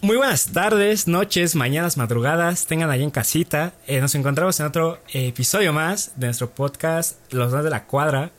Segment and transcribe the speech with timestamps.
[0.00, 3.72] Muy buenas tardes, noches, mañanas, madrugadas, tengan ahí en casita.
[3.88, 8.30] Eh, nos encontramos en otro episodio más de nuestro podcast Los Dos de la Cuadra.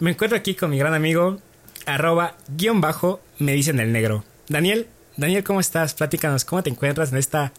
[0.00, 1.40] Me encuentro aquí con mi gran amigo,
[1.86, 4.24] arroba guion bajo, me dicen el negro.
[4.48, 5.94] Daniel, Daniel, ¿cómo estás?
[5.94, 7.52] Platícanos, ¿cómo te encuentras en esta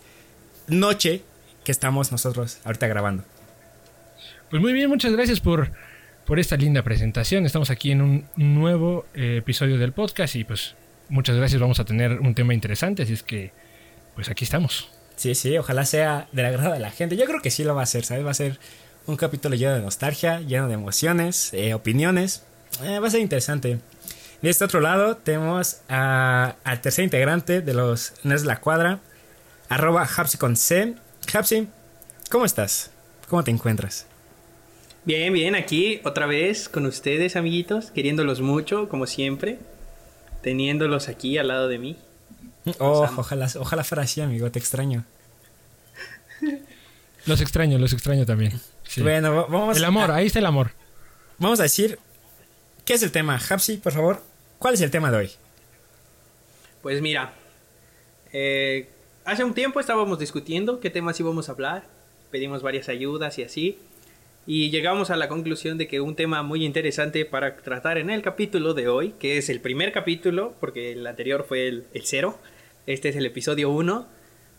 [0.67, 1.23] noche
[1.63, 3.23] que estamos nosotros ahorita grabando?
[4.49, 5.71] Pues muy bien, muchas gracias por,
[6.25, 7.45] por esta linda presentación.
[7.45, 10.75] Estamos aquí en un nuevo eh, episodio del podcast y pues
[11.09, 11.59] muchas gracias.
[11.59, 13.51] Vamos a tener un tema interesante, así es que
[14.15, 14.89] pues aquí estamos.
[15.15, 17.17] Sí, sí, ojalá sea del agrado de la gente.
[17.17, 18.25] Yo creo que sí lo va a ser, ¿sabes?
[18.25, 18.57] Va a ser
[19.05, 22.43] un capítulo lleno de nostalgia, lleno de emociones, eh, opiniones.
[22.83, 23.79] Eh, va a ser interesante.
[24.41, 28.99] De este otro lado tenemos a, al tercer integrante de los Nerds de la Cuadra,
[29.67, 30.95] arroba Hapsi con C.
[31.33, 31.67] Hapsi,
[32.29, 32.91] ¿cómo estás?
[33.27, 34.07] ¿Cómo te encuentras?
[35.03, 39.59] Bien, bien, aquí otra vez con ustedes, amiguitos, queriéndolos mucho, como siempre
[40.41, 41.97] teniéndolos aquí al lado de mí.
[42.79, 45.05] Oh, ojalá, ojalá fuera así, amigo, te extraño.
[47.25, 48.59] Los extraño, los extraño también.
[48.97, 49.77] Bueno, vamos.
[49.77, 50.71] El amor, ahí está el amor.
[51.37, 51.99] Vamos a decir,
[52.85, 53.39] ¿qué es el tema?
[53.49, 54.21] Hapsi, por favor,
[54.57, 55.31] ¿cuál es el tema de hoy?
[56.81, 57.33] Pues mira,
[58.31, 58.89] eh,
[59.25, 61.83] hace un tiempo estábamos discutiendo qué temas íbamos a hablar,
[62.31, 63.79] pedimos varias ayudas y así.
[64.51, 68.23] Y llegamos a la conclusión de que un tema muy interesante para tratar en el
[68.23, 72.39] capítulo de hoy, que es el primer capítulo, porque el anterior fue el, cero,
[72.87, 74.07] este es el episodio 1,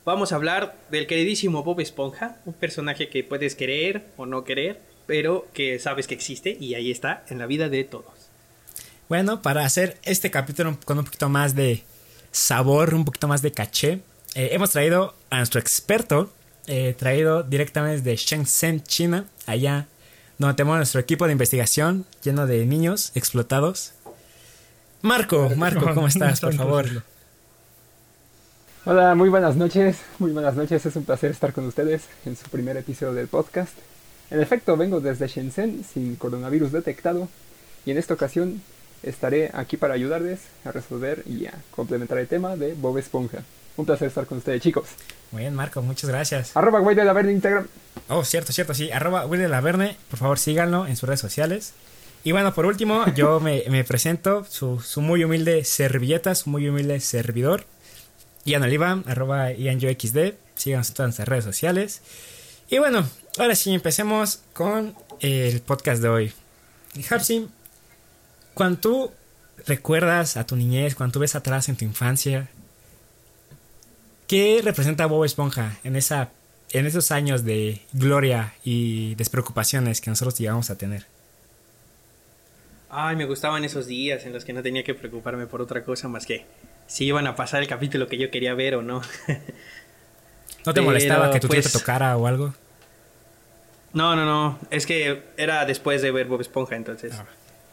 [0.05, 4.80] vamos a hablar del queridísimo Bob Esponja, un personaje que puedes querer o no querer,
[5.06, 8.30] pero que sabes que existe y ahí está en la vida de todos.
[9.08, 11.82] Bueno, para hacer este capítulo con un poquito más de
[12.30, 14.02] sabor, un poquito más de caché,
[14.36, 16.32] eh, hemos traído a nuestro experto,
[16.66, 19.86] eh, traído directamente de Shenzhen, China, allá
[20.39, 23.92] donde tenemos nuestro equipo de investigación lleno de niños explotados.
[25.03, 26.41] Marco, Marco, ¿cómo estás?
[26.41, 26.86] Por favor.
[28.87, 29.98] Hola, muy buenas noches.
[30.19, 30.87] Muy buenas noches.
[30.87, 33.75] Es un placer estar con ustedes en su primer episodio del podcast.
[34.31, 37.28] En efecto, vengo desde Shenzhen sin coronavirus detectado
[37.84, 38.62] y en esta ocasión
[39.03, 43.42] estaré aquí para ayudarles a resolver y a complementar el tema de Bob Esponja.
[43.80, 44.84] Un placer estar con ustedes, chicos.
[45.30, 46.54] Muy bien, Marco, muchas gracias.
[46.54, 47.66] Arroba Güey de la Verne Instagram.
[48.08, 48.91] Oh, cierto, cierto, sí.
[48.91, 49.96] Arroba Güey de la Verne.
[50.10, 51.72] Por favor, síganlo en sus redes sociales.
[52.22, 57.64] Y bueno, por último, yo me, presento, su, muy humilde servilleta, su muy humilde servidor.
[58.44, 60.34] Ian Oliva, arroba IanYoXD.
[60.56, 62.02] Síganos en todas nuestras redes sociales.
[62.68, 63.08] Y bueno,
[63.38, 66.32] ahora sí, empecemos con el podcast de hoy.
[67.08, 67.48] Hapsi,
[68.52, 69.10] cuando tú
[69.66, 72.50] recuerdas a tu niñez, cuando tú ves atrás en tu infancia,
[74.30, 76.28] ¿Qué representa Bob Esponja en, esa,
[76.70, 81.04] en esos años de gloria y despreocupaciones que nosotros llegamos a tener?
[82.91, 86.06] Ay, me gustaban esos días en los que no tenía que preocuparme por otra cosa
[86.06, 86.46] más que
[86.86, 89.02] si iban a pasar el capítulo que yo quería ver o no.
[90.64, 92.54] ¿No te molestaba que tu tío te pues, tocara o algo?
[93.94, 94.60] No, no, no.
[94.70, 97.14] Es que era después de ver Bob Esponja, entonces.
[97.18, 97.26] Ah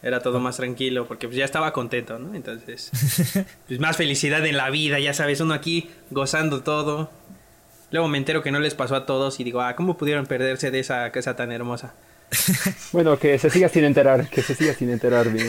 [0.03, 2.35] era todo más tranquilo porque pues ya estaba contento, ¿no?
[2.35, 2.91] Entonces,
[3.67, 7.09] pues más felicidad en la vida, ya sabes, uno aquí gozando todo.
[7.91, 10.71] Luego me entero que no les pasó a todos y digo, ah, ¿cómo pudieron perderse
[10.71, 11.93] de esa casa tan hermosa?
[12.91, 15.47] bueno, que se siga sin enterar, que se siga sin enterar bien.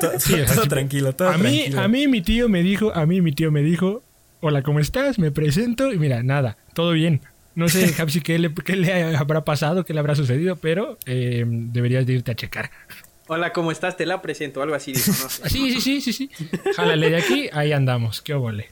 [0.00, 3.50] todo, tranquilo, todo a Mí, a mí mi tío me dijo, a mí mi tío
[3.50, 4.02] me dijo,
[4.40, 5.18] hola, ¿cómo estás?
[5.18, 7.22] Me presento y mira, nada, todo bien.
[7.54, 11.44] No sé, Japsi, qué le, qué le habrá pasado, qué le habrá sucedido, pero eh,
[11.46, 12.70] deberías de irte a checar.
[13.26, 13.96] Hola, ¿cómo estás?
[13.96, 15.48] Te la presento, algo así dijo, ¿no?
[15.48, 16.30] sí, sí, sí, sí, sí.
[16.76, 18.68] Jálale de aquí, ahí andamos, qué obole.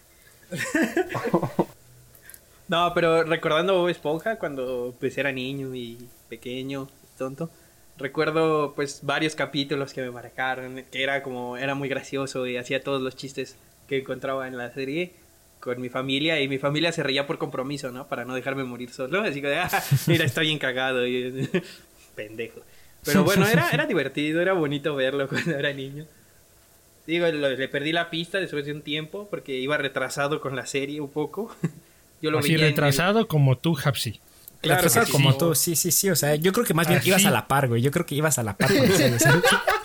[2.68, 7.50] no, pero recordando Bob Esponja cuando pues era niño y pequeño, tonto.
[7.96, 12.82] Recuerdo pues varios capítulos que me marcaron, que era como, era muy gracioso y hacía
[12.82, 13.56] todos los chistes
[13.88, 15.14] que encontraba en la serie
[15.60, 18.06] con mi familia y mi familia se reía por compromiso, ¿no?
[18.06, 19.22] Para no dejarme morir solo.
[19.22, 21.48] Así que, ah, mira, estoy bien cagado y
[22.14, 22.60] pendejo.
[23.04, 26.06] Pero bueno, era, era divertido, era bonito verlo cuando era niño.
[27.06, 31.00] Digo, le perdí la pista después de un tiempo porque iba retrasado con la serie
[31.00, 31.54] un poco.
[32.22, 34.21] Yo lo Así retrasado como tú, Hapsi.
[34.60, 36.09] Claro, retrasado como tú, sí, sí, sí.
[36.09, 37.82] O sea, yo creo que más bien ibas a la par, güey.
[37.82, 38.71] Yo creo que ibas a la par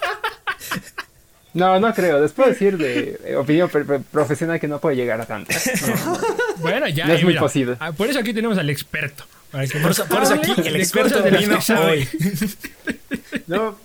[1.57, 2.21] No, no creo.
[2.21, 3.67] Después decir de eh, opinión
[4.11, 5.51] profesional que no puede llegar a tanto.
[6.59, 7.05] Bueno, ya.
[7.05, 7.77] No es muy posible.
[7.79, 9.25] Ah, por eso aquí tenemos al experto.
[9.51, 12.07] por, eso, aquí el experto de vino hoy.
[13.45, 13.77] No,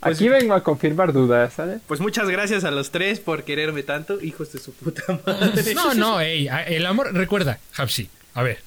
[0.00, 1.80] pues aquí vengo a confirmar dudas, ¿sabes?
[1.86, 5.74] Pues muchas gracias a los tres por quererme tanto, hijos de su puta madre.
[5.74, 8.58] No, no, ey, el amor, recuerda, Hapsi, a ver,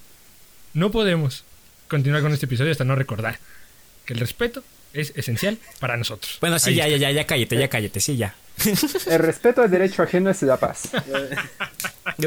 [0.74, 1.44] no podemos
[1.88, 3.40] continuar con este episodio hasta no recordar
[4.06, 4.64] que el respeto
[4.94, 6.38] es esencial para nosotros.
[6.42, 8.36] Bueno, sí, ya, ya, ya, ya cállate, ya cállate, sí, ya.
[9.08, 10.90] El respeto al derecho ajeno es la paz.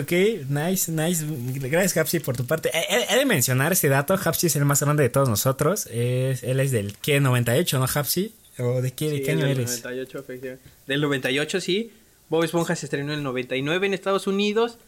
[0.00, 0.12] Ok,
[0.48, 1.26] nice, nice.
[1.68, 2.70] Gracias, Hapsi, por tu parte.
[2.72, 4.14] He, he de mencionar ese dato.
[4.14, 5.86] Hapsi es el más grande de todos nosotros.
[5.90, 8.34] Es, él es del K98, ¿no, Hapsi?
[8.58, 9.82] ¿O de qué, de Sí, qué año del eres?
[9.82, 10.70] 98, efectivamente.
[10.86, 11.92] Del 98, sí.
[12.30, 14.78] Bob Esponja se estrenó en el 99 en Estados Unidos.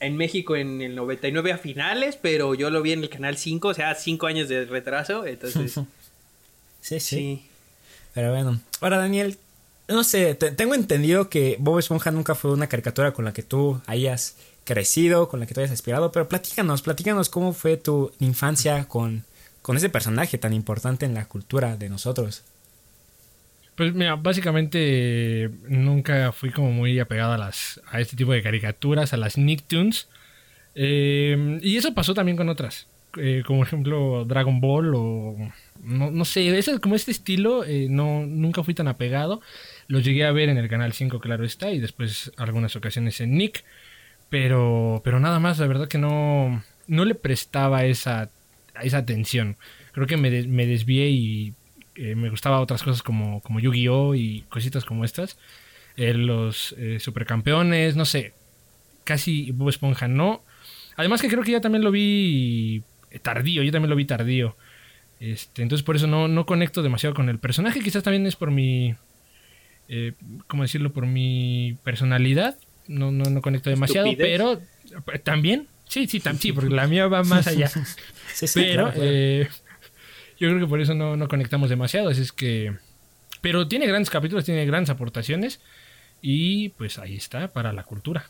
[0.00, 3.68] En México en el 99 a finales, pero yo lo vi en el canal 5,
[3.68, 5.26] o sea, 5 años de retraso.
[5.26, 5.74] Entonces,
[6.80, 7.42] Sí, sí, sí.
[8.14, 8.60] Pero bueno.
[8.80, 9.38] Ahora, Daniel,
[9.88, 13.42] no sé, te- tengo entendido que Bob Esponja nunca fue una caricatura con la que
[13.42, 18.12] tú hayas crecido, con la que tú hayas aspirado, pero platícanos, platícanos cómo fue tu
[18.20, 19.24] infancia con,
[19.62, 22.42] con ese personaje tan importante en la cultura de nosotros.
[23.76, 29.12] Pues mira, básicamente nunca fui como muy apegado a las a este tipo de caricaturas,
[29.12, 30.08] a las Nicktoons.
[30.74, 32.86] Eh, y eso pasó también con otras,
[33.16, 35.36] eh, como ejemplo Dragon Ball o
[35.82, 39.40] no, no sé, ese, como este estilo eh, no nunca fui tan apegado.
[39.88, 43.36] Los llegué a ver en el canal 5, claro está, y después algunas ocasiones en
[43.36, 43.64] Nick,
[44.28, 48.30] pero pero nada más, la verdad que no no le prestaba esa
[48.82, 49.56] esa atención.
[49.92, 51.54] Creo que me, me desvié y
[51.96, 54.14] eh, me gustaba otras cosas como, como Yu-Gi-Oh!
[54.14, 55.38] y cositas como estas.
[55.96, 58.32] Eh, los supercampeones, no sé.
[59.04, 60.44] Casi Bob Esponja no.
[60.96, 62.82] Además que creo que ya también lo vi
[63.22, 64.56] tardío, yo también lo vi tardío.
[65.20, 67.80] Este, entonces por eso no, no conecto demasiado con el personaje.
[67.80, 68.94] Quizás también es por mi...
[69.88, 70.14] Eh,
[70.46, 70.92] ¿Cómo decirlo?
[70.92, 72.56] Por mi personalidad.
[72.88, 74.38] No, no, no conecto demasiado, ¿Estupidez?
[74.38, 74.60] pero...
[75.12, 75.68] eh, ¿También?
[75.86, 77.68] Sí, sí, tam- sí, porque la mía va más allá.
[77.68, 79.00] Sí, sí, Pero claro, claro.
[79.12, 79.48] eh,
[80.38, 82.08] yo creo que por eso no, no conectamos demasiado.
[82.08, 82.72] Así es que.
[83.40, 85.60] Pero tiene grandes capítulos, tiene grandes aportaciones.
[86.22, 88.26] Y pues ahí está, para la cultura.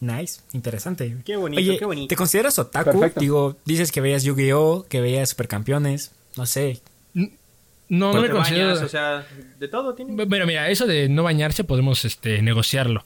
[0.00, 1.16] Nice, interesante.
[1.24, 2.08] Qué bonito, Oye, qué bonito.
[2.08, 2.92] ¿te consideras otaku?
[2.92, 3.20] Perfecto.
[3.20, 6.80] Digo, dices que veías Yu-Gi-Oh, que veías Supercampeones, no sé.
[7.14, 7.28] No,
[7.88, 8.68] no No me considero.
[8.68, 9.26] bañas, o sea,
[9.58, 10.24] de todo tiene.
[10.24, 13.04] Bueno, mira, eso de no bañarse podemos este, negociarlo.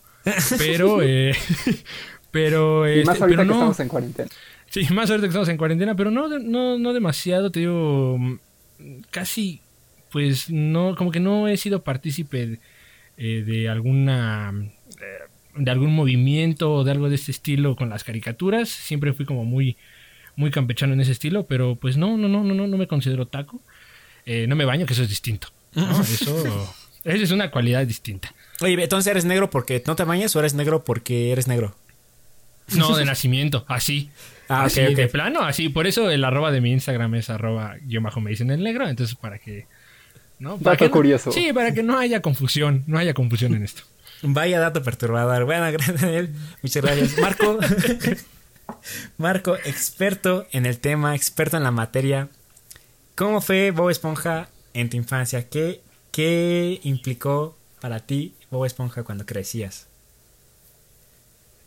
[0.59, 0.99] Pero.
[1.03, 1.35] eh,
[2.31, 2.87] pero.
[2.93, 3.55] Y más este, ahorita pero que no.
[3.55, 4.29] estamos en cuarentena.
[4.69, 8.39] Sí, más ahorita que estamos en cuarentena, pero no, no, no demasiado, te digo, mm,
[9.11, 9.61] casi,
[10.11, 12.59] pues no, como que no he sido partícipe
[13.19, 14.53] eh, de alguna,
[14.99, 19.27] eh, de algún movimiento o de algo de este estilo con las caricaturas, siempre fui
[19.27, 19.77] como muy,
[20.37, 23.27] muy campechano en ese estilo, pero pues no, no, no, no, no, no me considero
[23.27, 23.61] taco,
[24.25, 26.01] Eh, no me baño, que eso es distinto, ¿no?
[26.03, 28.33] Eso, esa es una cualidad distinta.
[28.61, 31.75] Oye, entonces eres negro porque no te bañas o eres negro porque eres negro.
[32.77, 34.11] No, de nacimiento, así.
[34.49, 35.69] Ah, así, de plano, así.
[35.69, 38.89] Por eso el arroba de mi Instagram es arroba guion bajo me dicen el negro.
[38.89, 39.67] Entonces, para que.
[40.39, 40.57] ¿no?
[40.59, 41.33] Para Dato que no- curioso.
[41.33, 42.85] sí, para que no haya confusión.
[42.87, 43.83] No haya confusión en esto.
[44.23, 45.45] Vaya dato perturbador.
[45.45, 46.35] Bueno, gracias, Daniel.
[46.63, 47.19] Muchas gracias.
[47.19, 47.59] Marco.
[49.19, 52.29] Marco, experto en el tema, experto en la materia.
[53.15, 55.49] ¿Cómo fue Bob Esponja en tu infancia?
[55.49, 59.89] ¿Qué, qué implicó para ti Bob Esponja cuando crecías?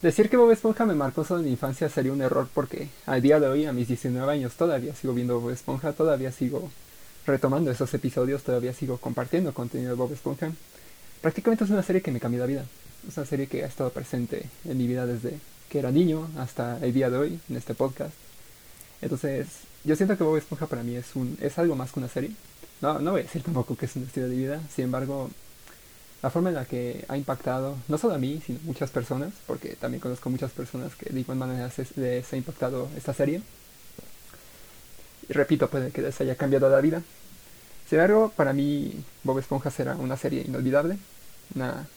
[0.01, 3.21] Decir que Bob Esponja me marcó solo en mi infancia sería un error porque al
[3.21, 6.71] día de hoy, a mis 19 años, todavía sigo viendo Bob Esponja, todavía sigo
[7.25, 10.51] retomando esos episodios, todavía sigo compartiendo contenido de Bob Esponja.
[11.21, 12.65] Prácticamente es una serie que me cambió la vida.
[13.07, 15.39] Es una serie que ha estado presente en mi vida desde
[15.69, 18.13] que era niño hasta el día de hoy en este podcast.
[19.01, 19.47] Entonces,
[19.83, 22.31] yo siento que Bob Esponja para mí es un es algo más que una serie.
[22.81, 25.29] No, no voy a decir tampoco que es un estilo de vida, sin embargo,
[26.21, 29.31] la forma en la que ha impactado, no solo a mí, sino a muchas personas,
[29.45, 33.41] porque también conozco muchas personas que de igual manera les ha impactado esta serie.
[35.29, 37.01] Y repito, puede que les haya cambiado la vida.
[37.87, 40.97] Sin embargo, para mí Bob Esponja será una serie inolvidable.
[41.53, 41.87] Una...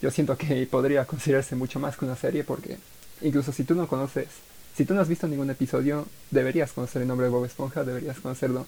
[0.00, 2.78] Yo siento que podría considerarse mucho más que una serie porque
[3.22, 4.28] incluso si tú no conoces,
[4.76, 8.18] si tú no has visto ningún episodio, deberías conocer el nombre de Bob Esponja, deberías
[8.20, 8.66] conocerlo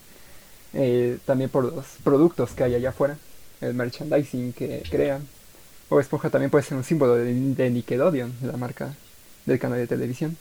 [0.73, 3.19] eh, también por los productos que hay allá afuera,
[3.61, 5.27] el merchandising que crean.
[5.91, 8.95] Bob Esponja también puede ser un símbolo de, de Nickelodeon, la marca
[9.45, 10.37] del canal de televisión.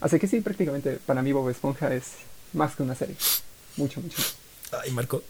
[0.00, 2.12] Así que sí, prácticamente para mí Bob Esponja es
[2.52, 3.16] más que una serie.
[3.76, 4.22] Mucho, mucho.
[4.82, 5.22] Ay, Marco.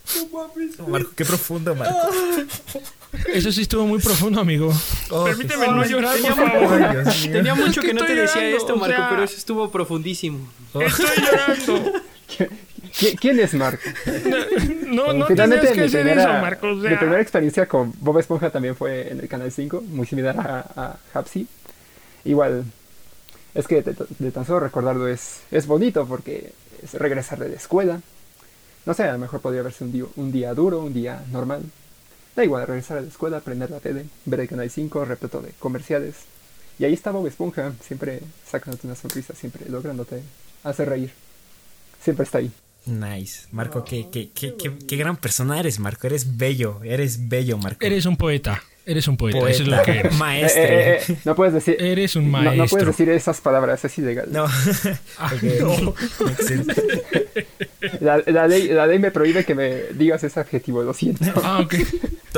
[0.87, 1.95] Marco, qué profundo, Marco.
[3.33, 4.71] Eso sí estuvo muy profundo, amigo.
[5.09, 6.81] Oh, Permíteme no llorar, Tenía, por favor.
[6.83, 7.31] Ay, Dios mío.
[7.33, 9.71] tenía mucho que que no te decía llorando, esto, o Marco, sea- pero eso estuvo
[9.71, 10.47] profundísimo.
[10.73, 10.81] Oh.
[10.81, 11.93] Estoy llorando.
[12.97, 13.83] ¿Qui- ¿Quién es Marco?
[14.87, 16.77] No, no Finalmente, tenías que hacer primera, eso, Marcos.
[16.77, 16.91] o sea.
[16.91, 20.59] mi primera experiencia con Bob Esponja también fue en el Canal 5, muy similar a,
[20.75, 21.47] a Hapsi.
[22.25, 22.65] Igual,
[23.53, 26.51] es que de, de tan solo recordarlo es, es bonito porque
[26.83, 28.01] es regresar de la escuela.
[28.87, 31.61] No sé, a lo mejor podría verse un día, un día duro, un día normal.
[32.37, 35.51] Da igual, regresar a la escuela, prender la tele, ver el Canal 5, repleto de
[35.59, 36.15] comerciales.
[36.79, 40.21] Y ahí está Bob Esponja, siempre sacándote una sonrisa, siempre lográndote
[40.63, 41.11] hacer reír.
[42.01, 42.49] Siempre está ahí.
[42.85, 43.47] Nice.
[43.51, 46.07] Marco, qué, qué, qué, qué, qué gran persona eres, Marco.
[46.07, 47.85] Eres bello, eres bello, Marco.
[47.85, 48.63] Eres un poeta.
[48.85, 49.39] Eres un poeta.
[49.49, 50.13] Eso es lo que eres.
[50.17, 50.63] Maestre.
[50.63, 51.75] Eh, eh, eh, no puedes decir.
[51.77, 52.63] Eres un no- maestro.
[52.63, 54.31] No, puedes decir esas palabras, es ilegal.
[54.31, 54.45] No.
[55.17, 55.93] Ah, no.
[58.01, 61.25] La, la ley, la ley me prohíbe que me digas ese adjetivo, lo siento.
[61.43, 61.73] Ah, ok.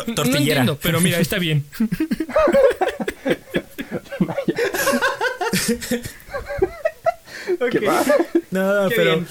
[0.08, 0.40] No tortillera.
[0.62, 1.66] entiendo, pero mira, está bien.
[7.72, 8.04] ¿Qué va?
[8.52, 9.12] No, Qué pero.
[9.16, 9.28] bien.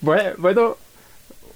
[0.00, 0.78] Bueno, bueno,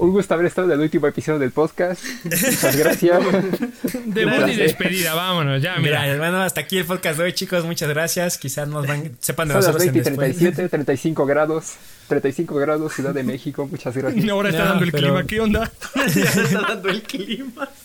[0.00, 2.02] un gusto haber estado en el último episodio del podcast.
[2.25, 3.21] Muchas gracias.
[4.07, 6.16] Debut y despedida, vámonos, ya, Mira, mira.
[6.19, 7.64] bueno, hasta aquí el podcast de hoy, chicos.
[7.64, 8.38] Muchas gracias.
[8.38, 10.37] Quizás nos van, sepan de Son las nosotros en 20 y después.
[10.37, 11.75] 37, 35 grados.
[12.09, 13.66] 35 grados, Ciudad de México.
[13.71, 14.28] Muchas gracias.
[14.28, 15.71] Ahora está No, dando el pero- clima, ¿qué onda?
[16.14, 17.69] Ya se está dando el clima.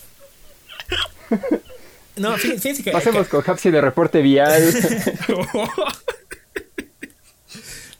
[2.17, 2.91] No, fí- fíjense que.
[2.91, 4.63] Pasemos con Hapsi de reporte vial.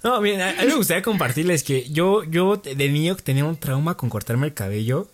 [0.06, 3.98] No, miren, a, mí me gustaría compartirles que yo, yo de niño tenía un trauma
[3.98, 5.10] con cortarme el cabello.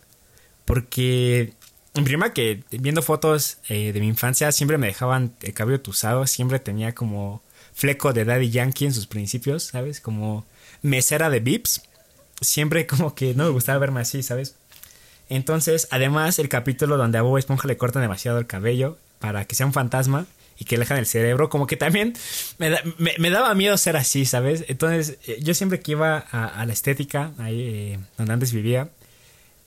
[0.66, 1.54] Porque,
[1.94, 6.28] en prima que viendo fotos eh, de mi infancia, siempre me dejaban el cabello tuzado.
[6.28, 7.42] Siempre tenía como
[7.74, 10.02] fleco de Daddy Yankee en sus principios, ¿sabes?
[10.02, 10.44] Como
[10.82, 11.84] mesera de Vips.
[12.42, 14.56] Siempre como que no me gustaba verme así, ¿sabes?
[15.30, 19.56] Entonces, además, el capítulo donde a Bob Esponja le cortan demasiado el cabello para que
[19.56, 20.26] sea un fantasma
[20.62, 22.14] y que le dejan el cerebro, como que también
[22.60, 24.64] me, da- me- me daba miedo ser así, ¿sabes?
[24.68, 27.60] Entonces, eh, yo siempre que iba a, a la estética, ahí
[27.96, 28.90] eh, donde antes vivía,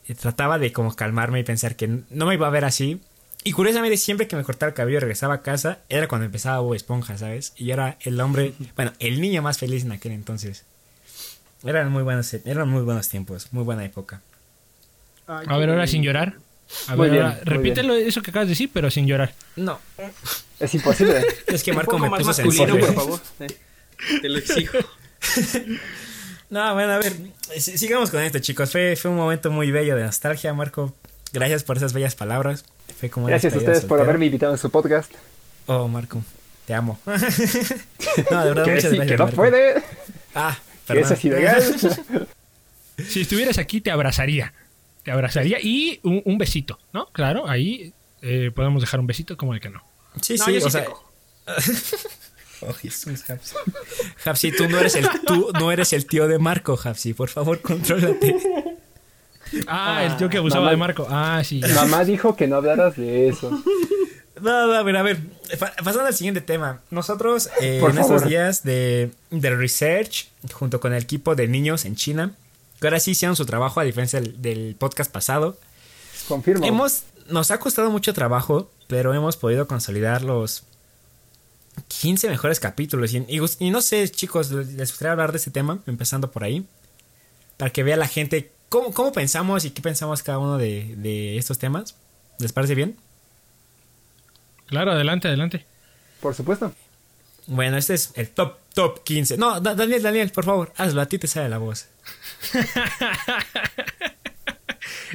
[0.07, 3.01] eh, trataba de como calmarme y pensar que no me iba a ver así.
[3.43, 6.61] Y curiosamente, siempre que me cortaba el cabello y regresaba a casa, era cuando empezaba
[6.61, 7.53] Bob Esponja, ¿sabes?
[7.57, 10.65] Y era el hombre, bueno, el niño más feliz en aquel entonces.
[11.65, 14.21] Eran muy buenos, eran muy buenos tiempos, muy buena época.
[15.49, 16.37] A ver, ahora sin llorar.
[16.88, 19.33] A Muy ver, bien, ahora, muy repítelo eso que acabas de decir, pero sin llorar.
[19.56, 19.80] No,
[20.59, 21.25] Es imposible.
[21.47, 22.87] es que Un Marco poco me más puso masculino, sensible.
[22.87, 23.21] por favor.
[23.40, 23.47] Eh,
[24.21, 24.78] Te lo exijo.
[26.50, 27.12] No, bueno, a ver,
[27.59, 28.71] si- sigamos con esto, chicos.
[28.71, 30.94] Fue, fue un momento muy bello de nostalgia, Marco.
[31.33, 32.64] Gracias por esas bellas palabras.
[33.00, 35.11] Fue como una Gracias a ustedes por haberme invitado en su podcast.
[35.66, 36.23] Oh, Marco,
[36.66, 37.00] te amo.
[37.06, 37.12] no,
[38.44, 39.06] de verdad, Que, muchas sí, gracias.
[39.06, 39.37] que no Marco.
[39.37, 39.83] puede.
[40.35, 40.56] Ah,
[40.87, 41.04] perdón.
[41.04, 41.62] eso es ilegal.
[43.09, 44.52] Si estuvieras aquí, te abrazaría.
[45.04, 47.06] Te abrazaría y un, un besito, ¿no?
[47.12, 47.92] Claro, ahí
[48.23, 49.82] eh, podemos dejar un besito, como de que no.
[50.20, 50.87] Sí, No, sí, yo sí o sea.
[52.66, 53.54] Oh, Jesús, Hapsi.
[54.25, 57.12] Hapsi, tú no eres el tú no eres el tío de Marco, Hapsi.
[57.12, 58.37] Por favor, contrólate.
[59.66, 60.70] Ah, el tío que abusaba mamá.
[60.70, 61.06] de Marco.
[61.11, 61.61] Ah, sí.
[61.61, 61.68] ya.
[61.75, 63.50] Mamá dijo que no hablaras de eso.
[64.40, 65.18] No, no, a ver, a ver.
[65.58, 66.80] Pa- pasando al siguiente tema.
[66.90, 68.28] Nosotros, eh, Por en estos favor.
[68.28, 72.32] días de, de research, junto con el equipo de niños en China,
[72.85, 75.59] que ahora sí hicieron su trabajo a diferencia del, del podcast pasado,
[76.29, 76.64] Confirmo.
[76.67, 80.64] hemos, nos ha costado mucho trabajo, pero hemos podido consolidar los
[81.88, 83.12] 15 mejores capítulos.
[83.14, 86.45] Y, y gus- y no sé, chicos, les gustaría hablar de este tema, empezando por
[86.45, 86.67] ahí,
[87.57, 91.37] para que vea la gente cómo, cómo pensamos y qué pensamos cada uno de, de
[91.38, 91.97] estos temas.
[92.38, 92.97] ¿Les parece bien?
[94.67, 95.64] Claro, adelante, adelante.
[96.21, 96.73] Por supuesto.
[97.47, 99.37] Bueno, este es el top, top 15.
[99.37, 101.87] No, Da- Daniel, Daniel, por favor, hazlo, a ti te sale la voz.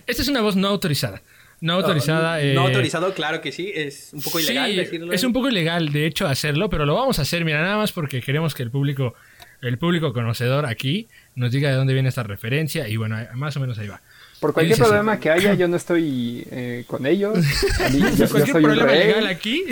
[0.08, 1.22] Esta es una voz no autorizada.
[1.62, 2.42] No autorizada.
[2.42, 3.72] eh, No autorizado, claro que sí.
[3.76, 5.14] Es un poco ilegal sí, decirlo.
[5.14, 7.92] Es un poco ilegal, de hecho, hacerlo, pero lo vamos a hacer, mira, nada más
[7.92, 9.14] porque queremos que el público,
[9.62, 13.60] el público conocedor aquí, nos diga de dónde viene esta referencia y bueno, más o
[13.60, 14.02] menos ahí va.
[14.40, 17.38] Por cualquier problema que haya, yo no estoy eh, con ellos.
[17.86, 19.08] A mí, yo, yo Cualquier soy problema rey.
[19.08, 19.64] legal aquí.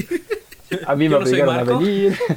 [0.85, 2.17] A mí me Yo no soy obligaron a venir.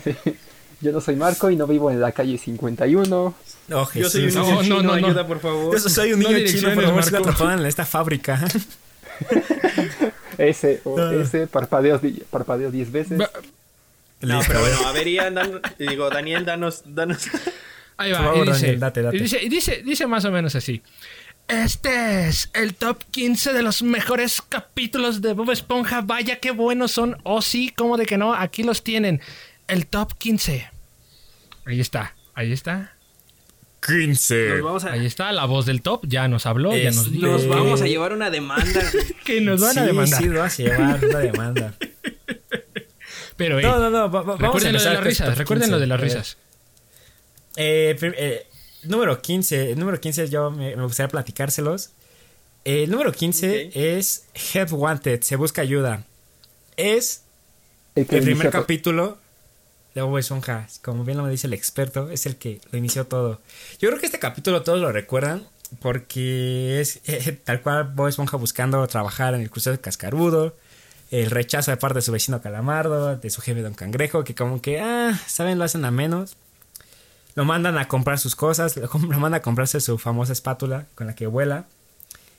[0.82, 3.34] Yo no soy Marco y no vivo en la calle 51.
[3.72, 4.36] Oh, Yo soy un Jesús.
[4.36, 5.06] No, niño no, chino, no, no.
[5.06, 5.72] ayuda, por favor.
[5.80, 7.28] Yo soy un No niño chino, por favor, estoy Marco.
[7.30, 8.44] atrapado en esta fábrica.
[10.38, 11.12] Ese o Ah.
[11.14, 12.00] ese parpadeo,
[12.30, 13.20] parpadeo 10 veces.
[13.20, 13.30] Va-
[14.22, 17.28] No, pero bueno, a ver, Ian, dan- digo, Daniel, danos, danos.
[17.96, 19.16] Ahí va, favor, y dice, Daniel, date, date.
[19.16, 20.82] y dice, y dice, dice más o menos así.
[21.48, 26.00] Este es el top 15 de los mejores capítulos de Bob Esponja.
[26.00, 27.18] Vaya qué buenos son.
[27.24, 29.20] Oh sí, como de que no, aquí los tienen.
[29.66, 30.70] El top 15.
[31.66, 32.94] Ahí está, ahí está.
[33.90, 34.48] 15.
[34.50, 37.12] Nos vamos a, Ahí está, la voz del top ya nos habló, ya nos Es-
[37.12, 38.82] dijo nos Eh, vamos a llevar una demanda.
[39.24, 40.22] que nos van a sí, demandar.
[40.22, 41.74] Sí, lo vas a llevar una demanda.
[43.36, 45.38] Pero hey, No, no, no, va- va- vamos a recuerden lo de las este risas,
[45.38, 45.72] recuerden 15.
[45.72, 46.36] lo de las A risas.
[47.56, 48.46] Eh, eh,
[48.84, 49.72] número 15.
[49.72, 51.90] El número 15 yo me, me gustaría platicárselos.
[52.64, 53.72] El número 15 Ok.
[53.76, 56.04] es Help Wanted, se busca ayuda.
[56.76, 57.22] Es
[57.94, 59.18] El el primer capítulo
[59.94, 60.66] de Bob Esponja.
[60.82, 63.40] Como bien lo dice el experto, es el que lo inició todo.
[63.80, 65.46] Yo creo que este capítulo todos lo recuerdan
[65.80, 70.56] porque es eh, tal cual Bob Esponja buscando trabajar en el crucero de Cascarudo.
[71.10, 74.62] El rechazo de parte de su vecino Calamardo, de su jefe Don Cangrejo, que como
[74.62, 76.36] que, ah, saben, lo hacen a menos.
[77.34, 81.14] lo mandan a comprar sus cosas, lo, mandan a comprarse su famosa espátula con la
[81.16, 81.64] que vuela.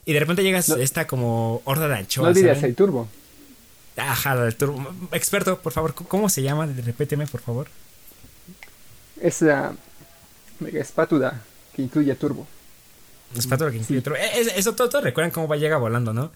[0.05, 0.75] Y de repente llega No.
[0.77, 2.29] esta como horda de No anchoas.
[2.29, 2.69] olvides ¿saben?
[2.71, 3.07] el turbo.
[3.97, 4.85] Ajá, el turbo.
[5.11, 6.65] Experto, por favor, ¿cómo- ¿cómo se llama?
[6.65, 7.67] Repíteme, por favor.
[9.21, 9.73] Es la
[10.59, 11.41] mega espátula
[11.75, 12.47] que incluye turbo.
[13.37, 14.17] Espátula que incluye turbo.
[14.17, 16.31] Eh, es- Eso todo, todos recuerdan cómo va llega volando, ¿no?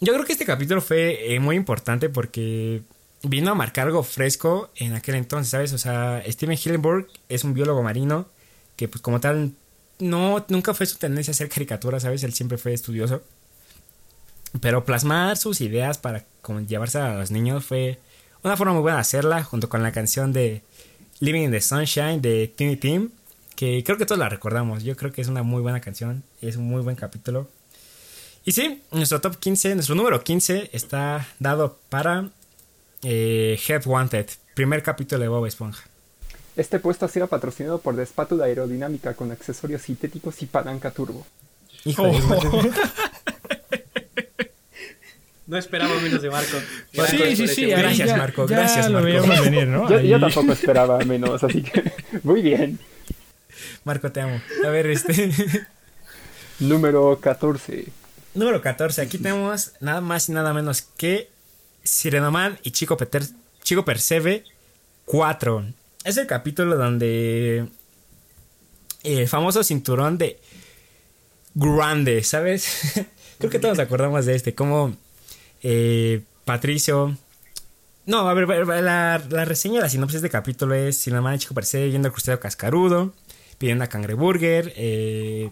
[0.00, 2.82] Yo creo que este capítulo fue eh, muy importante porque
[3.22, 5.72] vino a marcar algo fresco en aquel entonces, ¿sabes?
[5.72, 8.26] O sea, Steven Hillenburg es un biólogo marino
[8.76, 9.52] que, pues, como tal,
[9.98, 12.22] no, nunca fue su tendencia a hacer caricaturas, ¿sabes?
[12.22, 13.22] Él siempre fue estudioso.
[14.60, 17.98] Pero plasmar sus ideas para como, llevarse a los niños fue
[18.42, 20.62] una forma muy buena de hacerla, junto con la canción de
[21.20, 23.10] Living in the Sunshine de Tiny Tim,
[23.56, 24.82] que creo que todos la recordamos.
[24.82, 27.48] Yo creo que es una muy buena canción, es un muy buen capítulo.
[28.44, 32.30] Y sí, nuestro top 15, nuestro número 15 está dado para
[33.02, 35.84] eh, Head Wanted, primer capítulo de Bob Esponja.
[36.56, 41.26] Este puesto ha sido patrocinado por la espátula aerodinámica con accesorios sintéticos y palanca turbo.
[41.84, 42.50] Hijo madre.
[45.50, 46.56] No esperaba menos de Marco.
[46.92, 47.66] Sí, Marco, sí, sí.
[47.66, 49.06] Gracias, ya- Marco, ya gracias, lo Marco.
[49.06, 50.00] veíamos venir, ¿no?
[50.00, 51.92] Yo, tampoco esperaba menos, así que
[52.22, 52.78] muy bien.
[53.84, 54.40] Marco, te amo.
[54.64, 55.32] A ver, este.
[56.60, 57.86] Número 14.
[58.34, 59.02] número 14.
[59.02, 61.28] Aquí tenemos nada más y nada menos que
[61.82, 63.22] Sirenoman y Chico, Peter,
[63.64, 64.44] Chico Percebe
[65.06, 65.64] 4.
[66.04, 67.66] Es el capítulo donde
[69.02, 70.38] el famoso cinturón de
[71.54, 73.04] Grande, ¿sabes?
[73.38, 74.54] Creo que todos nos acordamos de este.
[74.54, 74.94] Como
[75.62, 77.16] eh, Patricio.
[78.06, 81.88] No, a ver, la, la reseña, la sinopsis de capítulo es Sirenoman y Chico Percebe
[81.88, 83.12] viendo el crustáceo cascarudo,
[83.58, 85.50] pidiendo a Cangreburger, eh,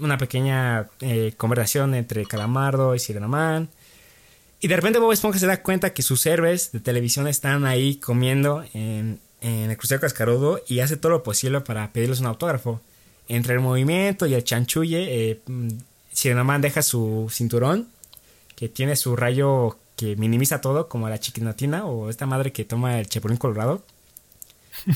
[0.00, 3.68] una pequeña eh, conversación entre Calamardo y Sirenoman.
[4.60, 7.96] Y de repente Bob Esponja se da cuenta que sus héroes de televisión están ahí
[7.96, 12.80] comiendo en, en el crucero cascarudo y hace todo lo posible para pedirles un autógrafo.
[13.28, 15.68] Entre el movimiento y el chanchulle, eh, mm,
[16.12, 17.88] Sirenoman deja su cinturón
[18.56, 22.98] que tiene su rayo que minimiza todo, como la chiquinatina o esta madre que toma
[22.98, 23.82] el chapulín colorado.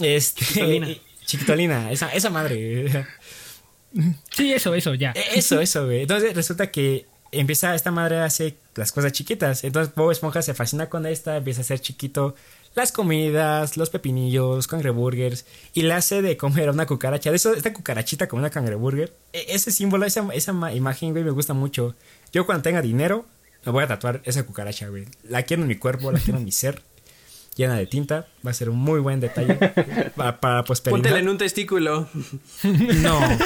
[0.00, 0.88] este, Chiquitolina.
[1.24, 3.06] Chiquitolina, esa, esa madre.
[4.30, 5.12] Sí, eso, eso, ya.
[5.12, 6.02] E- Eso, eso, güey.
[6.02, 9.64] Entonces resulta que empieza, esta madre hace las cosas chiquitas.
[9.64, 12.34] Entonces Bob Esponja se fascina con esta, empieza a hacer chiquito
[12.74, 17.30] las comidas, los pepinillos, los cangreburgers, y le hace de comer a una cucaracha.
[17.30, 19.14] De eso, esta cucarachita como una cangreburger.
[19.32, 21.94] E- ese símbolo, esa, esa ma- imagen, güey, me gusta mucho.
[22.34, 23.24] Yo cuando tenga dinero,
[23.64, 25.04] me voy a tatuar esa cucaracha, güey.
[25.22, 26.82] La quiero en mi cuerpo, la quiero en mi ser.
[27.54, 28.26] Llena de tinta.
[28.44, 29.54] Va a ser un muy buen detalle
[30.16, 32.08] para, para pues, Póntela en un testículo.
[32.64, 33.20] No.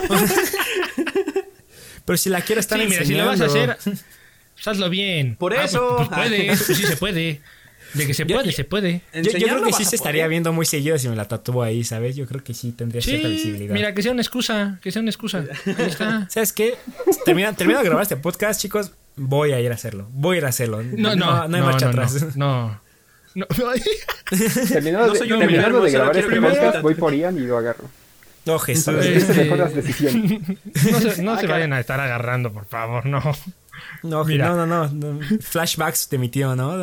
[2.07, 3.77] Pero si la quiero estar Sí, mira, si lo vas a hacer,
[4.65, 5.37] hazlo bien.
[5.37, 5.97] Por Ah, eso.
[5.99, 7.43] pues, pues puedes, pues sí se puede.
[7.95, 9.01] De que se Yo- puede, se puede.
[9.15, 11.85] Yo, yo creo que sí se estaría viendo muy seguido si me la tatúo ahí,
[11.85, 12.17] ¿sabes?
[12.17, 13.75] Yo creo que sí tendría cierta Sí, visibilidad.
[13.75, 15.45] mira, que sea una excusa, que sea una excusa.
[15.67, 16.27] Ahí está.
[16.31, 16.75] ¿Sabes qué?
[17.25, 18.93] Termina, termino de grabar este podcast, chicos.
[19.17, 20.07] Voy a ir a hacerlo.
[20.13, 20.83] Voy a ir a hacerlo.
[20.83, 22.37] No, no, no, hay marcha no, no, atrás.
[22.37, 22.81] no.
[23.35, 23.47] No.
[24.69, 27.85] Terminado No de, terminando de grabar este podcast, voy por Ian y lo agarro.
[28.47, 28.95] No, Jesús.
[29.05, 29.21] Eh,
[29.75, 30.41] decisiones.
[30.91, 33.21] No se, no Ah, se vayan a estar agarrando, por favor, no.
[34.03, 34.49] No, Mira.
[34.51, 35.21] no, no, no.
[35.41, 36.83] Flashbacks de mi tío, ¿no?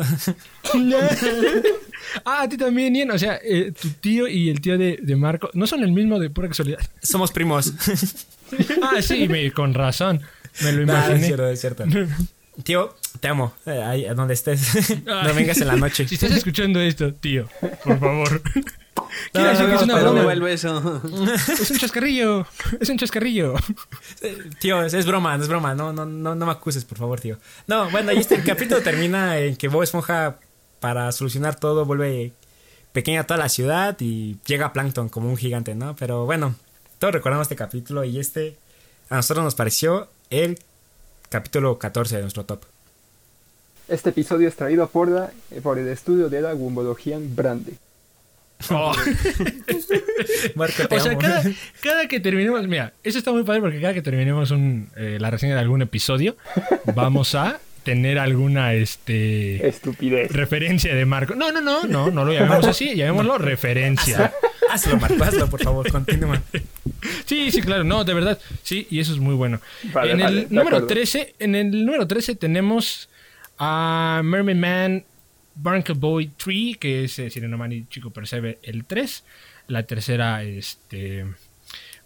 [2.24, 3.10] ah, a ti también, Ian.
[3.10, 6.18] O sea, eh, tu tío y el tío de, de Marco no son el mismo
[6.18, 6.80] de pura casualidad.
[7.02, 7.72] Somos primos.
[8.80, 10.22] Ah, sí, me- con razón.
[10.62, 11.26] Me lo Nah, es imaginé.
[11.26, 11.84] cierto, es cierto.
[12.62, 13.54] Tío, te amo.
[13.66, 14.94] Eh, ahí, donde estés.
[15.04, 16.06] no vengas en la noche.
[16.06, 17.48] Si estás escuchando esto, tío,
[17.82, 18.40] por favor.
[19.34, 20.32] No, Quiero decir no, que es una ¿Para pero- dónde broma.
[20.32, 21.02] el beso?
[21.62, 22.46] Es un chascarrillo.
[22.80, 23.54] Es un chascarrillo.
[24.60, 25.74] Tío, es, es broma, no es broma.
[25.74, 27.38] No, no, no, no me acuses, por favor, tío.
[27.66, 30.36] No, bueno, y este capítulo termina en que Bob Esponja,
[30.80, 32.32] para solucionar todo, vuelve
[32.92, 35.94] pequeña toda la ciudad y llega Plankton como un gigante, ¿no?
[35.96, 36.54] Pero bueno,
[36.98, 38.56] todos recordamos este capítulo y este
[39.10, 40.58] a nosotros nos pareció el
[41.28, 42.62] capítulo 14 de nuestro top.
[43.88, 45.30] Este episodio es traído por, la,
[45.62, 47.74] por el estudio de la Gumbologian Brande.
[48.70, 48.94] Oh.
[50.54, 51.20] Marco, te O sea, amo.
[51.20, 51.42] cada,
[51.82, 55.30] cada que terminemos, mira, eso está muy padre porque cada que terminemos un, eh, la
[55.30, 56.36] reseña de algún episodio,
[56.94, 60.32] vamos a tener alguna este Estupidez.
[60.32, 61.34] referencia de Marco.
[61.34, 64.32] No, no, no, no, no lo llamemos así, llamémoslo referencia.
[64.70, 66.42] Hazlo, Marco, hazlo, por favor, continúa.
[67.26, 68.38] Sí, sí, claro, no, de verdad.
[68.64, 69.60] Sí, y eso es muy bueno.
[69.92, 70.86] Vale, en vale, el número acuerdo.
[70.88, 73.08] 13, en el número 13 tenemos
[73.58, 75.04] a Mermaid Man
[75.56, 79.24] Barnacle Boy 3, que es eh, Sirenoman y Chico Percebe el 3.
[79.68, 81.26] La tercera, este.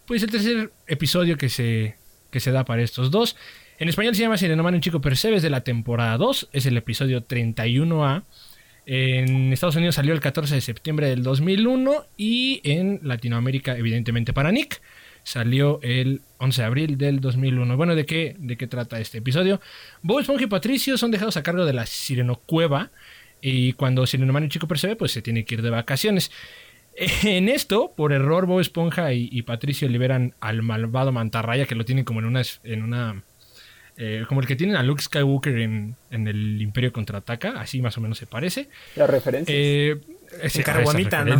[0.05, 1.95] Pues el tercer episodio que se,
[2.31, 3.35] que se da para estos dos.
[3.77, 6.49] En español se llama Sirenoman y Chico Percebe, es de la temporada 2.
[6.53, 8.23] Es el episodio 31A.
[8.85, 14.51] En Estados Unidos salió el 14 de septiembre del 2001 y en Latinoamérica, evidentemente para
[14.51, 14.81] Nick,
[15.23, 17.77] salió el 11 de abril del 2001.
[17.77, 19.61] Bueno, ¿de qué, de qué trata este episodio?
[20.01, 22.91] Bob Esponja y Patricio son dejados a cargo de la Sirenocueva
[23.41, 26.31] y cuando Sireno y Chico percibe, pues se tiene que ir de vacaciones.
[27.23, 32.03] En esto, por error, Bob Esponja y, Patricio liberan al malvado Mantarraya que lo tienen
[32.03, 32.41] como en una...
[32.63, 33.23] En una
[33.97, 38.01] eh, como el que tienen a Luke Skywalker en, el Imperio Contraataca, así más o
[38.01, 38.69] menos se parece.
[38.95, 39.53] La referencia.
[39.55, 39.99] Eh,
[40.41, 41.39] ese bonita, ¿no?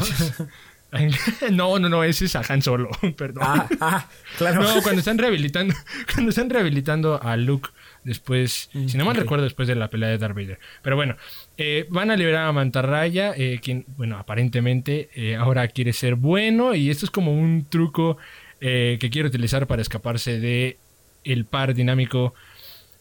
[1.52, 3.44] No, no, no, ese es a Han Solo, perdón.
[3.46, 4.62] Ah, ah, claro.
[4.62, 5.74] No, cuando están rehabilitando,
[6.14, 7.70] cuando están rehabilitando a Luke
[8.04, 10.60] después, mm, si no mal recuerdo, después de la pelea de Darth Vader.
[10.82, 11.16] Pero bueno,
[11.64, 16.74] eh, van a liberar a Mantarraya, eh, quien, bueno, aparentemente eh, ahora quiere ser bueno
[16.74, 18.18] y esto es como un truco
[18.60, 20.78] que quiere utilizar para escaparse de
[21.24, 22.36] el par dinámico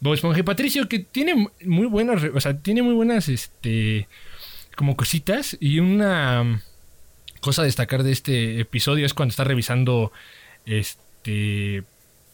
[0.01, 0.42] Bob Esponja.
[0.42, 4.09] Patricio, que tiene muy buenas, o sea, tiene muy buenas, este,
[4.75, 6.62] como cositas y una
[7.40, 10.12] cosa a destacar de este episodio es cuando está revisando
[10.64, 11.85] este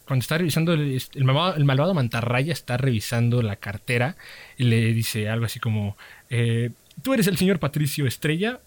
[0.07, 4.15] cuando está revisando el, malvado, mantarraya está revisando la cartera
[4.57, 5.97] y le dice algo así como
[6.29, 6.71] eh,
[7.03, 8.59] tú eres el señor Patricio Estrella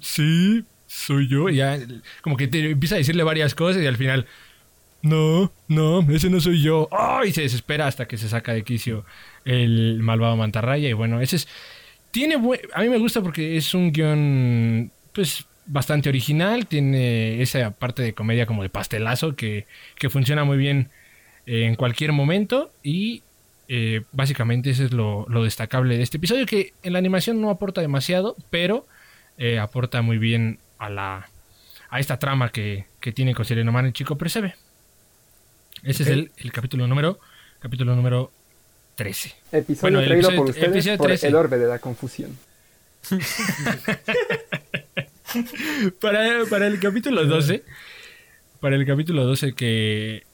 [0.00, 1.78] sí soy yo y ya
[2.20, 4.26] como que te empieza a decirle varias cosas y al final
[5.04, 6.88] no, no, ese no soy yo.
[7.26, 9.04] y se desespera hasta que se saca de quicio
[9.44, 10.88] el malvado mantarraya.
[10.88, 11.48] Y bueno, ese es.
[12.10, 12.36] Tiene.
[12.72, 18.14] A mí me gusta porque es un guion pues bastante original, tiene esa parte de
[18.14, 19.66] comedia como de pastelazo que,
[20.10, 20.88] funciona muy bien
[21.46, 23.22] en cualquier momento y
[23.68, 27.80] eh, básicamente eso es lo, destacable de este episodio que en la animación no aporta
[27.80, 28.86] demasiado, pero
[29.38, 31.30] eh, aporta muy bien a la
[31.90, 34.56] a esta trama que, tiene con Sireno Man y Chico Percebe.
[35.84, 37.20] Ese es el, capítulo número
[37.60, 38.32] capítulo número
[38.96, 39.32] 13.
[39.52, 42.36] Episodio traído por ustedes por el orbe de la confusión.
[46.00, 47.62] para, el capítulo 12.
[48.60, 50.24] Para el capítulo 12 que...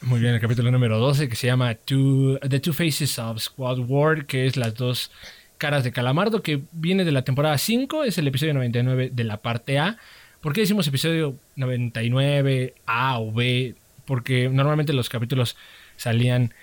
[0.00, 4.26] Muy bien, el capítulo número 12 que se llama The Two Faces of Squad War,
[4.26, 5.10] que es las dos
[5.58, 9.38] caras de Calamardo, que viene de la temporada 5, es el episodio 99 de la
[9.38, 9.98] parte A.
[10.40, 13.74] ¿Por qué decimos episodio 99 A o B?
[14.04, 15.56] Porque normalmente los capítulos
[15.96, 16.54] salían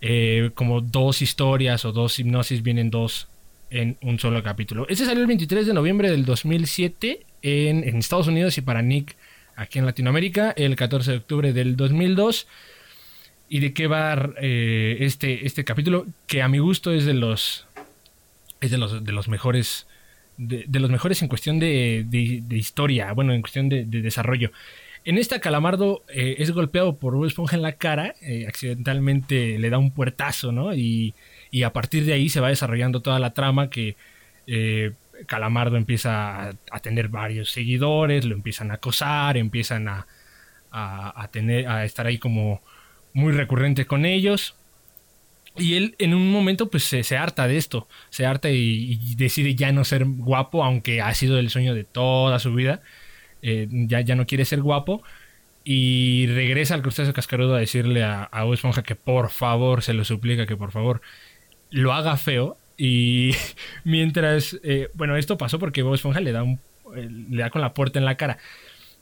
[0.00, 3.28] eh, como dos historias o dos hipnosis, vienen dos
[3.70, 4.86] en un solo capítulo.
[4.88, 9.16] Este salió el 23 de noviembre del 2007 en, Estados Unidos y para Nick
[9.56, 12.46] aquí en Latinoamérica el 14 de octubre del 2002.
[13.48, 16.06] ¿Y de qué va eh, este, este capítulo?
[16.26, 17.66] Que a mi gusto es de los,
[18.60, 19.86] es de los, de los mejores.
[20.36, 22.06] De, los mejores en cuestión de,
[22.50, 24.50] historia, bueno, en cuestión de, desarrollo.
[25.04, 29.70] En esta Calamardo eh, es golpeado por un Esponja en la cara, eh, accidentalmente le
[29.70, 30.74] da un puertazo, ¿no?
[30.74, 31.14] Y,
[31.52, 33.96] y a partir de ahí se va desarrollando toda la trama que
[34.46, 34.92] eh,
[35.26, 40.06] Calamardo empieza a, tener varios seguidores, lo empiezan a acosar, empiezan a,
[40.70, 42.62] a, tener, a estar ahí como
[43.12, 44.56] muy recurrente con ellos.
[45.56, 49.72] Y él en un momento pues se, harta de esto, se harta y, decide ya
[49.72, 52.82] no ser guapo, aunque ha sido el sueño de toda su vida.
[53.42, 55.02] Eh, ya, ya no quiere ser guapo
[55.64, 60.04] y regresa al crustáceo cascarudo a decirle a, a Esponja que por favor, se lo
[60.04, 61.02] suplica que por favor
[61.70, 63.32] lo haga feo y
[63.84, 66.58] mientras, eh, bueno, esto pasó porque Bob Esponja le da, un,
[66.96, 68.38] eh, le da con la puerta en la cara.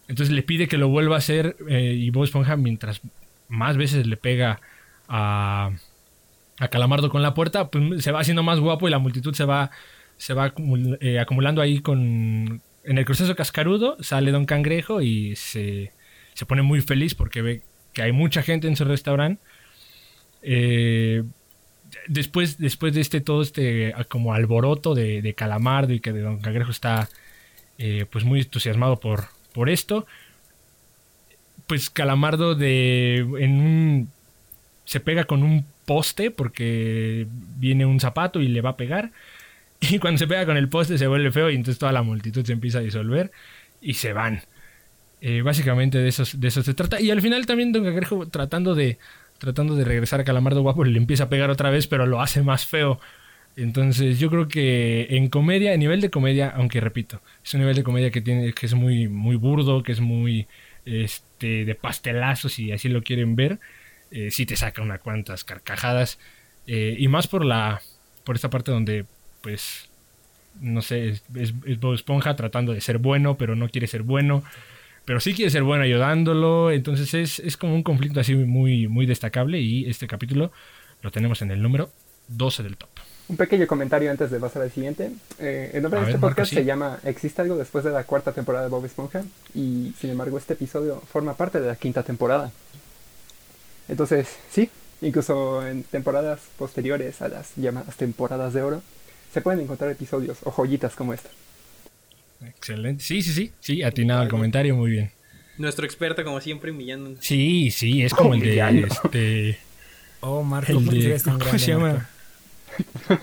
[0.08, 3.00] Entonces le pide que lo vuelva a hacer eh, y Bob Esponja mientras
[3.48, 4.60] más veces le pega
[5.08, 5.70] a,
[6.58, 9.44] a Calamardo con la puerta, pues se va haciendo más guapo y la multitud se
[9.44, 9.70] va,
[10.16, 10.52] se va
[11.20, 12.62] acumulando ahí con...
[12.84, 15.92] En el proceso cascarudo sale Don Cangrejo y se,
[16.34, 19.40] se pone muy feliz porque ve que hay mucha gente en su restaurante.
[20.42, 21.22] Eh,
[22.06, 26.70] después, después de este todo este ah, como alboroto de, Calamardo y que Don Cangrejo
[26.70, 27.08] está
[27.78, 30.06] eh, pues muy entusiasmado por, por esto,
[31.66, 34.08] pues Calamardo de en un
[34.84, 37.26] se pega con un poste porque
[37.58, 39.10] viene un zapato y le va a pegar
[39.80, 42.44] y cuando se pega con el poste se vuelve feo y entonces toda la multitud
[42.44, 43.30] se empieza a disolver
[43.80, 44.42] y se van.
[45.24, 47.00] Eh, básicamente de eso, de eso se trata.
[47.00, 48.98] Y al final también Don Cangrejo tratando de,
[49.42, 52.42] tratando de regresar a Calamardo Guapo, le empieza a pegar otra vez, pero lo hace
[52.42, 53.00] más feo.
[53.56, 57.74] Entonces yo creo que en comedia, en nivel de comedia, aunque repito, es un nivel
[57.74, 60.46] de comedia que tiene, que es muy, muy burdo, que es muy
[60.84, 63.58] este, de pastelazos, si así lo quieren ver,
[64.12, 66.20] eh, sí te saca unas cuantas carcajadas.
[66.68, 67.82] Eh, y más por la.
[68.22, 69.06] por esta parte donde,
[69.40, 69.90] pues.
[70.60, 74.44] No sé, es, es Bob Esponja tratando de ser bueno, pero no quiere ser bueno
[75.04, 76.70] pero sí quiere ser bueno ayudándolo.
[76.70, 80.52] Entonces es, es, como un conflicto así muy, muy destacable y este capítulo
[81.02, 81.90] lo tenemos en el número
[82.28, 82.88] 12 del top.
[83.28, 85.10] un pequeño comentario antes de pasar al siguiente.
[85.38, 86.56] Eh, el nombre A de ver, este Marco, podcast sí.
[86.56, 89.22] se llama ¿Existe algo después de la cuarta temporada de Bob Esponja?
[89.54, 92.52] Y sin embargo este episodio forma parte de la quinta temporada.
[93.88, 98.82] Entonces, sí, incluso en temporadas posteriores a las llamadas temporadas de oro,
[99.32, 101.28] se pueden encontrar episodios o joyitas como esta.
[102.46, 103.02] Excelente.
[103.02, 103.52] Sí, sí, sí.
[103.60, 105.10] Sí, atinado el comentario, muy bien.
[105.58, 107.20] Nuestro experto, como siempre, humillando.
[107.20, 108.86] Sí, sí, es como el de Humillando.
[108.88, 109.58] este.
[110.20, 112.08] Oh, Marco, El ¿por qué de, eres tan ¿Cómo grande, se llama?
[113.08, 113.22] Marco?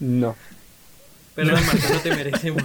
[0.00, 0.36] No.
[1.34, 2.62] Perdón, Marco, no te merecemos.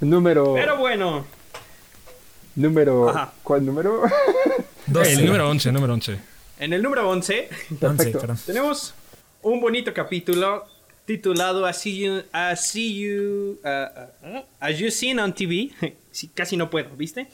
[0.00, 0.54] Número...
[0.54, 1.26] Pero bueno,
[2.54, 3.08] Número...
[3.08, 3.32] Ajá.
[3.42, 4.02] ¿Cuál número?
[4.86, 5.12] Doce.
[5.14, 6.18] El número 11, número 11.
[6.58, 8.20] en el número 11 Once, Perfecto.
[8.20, 8.38] perdón.
[8.44, 8.94] tenemos
[9.42, 10.66] un bonito capítulo
[11.04, 12.22] titulado As You,
[12.74, 15.70] You, uh, uh, As You Seen on TV.
[16.34, 17.28] Casi no puedo, ¿viste?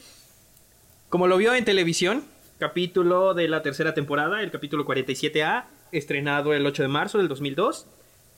[1.09, 2.23] Como lo vio en televisión,
[2.59, 7.87] capítulo de la tercera temporada, el capítulo 47A, estrenado el 8 de marzo del 2002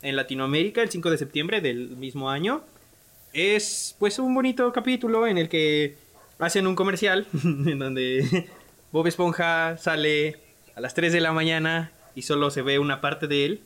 [0.02, 2.64] en Latinoamérica, el 5 de septiembre del mismo año.
[3.34, 5.96] Es pues un bonito capítulo en el que
[6.40, 8.50] hacen un comercial en donde
[8.92, 10.38] Bob Esponja sale
[10.76, 13.62] a las 3 de la mañana y solo se ve una parte de él.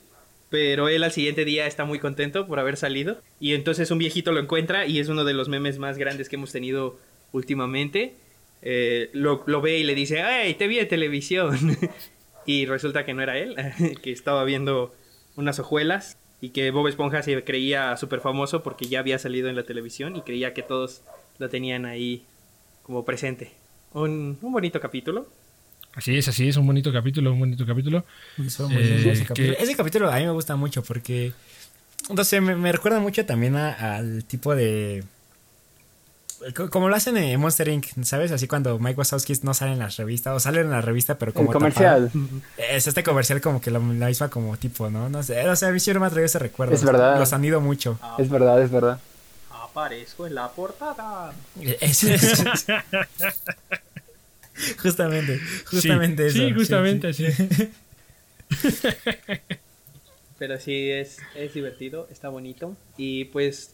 [0.50, 3.22] Pero él al siguiente día está muy contento por haber salido.
[3.40, 6.36] Y entonces un viejito lo encuentra y es uno de los memes más grandes que
[6.36, 6.98] hemos tenido
[7.32, 8.16] últimamente.
[8.62, 11.78] Eh, lo, ve y le dice, ¡ay, te vi en televisión!
[12.46, 13.56] y resulta que no era él,
[14.02, 14.94] que estaba viendo
[15.36, 19.56] unas hojuelas y que Bob Esponja se creía súper famoso porque ya había salido en
[19.56, 21.02] la televisión y creía que todos
[21.38, 22.24] lo tenían ahí
[22.84, 23.52] como presente.
[23.94, 25.28] Un bonito capítulo.
[25.96, 28.04] Así es, así es, un bonito capítulo, un bonito capítulo.
[28.38, 29.58] Muy Eh, lindo ese que- capítulo.
[29.58, 31.32] Ese capítulo a mí me gusta mucho porque.
[32.14, 35.04] No sé, me, me recuerda mucho también a- al tipo de.
[36.54, 38.32] co- Como lo hacen en Monster Inc., ¿sabes?
[38.32, 41.34] Así cuando Mike Wazowski no sale en las revistas, o sale en la revista, pero
[41.34, 41.50] como.
[41.52, 42.12] El comercial.
[42.14, 42.42] tapado.
[42.58, 45.08] Es este comercial como que la, la misma como tipo, ¿no?
[45.10, 46.76] No sé, o sea, a mí siempre me ha traído ese recuerdo.
[46.76, 47.18] Es verdad.
[47.18, 47.98] Los han ido mucho.
[48.20, 49.00] Es verdad, es verdad.
[49.50, 51.34] Aparezco en la portada.
[51.80, 52.66] Es- es-
[54.82, 56.48] justamente, justamente sí, eso.
[56.48, 57.26] Sí, justamente sí.
[57.26, 57.70] así.
[60.38, 62.76] Pero sí, es, es divertido, está bonito.
[62.98, 63.74] Y pues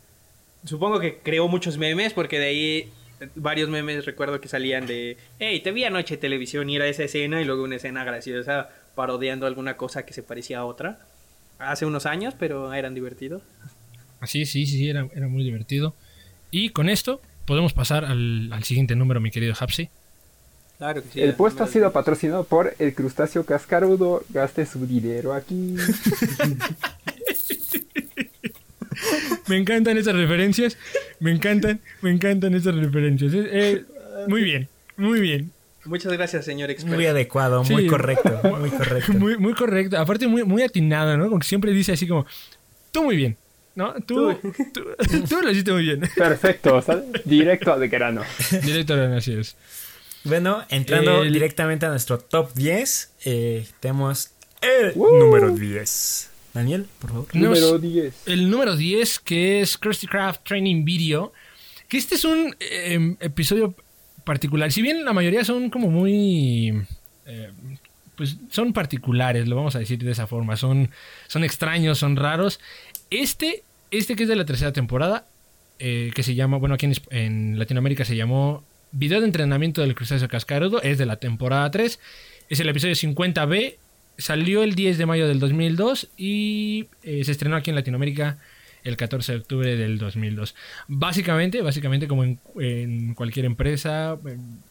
[0.66, 2.92] supongo que creó muchos memes porque de ahí
[3.36, 7.04] varios memes recuerdo que salían de, hey, te vi anoche en televisión y era esa
[7.04, 11.00] escena y luego una escena graciosa parodiando alguna cosa que se parecía a otra.
[11.60, 13.44] Hace unos años, pero eran divertidos.
[14.20, 15.96] Así, sí, sí, sí, era, era muy divertido.
[16.50, 19.90] Y con esto podemos pasar al, al siguiente número, mi querido Hapsi.
[20.82, 21.22] Claro que sí.
[21.22, 24.24] El puesto ha sido patrocinado por el crustáceo cascarudo.
[24.30, 25.76] Gaste su dinero aquí.
[29.48, 30.80] Me encantan esas referencias.
[31.20, 33.32] Me encantan, me encantan esas referencias.
[33.32, 33.86] Eh, eh,
[34.28, 35.52] muy bien, muy bien.
[35.86, 36.96] Muchas gracias, señor experto.
[36.96, 37.88] Muy adecuado, muy Sí.
[37.88, 39.14] correcto, muy correcto.
[39.14, 40.00] Muy, muy correcto.
[40.00, 41.26] Aparte, muy, muy atinado, ¿no?
[41.26, 42.26] Como que siempre dice así como,
[42.92, 43.38] tú muy bien.
[43.76, 43.94] ¿No?
[44.08, 44.52] Tú, tú,
[45.30, 46.02] tú lo hiciste muy bien.
[46.16, 47.04] Perfecto, ¿sabes?
[47.24, 48.24] Directo al grano.
[48.64, 49.56] Directo a así es.
[50.24, 54.32] Bueno, entrando El- directamente a nuestro top 10, eh, tenemos
[54.62, 55.18] el ¡Woo!
[55.18, 56.30] número 10.
[56.54, 57.26] Daniel, por favor.
[57.36, 58.14] Nos- Número 10.
[58.28, 61.32] El número 10, que es Krusty Craft Training Video.
[61.88, 63.74] Que este es un eh, episodio
[64.24, 64.72] particular.
[64.72, 66.74] Si bien la mayoría son como muy.
[67.26, 67.52] eh,
[68.16, 70.56] pues son particulares, lo vamos a decir de esa forma.
[70.58, 70.92] Son,
[71.28, 72.60] son extraños, son raros.
[73.10, 75.26] Este, este que es de la tercera temporada,
[75.80, 80.28] eh, que se llama, bueno, aquí en Latinoamérica se llamó Video de entrenamiento del crustáceo
[80.28, 82.00] cascarudo, es de la temporada 3.
[82.50, 83.78] Es el episodio 50B.
[84.18, 88.38] Salió el 10 de mayo del 2002 y eh, se estrenó aquí en Latinoamérica
[88.84, 90.56] el 14 de octubre del 2002.
[90.90, 94.18] Básicamente, básicamente como en, en cualquier empresa,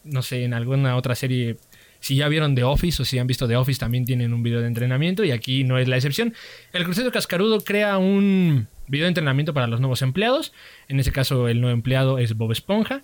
[0.03, 1.57] no sé, en alguna otra serie,
[1.99, 4.61] si ya vieron The Office o si han visto The Office, también tienen un video
[4.61, 6.35] de entrenamiento y aquí no es la excepción.
[6.73, 10.53] El crucero cascarudo crea un video de entrenamiento para los nuevos empleados.
[10.87, 13.01] En ese caso, el nuevo empleado es Bob Esponja.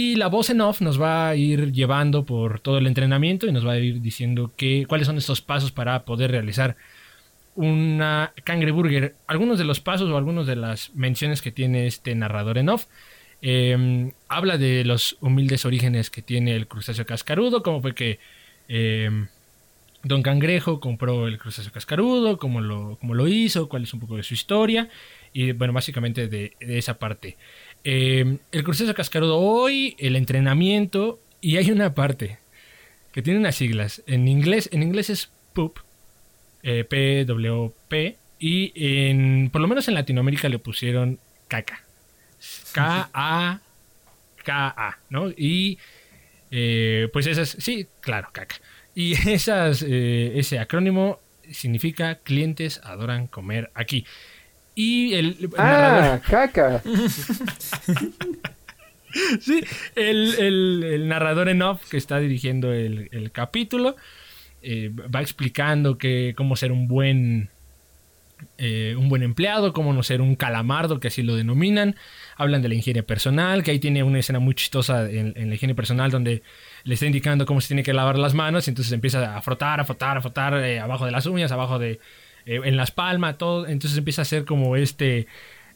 [0.00, 3.52] Y la voz en off nos va a ir llevando por todo el entrenamiento y
[3.52, 6.76] nos va a ir diciendo que, cuáles son estos pasos para poder realizar
[7.56, 9.16] una cangreburger.
[9.26, 12.86] Algunos de los pasos o algunas de las menciones que tiene este narrador en off.
[13.42, 18.20] eh, habla de los humildes orígenes que tiene el crustáceo cascarudo, como fue que
[18.68, 19.10] eh,
[20.04, 24.16] Don Cangrejo compró el crustáceo cascarudo, cómo lo, cómo lo hizo, cuál es un poco
[24.16, 24.90] de su historia.
[25.32, 27.36] Y bueno, básicamente de esa parte.
[27.84, 32.38] Eh, el crustáceo cascarudo hoy, el entrenamiento, y hay una parte
[33.12, 34.02] que tiene unas siglas.
[34.06, 35.78] En inglés, en inglés es POOP,
[36.62, 41.82] eh, P-W-P, y en, por lo menos en Latinoamérica le pusieron caca.
[42.72, 43.58] K-A-K-A,
[45.10, 45.30] ¿no?
[45.30, 45.78] Y
[46.50, 48.56] eh, pues esas, sí, claro, caca.
[48.94, 54.04] Y esas, eh, ese acrónimo significa clientes adoran comer aquí.
[54.80, 56.80] Y el, el Ah, caca.
[59.40, 59.64] Sí,
[59.96, 63.96] el, el- el narrador en off que está dirigiendo el, el capítulo
[64.62, 67.48] eh, va explicando que cómo ser un buen
[68.58, 71.96] eh, un buen empleado, cómo no ser un calamardo, que así lo denominan.
[72.36, 75.54] Hablan de la higiene personal, que ahí tiene una escena muy chistosa en, en la
[75.56, 76.42] higiene personal donde
[76.84, 79.80] le está indicando cómo se tiene que lavar las manos y entonces empieza a frotar,
[79.80, 81.98] a frotar, a frotar eh, abajo de las uñas, abajo de
[82.48, 83.66] eh, en las palmas, todo.
[83.68, 85.26] Entonces empieza a hacer como este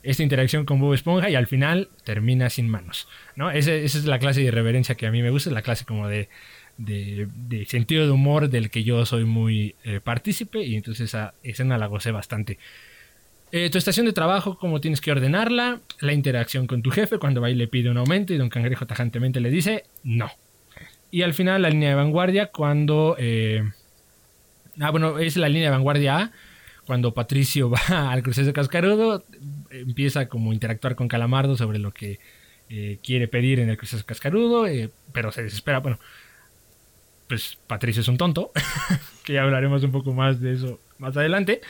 [0.02, 3.06] esta interacción con Bob Esponja y al final termina sin manos.
[3.36, 3.52] ¿no?
[3.52, 5.84] Ese- esa es la clase de irreverencia que a mí me gusta, es la clase
[5.84, 6.28] como de,
[6.76, 7.28] de,
[7.66, 11.86] sentido de humor del que yo soy muy eh, partícipe y entonces esa escena la
[11.86, 12.58] gocé bastante.
[13.52, 17.40] Eh, tu estación de trabajo, cómo tienes que ordenarla, la interacción con tu jefe cuando
[17.40, 20.32] va y le pide un aumento y Don Cangrejo tajantemente le dice no.
[21.12, 23.16] Y al final la línea de vanguardia cuando...
[24.80, 26.32] ah, bueno, es la línea de vanguardia A.
[26.86, 27.80] Cuando Patricio va
[28.12, 29.24] al crucero cascarudo,
[29.70, 32.18] empieza como a interactuar con Calamardo sobre lo que
[32.68, 35.80] eh, quiere pedir en el crucero cascarudo, eh, pero se desespera.
[35.80, 35.98] Bueno,
[37.28, 38.50] pues Patricio es un tonto,
[39.24, 41.60] que ya hablaremos un poco más de eso más adelante.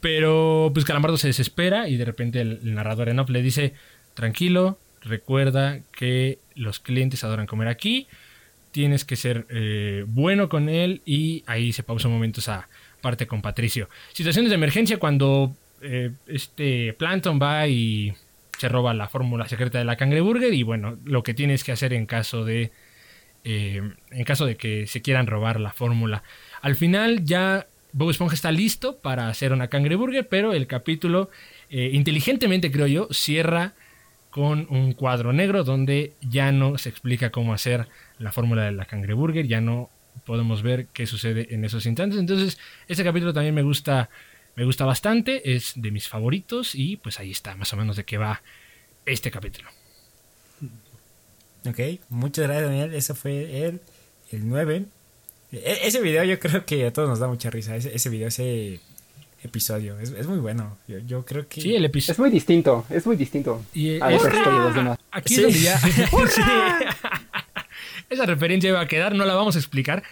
[0.00, 3.74] Pero pues Calamardo se desespera y de repente el, el narrador en off le dice,
[4.14, 8.06] tranquilo, recuerda que los clientes adoran comer aquí,
[8.70, 12.68] tienes que ser eh, bueno con él y ahí se pausa un momento esa
[13.00, 13.88] parte con Patricio.
[14.12, 18.14] Situaciones de emergencia cuando eh, este Planton va y
[18.58, 21.92] se roba la fórmula secreta de la cangreburger y bueno, lo que tienes que hacer
[21.94, 22.70] en caso de
[23.42, 26.22] eh, en caso de que se quieran robar la fórmula.
[26.60, 31.30] Al final ya Bob Esponja está listo para hacer una cangreburger, pero el capítulo
[31.70, 33.72] eh, inteligentemente creo yo cierra
[34.30, 38.84] con un cuadro negro donde ya no se explica cómo hacer la fórmula de la
[38.84, 39.88] cangreburger, ya no
[40.26, 42.18] podemos ver qué sucede en esos instantes.
[42.18, 44.10] Entonces, ese capítulo también me gusta,
[44.56, 48.04] me gusta bastante, es de mis favoritos y pues ahí está más o menos de
[48.04, 48.42] qué va
[49.06, 49.68] este capítulo.
[51.66, 53.80] Ok, muchas gracias Daniel, ese fue el,
[54.32, 54.84] el 9.
[55.52, 58.28] E- ese video yo creo que a todos nos da mucha risa, ese, ese video,
[58.28, 58.80] ese
[59.42, 60.78] episodio, es, es muy bueno.
[60.88, 61.60] Yo, yo creo que...
[61.60, 62.12] Sí, el episodio.
[62.12, 64.98] Es muy distinto, es muy distinto Y resto de los demás.
[65.10, 65.44] Aquí Sí.
[65.44, 65.80] es donde ya.
[68.10, 70.02] Esa referencia va a quedar, no la vamos a explicar.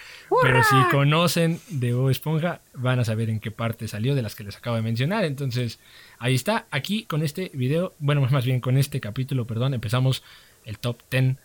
[0.43, 4.37] Pero si conocen de Bob Esponja, van a saber en qué parte salió de las
[4.37, 5.25] que les acabo de mencionar.
[5.25, 5.81] Entonces,
[6.21, 6.67] ahí está.
[6.71, 10.23] Aquí con este video, bueno, más bien con este capítulo, perdón, empezamos
[10.65, 11.37] el top 10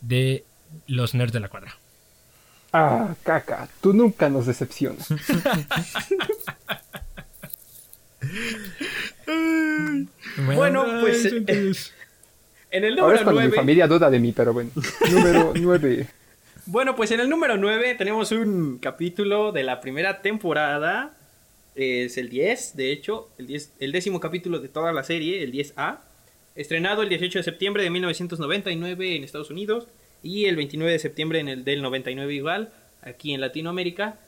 [0.00, 0.44] de
[0.88, 1.76] los nerds de la cuadra.
[2.72, 5.06] Ah, caca, tú nunca nos decepcionas.
[10.54, 11.92] Bueno, pues
[12.72, 13.56] en el Ahora número es cuando mi 9.
[13.56, 14.70] familia duda de mí, pero bueno.
[15.12, 16.06] Número 9.
[16.66, 21.14] Bueno, pues en el número 9 tenemos un capítulo de la primera temporada.
[21.74, 25.52] Es el 10, de hecho, el, 10, el décimo capítulo de toda la serie, el
[25.52, 25.98] 10A.
[26.54, 29.86] Estrenado el 18 de septiembre de 1999 en Estados Unidos
[30.22, 34.18] y el 29 de septiembre en el del 99 igual, aquí en Latinoamérica.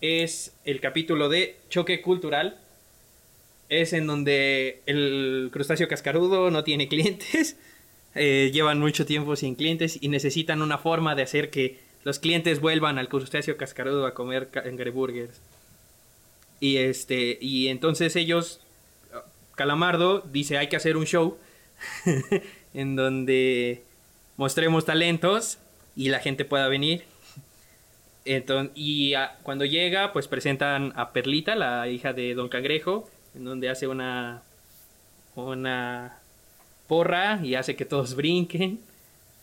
[0.00, 2.58] Es el capítulo de Choque Cultural.
[3.68, 7.56] Es en donde el crustáceo cascarudo no tiene clientes.
[8.14, 12.60] Eh, llevan mucho tiempo sin clientes y necesitan una forma de hacer que los clientes
[12.60, 15.40] vuelvan al crustáceo cascarudo a comer cangreburgers.
[16.60, 18.60] Y este y entonces ellos
[19.54, 21.38] Calamardo dice hay que hacer un show
[22.74, 23.82] en donde
[24.36, 25.58] mostremos talentos
[25.96, 27.04] y la gente pueda venir.
[28.24, 33.44] Enton- y a- cuando llega, pues presentan a Perlita, la hija de Don Cangrejo, en
[33.44, 34.42] donde hace una
[35.34, 36.17] una
[36.88, 38.80] porra y hace que todos brinquen.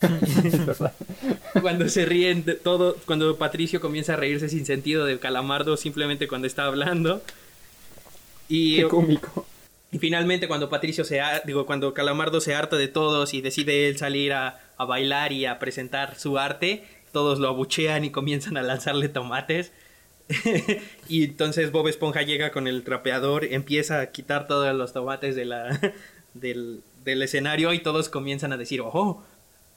[1.61, 6.27] cuando se ríen de todo, cuando Patricio comienza a reírse sin sentido de Calamardo simplemente
[6.27, 7.21] cuando está hablando.
[8.49, 9.47] Y, Qué cómico.
[9.91, 13.87] y finalmente cuando Patricio se ha- digo cuando Calamardo se harta de todos y decide
[13.87, 18.57] él salir a, a bailar y a presentar su arte, todos lo abuchean y comienzan
[18.57, 19.71] a lanzarle tomates.
[21.07, 25.45] y entonces Bob Esponja llega con el trapeador, empieza a quitar todos los tomates de
[25.45, 25.79] la,
[26.33, 29.23] del, del escenario y todos comienzan a decir, oh,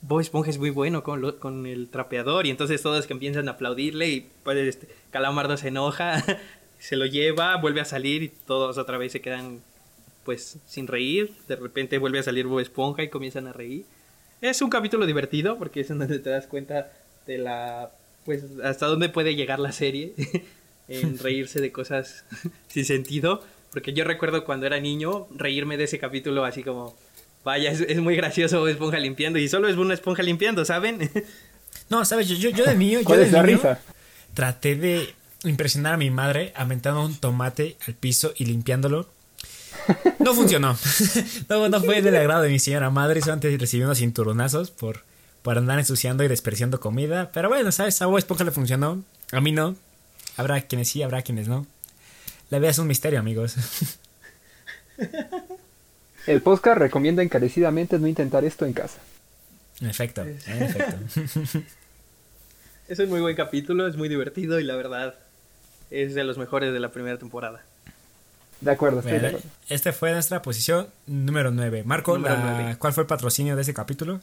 [0.00, 3.48] Bob Esponja es muy bueno con, lo- con el trapeador y entonces todos que empiezan
[3.48, 6.24] a aplaudirle y pues, este, Calamardo se enoja,
[6.78, 9.60] se lo lleva, vuelve a salir y todos otra vez se quedan
[10.24, 13.84] pues sin reír, de repente vuelve a salir Bob Esponja y comienzan a reír.
[14.40, 16.92] Es un capítulo divertido porque es donde te das cuenta
[17.26, 17.90] de la
[18.24, 20.12] pues hasta dónde puede llegar la serie
[20.88, 22.24] en reírse de cosas
[22.68, 26.94] sin sentido, porque yo recuerdo cuando era niño reírme de ese capítulo así como
[27.48, 29.38] Vaya, es, es muy gracioso Bob Esponja limpiando.
[29.38, 31.10] Y solo es una esponja limpiando, ¿saben?
[31.88, 33.80] No, sabes, yo, yo, yo de yo ¿Cuál de es la niño risa?
[34.34, 39.08] traté de, impresionar a mi madre aventando un tomate al piso y limpiándolo.
[40.18, 40.76] No funcionó.
[41.48, 43.20] no, no fue del agrado de mi señora madre.
[43.20, 45.04] Eso antes recibí unos cinturonazos por,
[45.40, 47.30] por andar ensuciando y despreciando comida.
[47.32, 48.02] Pero bueno, ¿sabes?
[48.02, 49.02] A Bob Esponja le funcionó.
[49.32, 49.74] A mí no.
[50.36, 51.66] Habrá quienes sí, habrá quienes no.
[52.50, 53.54] La vida es un misterio, amigos.
[56.28, 58.98] El podcast recomienda encarecidamente no intentar esto en casa.
[59.80, 60.96] En efecto, en efecto.
[62.88, 65.14] Es un muy buen capítulo, es muy divertido y la verdad
[65.90, 67.62] es de los mejores de la primera temporada.
[68.60, 69.56] De acuerdo, estoy de Bueno, acuerdo.
[69.68, 71.84] este fue nuestra posición número 9.
[71.84, 72.76] Marco, Número la- nueve.
[72.78, 74.20] ¿cuál fue el patrocinio de ese capítulo?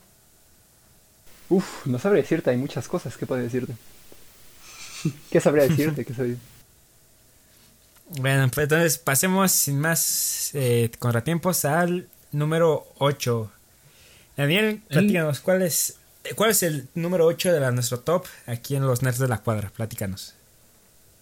[1.49, 3.73] Uf, no sabría decirte, hay muchas cosas que puedo decirte.
[5.31, 6.03] ¿Qué sabría decirte?
[6.05, 6.35] ¿Qué sabría?
[8.09, 13.51] Bueno, pues entonces pasemos sin más eh, contratiempos al número 8.
[14.37, 15.97] Daniel, platícanos, ¿cuál es,
[16.35, 19.39] ¿cuál es el número 8 de la, nuestro top aquí en los Nerds de la
[19.39, 19.71] Cuadra?
[19.75, 20.35] Platícanos.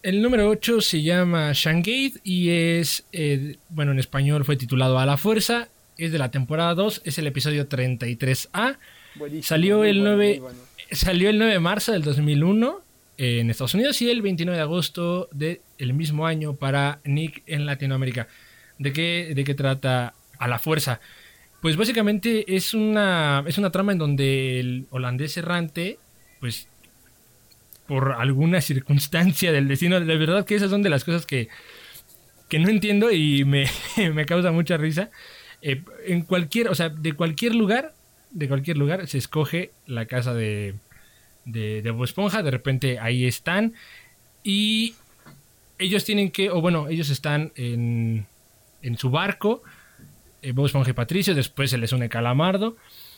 [0.01, 5.05] El número 8 se llama Shangate y es, eh, bueno, en español fue titulado A
[5.05, 5.69] la Fuerza.
[5.97, 8.77] Es de la temporada 2, es el episodio 33A.
[9.15, 10.59] Buenísimo, Salió el bueno, 9 muy bueno.
[10.91, 14.63] Salió el 9 de marzo del 2001 eh, en Estados Unidos y el 29 de
[14.63, 18.27] agosto del mismo año para Nick en Latinoamérica.
[18.79, 20.99] ¿De qué, ¿De qué trata A la Fuerza?
[21.61, 25.97] Pues básicamente es una, es una trama en donde el holandés errante,
[26.39, 26.67] pues
[27.87, 31.49] por alguna circunstancia del destino, de verdad que esas son de las cosas que,
[32.49, 33.67] que no entiendo y me,
[34.13, 35.09] me causa mucha risa.
[35.61, 37.93] Eh, en cualquier, o sea, de cualquier lugar,
[38.31, 40.75] de cualquier lugar se escoge la casa de,
[41.45, 43.73] de, de Bob Esponja, de repente ahí están
[44.43, 44.95] y
[45.79, 48.25] ellos tienen que, o bueno, ellos están en,
[48.81, 49.63] en su barco,
[50.41, 52.77] eh, Bob Esponja y Patricio, después se les une Calamardo.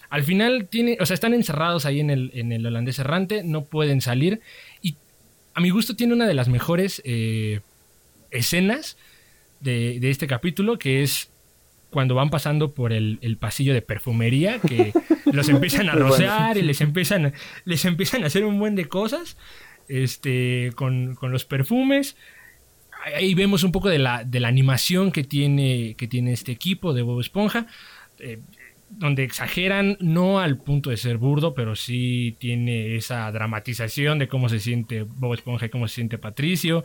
[0.10, 3.66] Al final tiene, o sea, están encerrados ahí en el, en el holandés errante, no
[3.66, 4.42] pueden salir
[4.82, 4.96] y
[5.54, 7.62] a mi gusto tiene una de las mejores eh,
[8.30, 8.98] escenas
[9.62, 11.32] de, de este capítulo, que es
[11.90, 14.92] cuando van pasando por el, el pasillo de perfumería, que
[15.32, 17.34] los empiezan a rociar y les empiezan,
[17.64, 19.38] les empiezan a hacer un buen de cosas
[19.88, 22.18] este, con, con los perfumes.
[23.16, 26.94] Ahí vemos un poco de la, de la animación que tiene, que tiene este equipo
[26.94, 27.68] de Bob Esponja.
[28.20, 28.40] eh,
[28.90, 34.48] donde exageran, no al punto de ser burdo, pero sí tiene esa dramatización de cómo
[34.48, 36.84] se siente Bob Esponja y cómo se siente Patricio.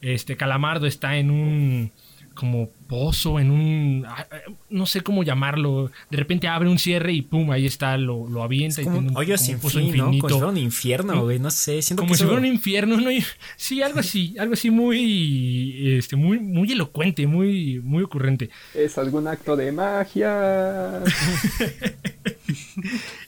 [0.00, 1.92] Este Calamardo está en un
[2.40, 4.36] como pozo, en un ah, ah,
[4.70, 5.90] no sé cómo llamarlo.
[6.10, 8.96] De repente abre un cierre y pum, ahí está, lo, lo avienta Es y como
[8.96, 10.04] tiene un hoyo como sin un pozo fin, ¿no?
[10.06, 11.38] Como si fuera un infierno, güey.
[11.38, 13.10] No sé, siento Como que si eso- fuera un infierno, ¿no?
[13.12, 13.24] Y-
[13.56, 18.48] Sí, algo así, algo así muy, este, muy, muy elocuente, muy, muy ocurrente.
[18.74, 21.02] ¿Es algún acto de magia?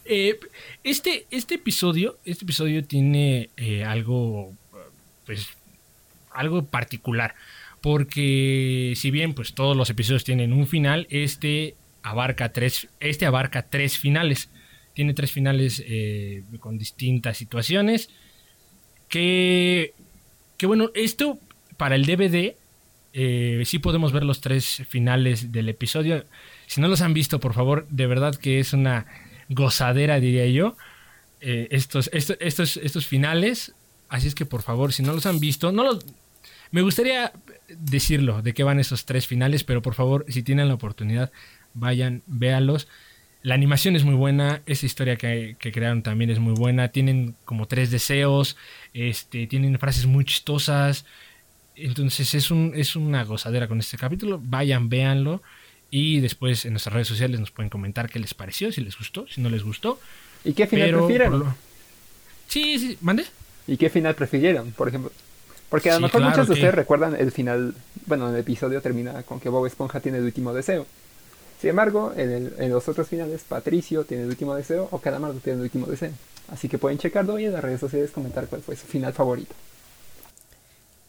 [0.04, 0.38] Eh,
[0.84, 4.52] este, este episodio, este episodio tiene eh, algo,
[5.26, 5.46] pues,
[6.32, 7.34] algo particular.
[7.82, 13.68] Porque si bien, pues, todos los episodios tienen un final, este abarca tres, este abarca
[13.68, 14.48] tres finales.
[14.94, 18.08] Tiene tres finales eh, con distintas situaciones.
[19.08, 19.92] Que,
[20.56, 21.38] que bueno, esto
[21.76, 22.54] para el DVD
[23.14, 26.24] eh, sí podemos ver los tres finales del episodio.
[26.66, 29.06] Si no los han visto, por favor, de verdad que es una
[29.48, 30.76] gozadera, diría yo,
[31.40, 33.74] eh, estos, estos, estos, estos finales.
[34.08, 36.04] Así es que, por favor, si no los han visto, no los...
[36.72, 37.32] Me gustaría
[37.68, 41.30] decirlo, de qué van esos tres finales, pero por favor, si tienen la oportunidad,
[41.74, 42.88] vayan, véanlos.
[43.42, 46.88] La animación es muy buena, esa historia que, que crearon también es muy buena.
[46.88, 48.56] Tienen como tres deseos,
[48.94, 51.04] este, tienen frases muy chistosas.
[51.74, 54.40] Entonces es, un, es una gozadera con este capítulo.
[54.42, 55.42] Vayan, véanlo.
[55.90, 59.26] Y después en nuestras redes sociales nos pueden comentar qué les pareció, si les gustó,
[59.28, 60.00] si no les gustó.
[60.44, 61.56] ¿Y qué final Pero lo-
[62.48, 63.26] Sí, sí, mande.
[63.66, 65.10] ¿Y qué final prefirieron, por ejemplo?
[65.72, 67.74] Porque a lo Sí, mejor claro muchos de ustedes recuerdan el final,
[68.06, 70.86] bueno, el episodio termina con que Bob Esponja tiene el último deseo.
[71.60, 75.40] Sin embargo, en, el- en los otros finales, Patricio tiene el último deseo o Calamardo
[75.40, 76.12] tiene el último deseo.
[76.48, 79.54] Así que pueden checarlo y en las redes sociales comentar cuál fue su final favorito.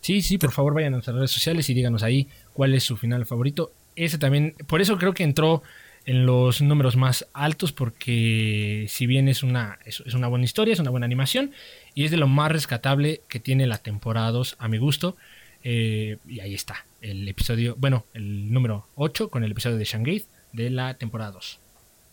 [0.01, 2.97] Sí, sí, por favor vayan a nuestras redes sociales y díganos ahí cuál es su
[2.97, 3.71] final favorito.
[3.95, 5.63] Ese también, por eso creo que entró
[6.05, 10.73] en los números más altos porque si bien es una, es, es una buena historia,
[10.73, 11.51] es una buena animación
[11.93, 15.15] y es de lo más rescatable que tiene la temporada 2 a mi gusto.
[15.63, 20.25] eh, y ahí está, el episodio, bueno, el número 8 con el episodio de Shangate
[20.51, 21.59] de la temporada 2.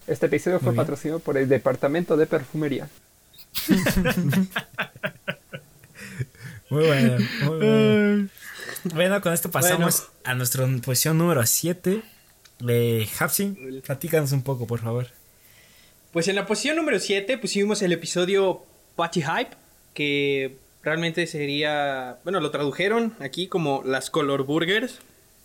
[0.06, 0.76] Este episodio fue bien.
[0.76, 2.88] patrocinado por el Departamento de Perfumería.
[6.70, 8.28] Muy bueno, muy bueno.
[8.94, 12.00] Bueno, con esto pasamos a nuestra posición número 7.
[12.60, 15.08] De Hapsing, platícanos un poco, por favor.
[16.12, 18.62] Pues en la posición número 7 pusimos el episodio
[18.96, 19.56] Patchy Hype,
[19.94, 24.98] que realmente sería, bueno, lo tradujeron aquí como las Color Burgers,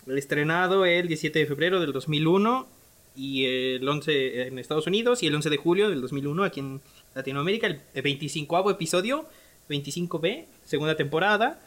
[0.08, 2.68] estrenado el 17 de febrero del 2001
[3.16, 6.82] y el 11 en Estados Unidos y el 11 de julio del 2001 aquí en
[7.14, 9.26] Latinoamérica, el 25 episodio,
[9.70, 11.60] 25B, segunda temporada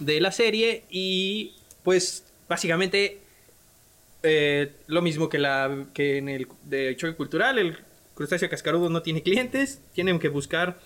[0.00, 1.52] de la serie y
[1.82, 3.18] pues básicamente
[4.22, 7.78] eh, lo mismo que, la, que en el de choque cultural, el
[8.14, 10.78] crustáceo cascarudo no tiene clientes, tienen que buscar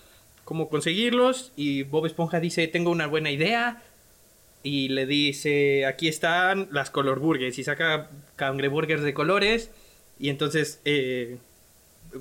[0.43, 3.81] cómo conseguirlos y Bob Esponja dice, tengo una buena idea
[4.63, 9.71] y le dice, aquí están las color burgers y saca cangreburgers de colores
[10.19, 11.37] y entonces eh,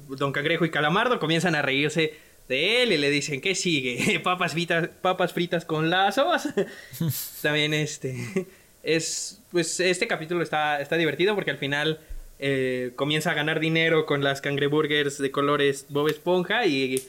[0.09, 2.15] Don Cangrejo y Calamardo comienzan a reírse
[2.49, 4.21] de él y le dicen, ¿qué sigue?
[4.25, 6.49] papas fritas, papas fritas con lazos.
[7.43, 8.47] También este
[8.83, 12.01] es pues este capítulo está, está divertido porque al final
[12.39, 17.03] eh, comienza a ganar dinero con las cangreburgers de colores Bob Esponja y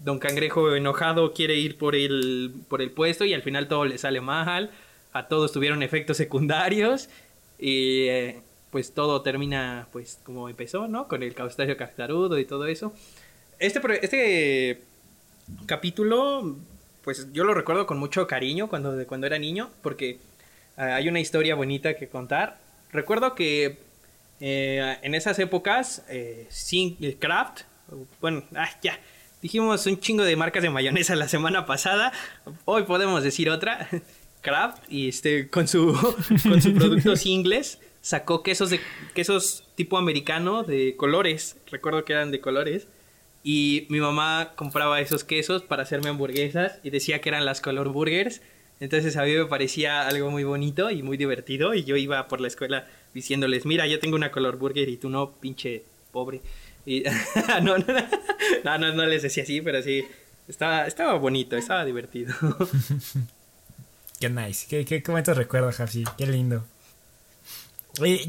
[0.00, 3.96] Don Cangrejo enojado quiere ir por el, por el puesto y al final todo le
[3.98, 4.70] sale mal.
[5.12, 7.08] A todos tuvieron efectos secundarios
[7.58, 11.08] y eh, pues todo termina pues como empezó, ¿no?
[11.08, 12.92] Con el crustáceo cascarudo y todo eso.
[13.58, 14.82] Este, este
[15.66, 16.56] capítulo
[17.02, 20.18] pues yo lo recuerdo con mucho cariño cuando, cuando era niño porque
[20.76, 22.58] Ah, hay una historia bonita que contar.
[22.92, 23.78] Recuerdo que
[24.40, 27.62] eh, en esas épocas, eh, eh, Kraft,
[28.20, 28.98] bueno, ah, ya,
[29.40, 32.12] dijimos un chingo de marcas de mayonesa la semana pasada,
[32.64, 33.88] hoy podemos decir otra,
[34.40, 35.92] Kraft, y este, con su,
[36.42, 38.80] con su productos ingles, sacó quesos de
[39.14, 42.88] quesos tipo americano de colores, recuerdo que eran de colores,
[43.44, 47.90] y mi mamá compraba esos quesos para hacerme hamburguesas y decía que eran las color
[47.90, 48.40] burgers
[48.84, 52.42] entonces a mí me parecía algo muy bonito y muy divertido y yo iba por
[52.42, 56.42] la escuela diciéndoles, mira, yo tengo una color burger y tú no, pinche pobre.
[56.84, 57.02] Y
[57.62, 60.04] no, no, no, no, les decía así, pero sí,
[60.48, 62.34] estaba, estaba bonito, estaba divertido.
[64.20, 66.62] qué nice, qué, qué momentos recuerdo, Jafsi, qué lindo.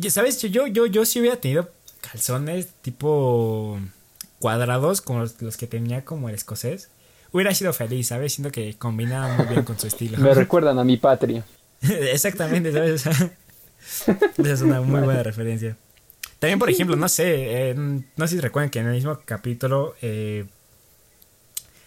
[0.10, 0.42] ¿sabes?
[0.42, 3.78] Yo, yo, yo sí hubiera tenido calzones tipo
[4.40, 6.90] cuadrados como los que tenía como el escocés
[7.36, 8.34] hubiera sido feliz, ¿sabes?
[8.34, 10.18] Siento que combinaba muy bien con su estilo.
[10.18, 11.44] Me recuerdan a mi patria.
[11.82, 13.06] Exactamente, ¿sabes?
[14.38, 15.76] Esa es una muy buena referencia.
[16.40, 19.96] También, por ejemplo, no sé, eh, no sé si recuerdan que en el mismo capítulo
[20.02, 20.46] eh,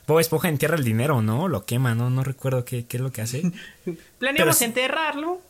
[0.07, 1.49] Bob Esponja entierra el dinero, ¿no?
[1.49, 2.11] Lo quema, ¿no?
[2.11, 3.51] No recuerdo qué, qué es lo que hace.
[4.19, 5.41] Planeamos enterrarlo,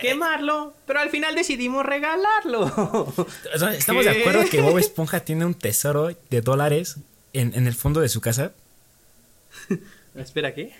[0.00, 3.12] quemarlo, pero al final decidimos regalarlo.
[3.76, 6.98] Estamos de acuerdo que Bob Esponja tiene un tesoro de dólares
[7.32, 8.52] en, en el fondo de su casa.
[10.14, 10.72] Espera, ¿qué?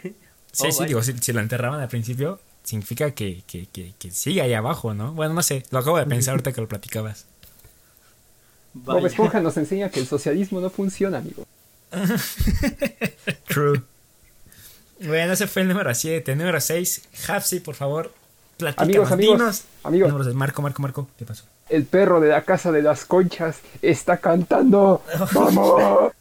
[0.52, 4.54] Sí, oh, sí, digo, si, lo enterraban al principio, significa que, que, que, sigue ahí
[4.54, 5.12] abajo, ¿no?
[5.12, 7.26] Bueno, no sé, lo acabo de pensar ahorita que lo platicabas.
[8.74, 11.44] Bob Esponja nos enseña que el socialismo no funciona, amigo.
[13.48, 13.82] True.
[15.00, 16.34] Bueno, ese fue el número 7.
[16.36, 18.12] Número 6, Hapsi, por favor,
[18.56, 19.12] platícanos.
[19.12, 20.34] Amigos, amigos, amigos.
[20.34, 21.44] Marco, Marco, Marco, ¿qué pasó?
[21.68, 25.02] El perro de la casa de las conchas está cantando.
[25.32, 26.12] ¡Vamos!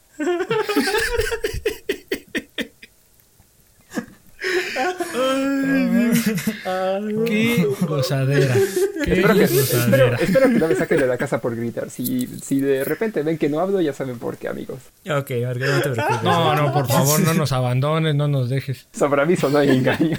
[7.26, 8.56] Qué gozadera.
[9.04, 11.90] Qué espero, que, espero, espero, que no me saquen de la casa por gritar.
[11.90, 14.80] Si, si de repente ven que no hablo, ya saben por qué, amigos.
[15.10, 16.24] Ok, no te preocupes.
[16.24, 18.88] No, no, por favor, no nos abandones, no nos dejes.
[18.92, 20.18] Sobre aviso no hay engaño.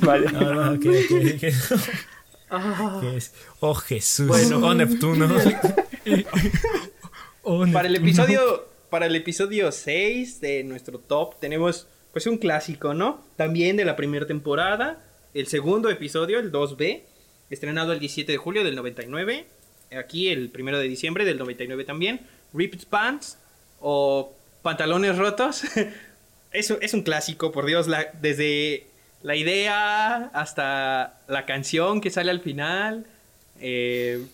[0.00, 0.30] vale.
[0.32, 1.40] No, no, ok, ok,
[3.00, 3.32] ¿Qué es?
[3.60, 4.26] Oh Jesús.
[4.26, 5.28] Bueno, oh Neptuno.
[7.42, 12.94] oh, Para el episodio, para el episodio 6 de nuestro top tenemos pues un clásico,
[12.94, 13.24] ¿no?
[13.36, 15.02] También de la primera temporada,
[15.34, 17.02] el segundo episodio, el 2B,
[17.50, 19.46] estrenado el 17 de julio del 99,
[19.98, 22.20] aquí el primero de diciembre del 99 también,
[22.52, 23.38] Ripped Pants
[23.80, 25.62] o Pantalones Rotos.
[26.52, 27.86] es, es un clásico, por Dios,
[28.20, 28.86] desde
[29.22, 33.06] la idea hasta la canción que sale al final.
[33.60, 34.24] Eh,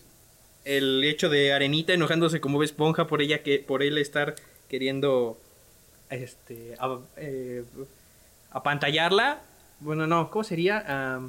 [0.64, 4.34] el hecho de Arenita enojándose como Esponja por ella que por él estar
[4.68, 5.38] queriendo
[6.10, 7.64] este, a, eh,
[8.50, 9.40] apantallarla.
[9.80, 11.20] Bueno, no, ¿cómo sería?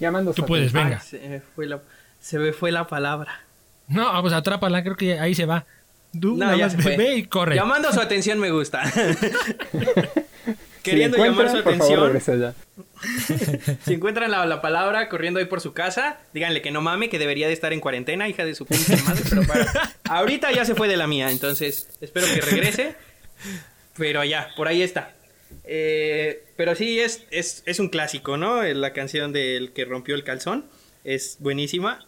[0.00, 1.00] Llamando Tú puedes, venga.
[1.00, 1.80] se, me fue la,
[2.20, 3.40] se me fue la palabra.
[3.88, 5.66] No, pues atrápala, creo que ahí se va.
[6.12, 6.96] no, ya se fue.
[6.96, 7.54] Ve y corre.
[7.54, 8.82] Llamando su atención me gusta.
[10.82, 12.20] Queriendo llamar su atención.
[13.84, 17.46] si encuentran la, palabra corriendo ahí por su casa, díganle que no mame, que debería
[17.46, 19.22] de estar en cuarentena, hija de su pinche madre.
[19.30, 19.42] Pero
[20.04, 22.96] ahorita ya se fue de la mía, entonces espero que regrese.
[23.96, 25.14] Pero ya, por ahí está.
[25.64, 28.62] Eh, pero sí, es, es, es, un clásico, ¿no?
[28.62, 30.66] La canción del que rompió el calzón.
[31.04, 32.02] Es buenísima.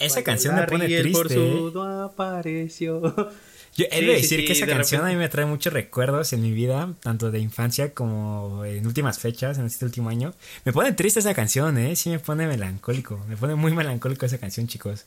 [0.00, 1.34] esa canción me pone triste.
[1.36, 1.72] ¿eh?
[2.04, 3.00] apareció.
[3.76, 5.16] Yo he Sí, de sí, decir sí, que esa de canción a repente.
[5.16, 9.58] mí me trae muchos recuerdos en mi vida, tanto de infancia como en últimas fechas,
[9.58, 10.34] en este último año.
[10.64, 11.94] Me pone triste esa canción, ¿eh?
[11.94, 13.24] Sí me pone melancólico.
[13.28, 15.06] Me pone muy melancólico esa canción, chicos.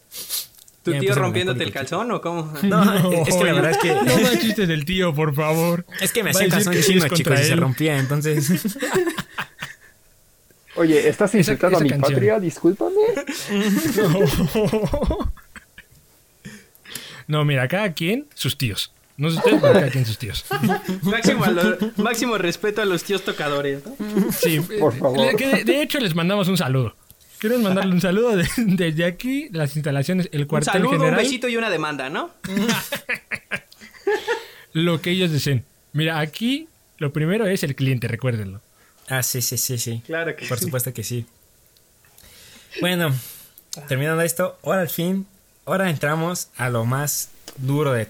[0.84, 2.52] ¿Tu Ya tío rompiéndote el calzón o cómo?
[2.64, 2.84] No,
[3.26, 3.94] es que la verdad es que...
[3.96, 5.86] No más chistes del tío, por favor.
[6.02, 7.60] Es que me Va a hacían decir calzón que chino, chicos, contra y se él.
[7.60, 8.78] rompía, entonces...
[10.76, 12.14] Oye, ¿estás insultando esa a mi canción.
[12.14, 12.40] patria?
[12.40, 12.96] Discúlpame.
[17.28, 18.92] No, mira, cada quien sus tíos.
[19.16, 20.44] No sé ustedes, pero cada quien sus tíos.
[21.04, 23.96] máximo, a lo- máximo respeto a los tíos tocadores, ¿no?
[24.32, 25.38] Sí, Por eh, favor.
[25.38, 26.96] de hecho, les mandamos un saludo.
[27.44, 31.18] Queremos mandarle un saludo de- desde aquí, las instalaciones, el Un cuartel saludo, general, un
[31.18, 32.32] besito y una demanda, ¿no?
[34.72, 35.66] lo que ellos deseen.
[35.92, 36.70] Mira, aquí
[37.00, 38.62] lo primero es el cliente, recuérdenlo.
[39.10, 40.02] Ah, sí, sí, sí, sí.
[40.06, 40.64] Claro que Por sí.
[40.66, 41.26] supuesto que sí.
[42.80, 43.14] Bueno,
[43.90, 45.28] terminando esto, ahora al fin,
[45.66, 47.28] ahora entramos a lo más
[47.58, 48.06] duro de,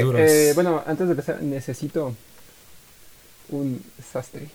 [0.00, 2.16] duro, Eh, eh, bueno, antes de empezar, necesito
[3.50, 4.48] un sastre.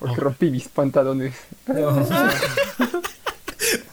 [0.00, 0.24] Porque Oh.
[0.24, 1.34] rompí mis pantalones.
[1.66, 1.88] No.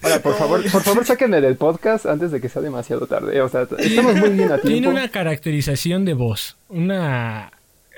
[0.01, 3.41] Ahora, por favor, por favor, sáquenme del podcast antes de que sea demasiado tarde.
[3.41, 7.51] O sea, estamos muy bien a Tiene una caracterización de voz, una,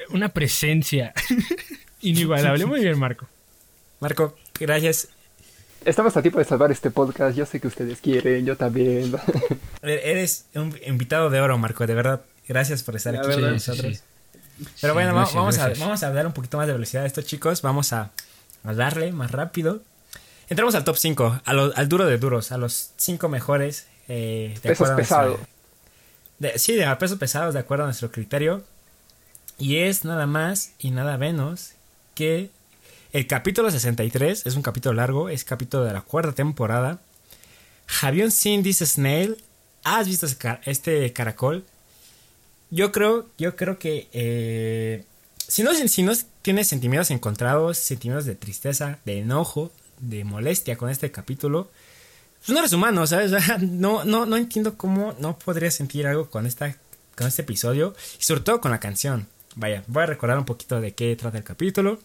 [0.09, 1.13] una presencia
[2.01, 2.65] inigualable.
[2.65, 3.27] Muy bien, Marco.
[3.99, 5.09] Marco, gracias.
[5.85, 7.37] Estamos a tiempo de salvar este podcast.
[7.37, 9.13] Yo sé que ustedes quieren, yo también.
[9.83, 12.21] Eres un invitado de oro, Marco, de verdad.
[12.47, 13.97] Gracias por estar La aquí con nosotros.
[13.97, 14.03] sí.
[14.81, 15.79] Pero Sí, bueno, gracias, vamos, gracias.
[15.81, 17.61] A, vamos a dar un poquito más de velocidad a esto, chicos.
[17.61, 18.11] Vamos a,
[18.63, 19.81] a darle más rápido.
[20.49, 23.87] Entramos al top 5, al duro de duros, a los 5 mejores.
[24.07, 25.39] Eh, de Pesos pesados.
[26.39, 28.63] de- sí, de a pesos pesados, de acuerdo a nuestro criterio.
[29.57, 31.71] Y es nada más y nada menos
[32.15, 32.49] que
[33.13, 34.45] el capítulo 63.
[34.45, 36.99] Es un capítulo largo, es capítulo de la cuarta temporada.
[38.01, 39.37] Have you seen this snail?
[39.83, 40.27] ¿Has visto
[40.65, 41.65] este caracol?
[42.71, 45.03] Yo creo, yo creo que eh,
[45.47, 50.89] si, no, si no tienes sentimientos encontrados, sentimientos de tristeza, de enojo, de molestia con
[50.89, 51.69] este capítulo,
[52.39, 53.31] pues no eres humano, ¿sabes?
[53.61, 56.75] No, no, no entiendo cómo no podrías sentir algo con, esta,
[57.15, 59.27] con este episodio y sobre todo con la canción.
[59.55, 61.99] Vaya, voy a recordar un poquito de qué trata el capítulo.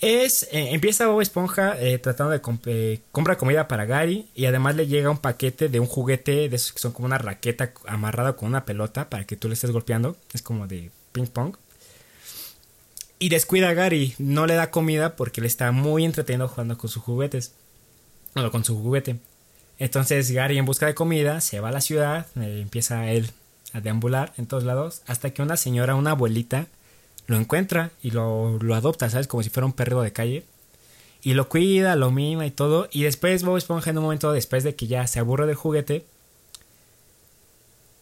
[0.00, 4.46] Es, eh, empieza Bob Esponja eh, tratando de comp- eh, compra comida para Gary y
[4.46, 7.72] además le llega un paquete de un juguete de esos que son como una raqueta
[7.86, 10.16] amarrada con una pelota para que tú le estés golpeando.
[10.32, 11.56] Es como de ping pong.
[13.18, 16.88] Y descuida a Gary, no le da comida porque le está muy entretenido jugando con
[16.88, 17.52] sus juguetes.
[18.34, 19.16] Bueno, con su juguete.
[19.80, 23.30] Entonces Gary en busca de comida se va a la ciudad, empieza él
[23.72, 26.66] a deambular en todos lados, hasta que una señora, una abuelita,
[27.28, 29.28] lo encuentra y lo, lo adopta, ¿sabes?
[29.28, 30.44] Como si fuera un perro de calle.
[31.22, 32.88] Y lo cuida, lo mima y todo.
[32.90, 36.04] Y después Bob Esponja en un momento, después de que ya se aburre del juguete,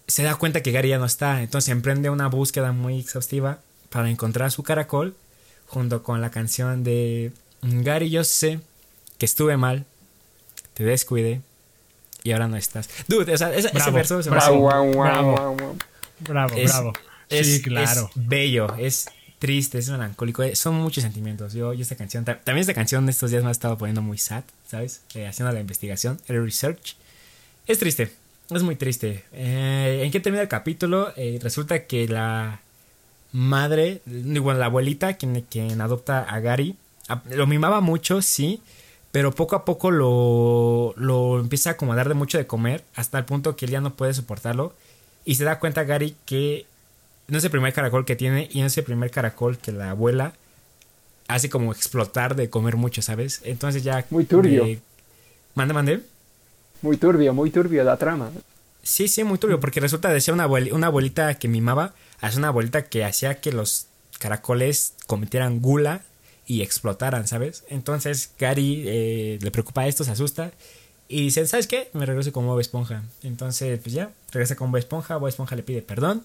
[0.07, 1.43] se da cuenta que Gary ya no está.
[1.43, 3.59] Entonces emprende una búsqueda muy exhaustiva
[3.91, 5.15] para encontrar su caracol.
[5.69, 8.61] Junto con la canción de Gary, yo sé
[9.19, 9.85] que estuve mal,
[10.75, 11.41] te descuidé
[12.23, 12.89] y ahora no estás.
[13.09, 14.93] Dude, o sea, ese, ese Bravo, verso se me hace- bravo.
[14.93, 15.77] Bravo.
[16.21, 16.93] Bravo, es- bravo.
[17.29, 18.11] es- sí, claro.
[18.15, 19.07] Es bello, es
[19.39, 21.53] triste, es melancólico, eh, son muchos sentimientos.
[21.53, 24.19] Yo, yo esta canción, ta- también esta canción estos días me ha estado poniendo muy
[24.19, 25.03] sad, ¿sabes?
[25.15, 26.97] Eh, haciendo la investigación, el research.
[27.67, 28.13] Es triste,
[28.51, 29.25] es muy triste.
[29.33, 31.13] Eh, ¿En qué termina el capítulo?
[31.41, 32.61] Resulta que la
[33.33, 36.77] madre, digo, la abuelita, quien, quien adopta a Gary,
[37.31, 38.61] lo mimaba mucho, sí,
[39.13, 42.85] pero poco a poco lo, lo empieza a como a dar de mucho de comer,
[42.95, 44.75] hasta el punto que él ya no puede soportarlo.
[45.25, 46.67] Y se da cuenta Gary que
[47.29, 49.91] no es el primer caracol que tiene y no es el primer caracol que la
[49.91, 50.33] abuela
[51.29, 53.41] hace como explotar de comer mucho, ¿sabes?
[53.45, 54.05] Entonces ya...
[54.11, 54.65] Muy turbio.
[55.55, 56.01] mande, mande.
[56.83, 58.31] Muy turbio, muy turbio la trama.
[58.83, 62.39] Sí, sí, muy turbio, porque resulta de ser una, abueli- una abuelita que mimaba, ser
[62.39, 63.87] una abuelita que hacía que los
[64.21, 66.03] caracoles cometieran gula
[66.47, 67.65] y explotaran, ¿sabes?
[67.69, 70.53] Entonces Gary eh, le preocupa esto, se asusta
[71.09, 71.91] y dice, ¿sabes qué?
[71.93, 73.03] Me regreso con Bob Esponja.
[73.25, 76.23] Entonces, pues ya, regresa con Bob Esponja, Bob Esponja le pide perdón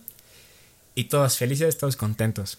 [0.95, 2.57] y todos felices, todos contentos.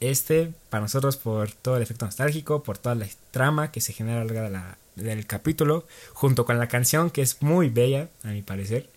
[0.00, 4.20] Este, para nosotros, por todo el efecto nostálgico, por toda la trama que se genera
[4.20, 8.08] a lo largo de la- del capítulo, junto con la canción que es muy bella,
[8.24, 8.88] a mi parecer,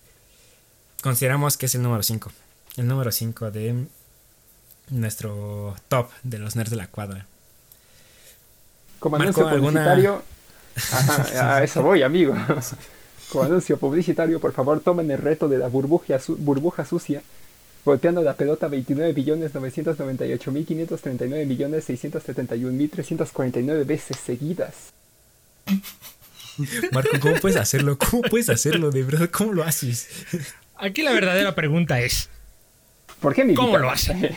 [1.03, 2.31] consideramos que es el número 5.
[2.77, 3.85] El número 5 de
[4.89, 7.25] nuestro top de los nerds de la cuadra.
[8.99, 10.23] Como Marco, anuncio ¿alguna- publicitario.
[10.91, 12.33] Ajá, a eso voy, amigo.
[13.31, 17.21] Como anuncio publicitario, por favor, tomen el reto de la burbuja, su- burbuja sucia,
[17.85, 24.73] golpeando la pelota 29 billones 998 mil 539 millones 671 mil 349 veces seguidas.
[26.91, 27.97] Marco, ¿cómo puedes hacerlo?
[27.97, 28.89] ¿Cómo puedes hacerlo?
[28.91, 30.07] De verdad, ¿cómo lo haces?
[30.77, 32.29] Aquí la verdadera pregunta es:
[33.19, 34.13] ¿Por qué mi ¿Cómo lo hace?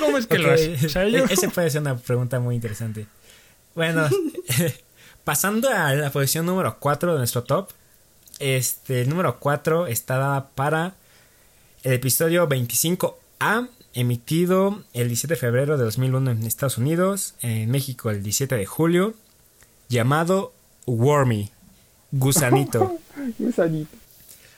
[0.00, 0.74] ¿Cómo es que lo hace?
[0.86, 3.06] O sea, yo- e- Ese puede ser una pregunta muy interesante.
[3.74, 4.08] Bueno,
[5.24, 7.70] pasando a la posición número 4 de nuestro top.
[8.38, 10.94] Este, el número 4 está dada para
[11.82, 18.10] el episodio 25A, emitido el 17 de febrero de 2001 en Estados Unidos, en México
[18.10, 19.14] el 17 de julio,
[19.88, 20.52] llamado
[20.86, 21.50] Wormy,
[22.10, 22.98] gusanito.
[23.38, 23.96] Gusanito.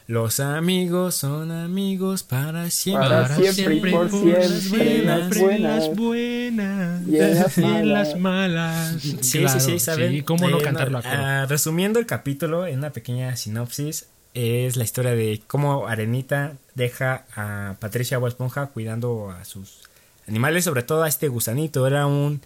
[0.07, 3.09] Los amigos son amigos para siempre.
[3.09, 8.20] Para siempre y por siempre, las las buenas buenas y en las y en las
[8.20, 8.20] malas.
[8.20, 9.03] malas.
[9.22, 10.12] Sí, Claro, sí, sí, ¿saben?
[10.12, 11.14] Sí, ¿cómo no Eh, cantarlo coro?
[11.16, 17.25] ah, resumiendo el capítulo en una pequeña sinopsis, es la historia de cómo Arenita deja
[17.37, 19.81] a Patricia Bob Esponja cuidando a sus
[20.29, 21.87] animales, sobre todo a este gusanito.
[21.87, 22.41] Era un...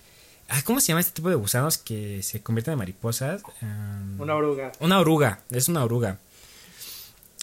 [0.64, 3.42] ¿Cómo se llama este tipo de gusanos que se convierten en mariposas?
[4.18, 4.72] Una oruga.
[4.80, 6.18] una oruga, es una oruga.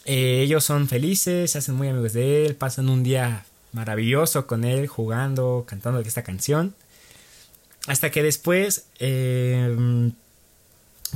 [0.05, 4.63] Eh, ellos son felices, se hacen muy amigos de él, pasan un día maravilloso con
[4.63, 6.73] él, jugando, cantando esta canción.
[7.87, 10.11] Hasta que después eh,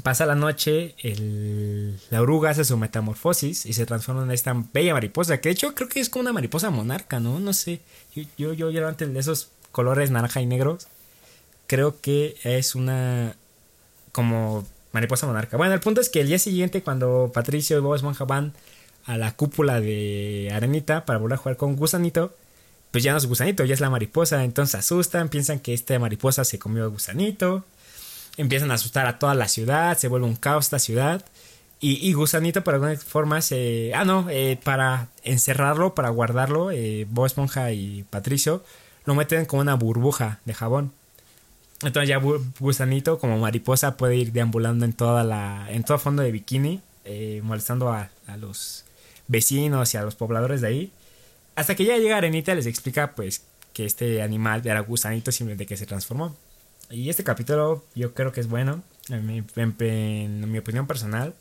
[0.04, 4.94] pasa la noche, el- la oruga hace su metamorfosis y se transforma en esta bella
[4.94, 7.40] mariposa, que de hecho creo que es como una mariposa monarca, ¿no?
[7.40, 7.82] No sé,
[8.16, 10.88] yo, yo, yo, antes de esos colores naranja y negros,
[11.68, 13.36] creo que es una
[14.12, 15.58] como mariposa monarca.
[15.58, 18.54] Bueno, el punto es que el día siguiente, cuando Patricio y Bob Esponja van
[19.06, 22.34] a la cúpula de Arenita para volver a jugar con Gusanito,
[22.92, 24.44] pues ya no es Gusanito, ya es la mariposa.
[24.44, 27.66] Entonces asustan, piensan que esta mariposa se comió a Gusanito.
[28.40, 31.26] Empiezan a asustar a toda la ciudad, se vuelve un caos esta ciudad.
[31.82, 33.94] Y, Gusanito, por alguna forma, se.
[33.94, 37.30] Ah, no, eh, para encerrarlo, para guardarlo, eh, Bob
[37.72, 38.64] y Patricio
[39.06, 40.94] lo meten como una burbuja de jabón.
[41.82, 42.22] Entonces ya
[42.60, 47.42] Gusanito como mariposa puede ir deambulando en toda la en todo fondo de bikini, eh,
[47.44, 48.86] molestando a, a los
[49.28, 50.92] vecinos y a los pobladores de ahí.
[51.56, 55.66] Hasta que ya llega Arenita y les explica pues que este animal era Gusanito simplemente
[55.66, 56.36] que se transformó.
[56.90, 61.34] Y este capítulo yo creo que es bueno, en mi, opinión personal.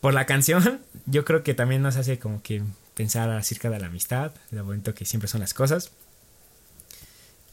[0.00, 2.62] Por la canción, yo creo que también nos hace como que
[2.94, 5.90] pensar acerca de la amistad, lo bonito que siempre son las cosas.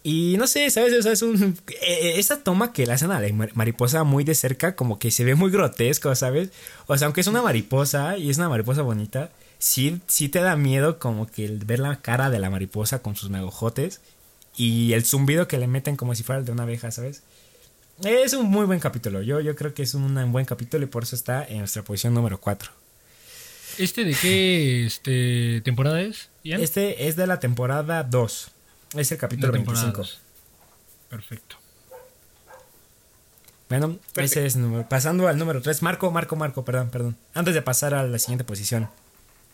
[0.06, 0.94] Y no sé, ¿sabes?
[1.00, 1.58] O sea, es un.
[1.82, 5.12] eh, esa toma que le hacen a la mar- mariposa muy de cerca, como que
[5.12, 6.50] se ve muy grotesco, ¿sabes?
[6.88, 10.58] O sea, aunque es una mariposa y es una mariposa bonita, sí, sí te da
[10.58, 14.02] miedo, como que ver la cara de la mariposa con sus megojotes
[14.56, 17.24] y el zumbido que le meten como si fuera el de una abeja, ¿sabes?
[18.04, 19.22] Es un muy buen capítulo.
[19.22, 22.14] Yo, yo creo que es un buen capítulo y por eso está en nuestra posición
[22.14, 22.72] número 4.
[23.78, 26.30] ¿Este de qué este, temporada es?
[26.44, 26.62] Ian?
[26.62, 28.52] Este es de la temporada 2.
[28.96, 30.02] Es el capítulo La temporada 25.
[30.02, 30.22] dos.
[31.10, 31.58] Perfecto.
[33.70, 34.58] Bueno, ese es
[34.90, 35.82] pasando al número 3.
[35.82, 37.18] Marco, Marco, Marco, perdón, perdón.
[37.34, 38.90] Antes de pasar a la siguiente posición,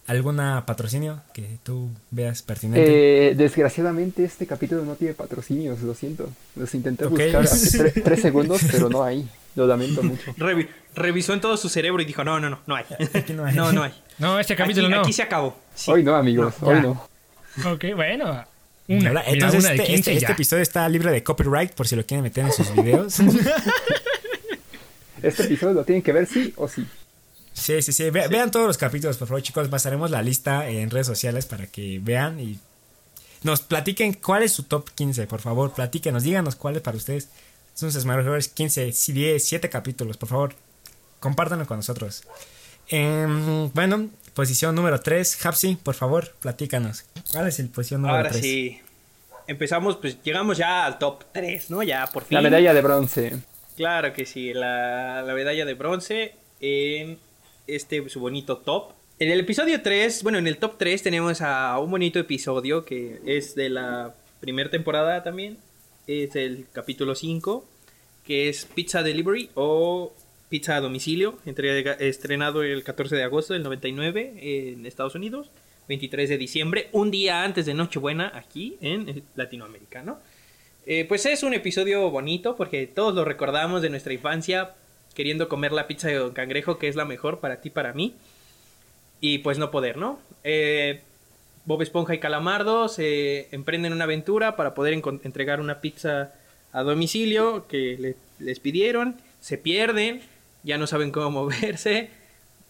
[0.10, 3.30] ¿alguna patrocinio que tú veas pertinente?
[3.30, 6.30] Eh, desgraciadamente este capítulo no tiene patrocinios, lo siento.
[6.55, 9.28] Los intenté buscar hace tre- tres segundos, pero no hay.
[9.55, 10.32] Lo lamento mucho.
[10.38, 12.86] Revi- revisó en todo su cerebro y dijo, no, no, no, no hay.
[13.14, 13.55] Aquí no hay.
[13.55, 13.93] No, no hay.
[14.18, 15.01] No, este capítulo aquí, no.
[15.01, 15.57] aquí se acabó.
[15.76, 15.91] Sí.
[15.91, 17.07] Hoy no, amigos, No, hoy no.
[17.72, 18.45] Ok, bueno.
[18.88, 19.10] Una.
[19.10, 21.88] Ahora, Mira, Entonces, una de este, 15 este- este episodio está libre de copyright por
[21.88, 23.20] si lo quieren meter en sus videos.
[25.22, 26.86] Este episodio lo tienen que ver sí o sí.
[27.60, 28.10] Sí, sí, sí.
[28.10, 29.68] Ve- Vean todos los capítulos, por favor, chicos.
[29.68, 32.60] Pasaremos la lista en redes sociales para que vean y
[33.43, 35.74] nos platiquen cuál es su top 15, por favor.
[35.74, 37.30] Platíquenos, díganos cuáles para ustedes
[37.76, 40.55] son sus mejores 15, 10, 7 capítulos, por favor.
[41.20, 42.24] Compártanlo con nosotros.
[42.88, 45.45] Em, bueno, posición número 3.
[45.45, 47.05] Hapsi, por favor, platícanos.
[47.32, 48.41] ¿Cuál es el posición número Ahora 3?
[48.41, 48.82] sí.
[49.47, 51.82] Empezamos, pues llegamos ya al top 3, ¿no?
[51.82, 52.36] Ya por fin.
[52.36, 53.38] La medalla de bronce.
[53.76, 57.18] Claro que sí, la, la medalla de bronce en
[57.76, 58.93] este su bonito top.
[59.20, 63.20] En el episodio 3, bueno, en el top 3 tenemos a un bonito episodio que
[63.26, 65.57] es de la primera temporada también.
[66.07, 67.65] Es el capítulo 5,
[68.26, 70.13] que es Pizza Delivery o
[70.49, 71.38] Pizza a domicilio,
[71.99, 75.51] estrenado el 14 de agosto del 99 en Estados Unidos,
[75.88, 80.20] 23 de diciembre, un día antes de Nochebuena aquí en Latinoamérica, ¿no?
[80.88, 84.74] Eh, pues es un episodio bonito porque todos lo recordamos de nuestra infancia
[85.20, 88.15] queriendo comer la pizza de Don Cangrejo que es la mejor para ti, para mí.
[89.20, 90.17] Y pues no poder, ¿no?
[90.45, 91.01] Eh,
[91.65, 94.93] Bob Esponja y Calamardo se emprenden una aventura para poder
[95.24, 96.32] entregar una pizza
[96.72, 99.17] a domicilio que le- les pidieron.
[99.41, 100.22] Se pierden,
[100.63, 102.11] ya no saben cómo moverse,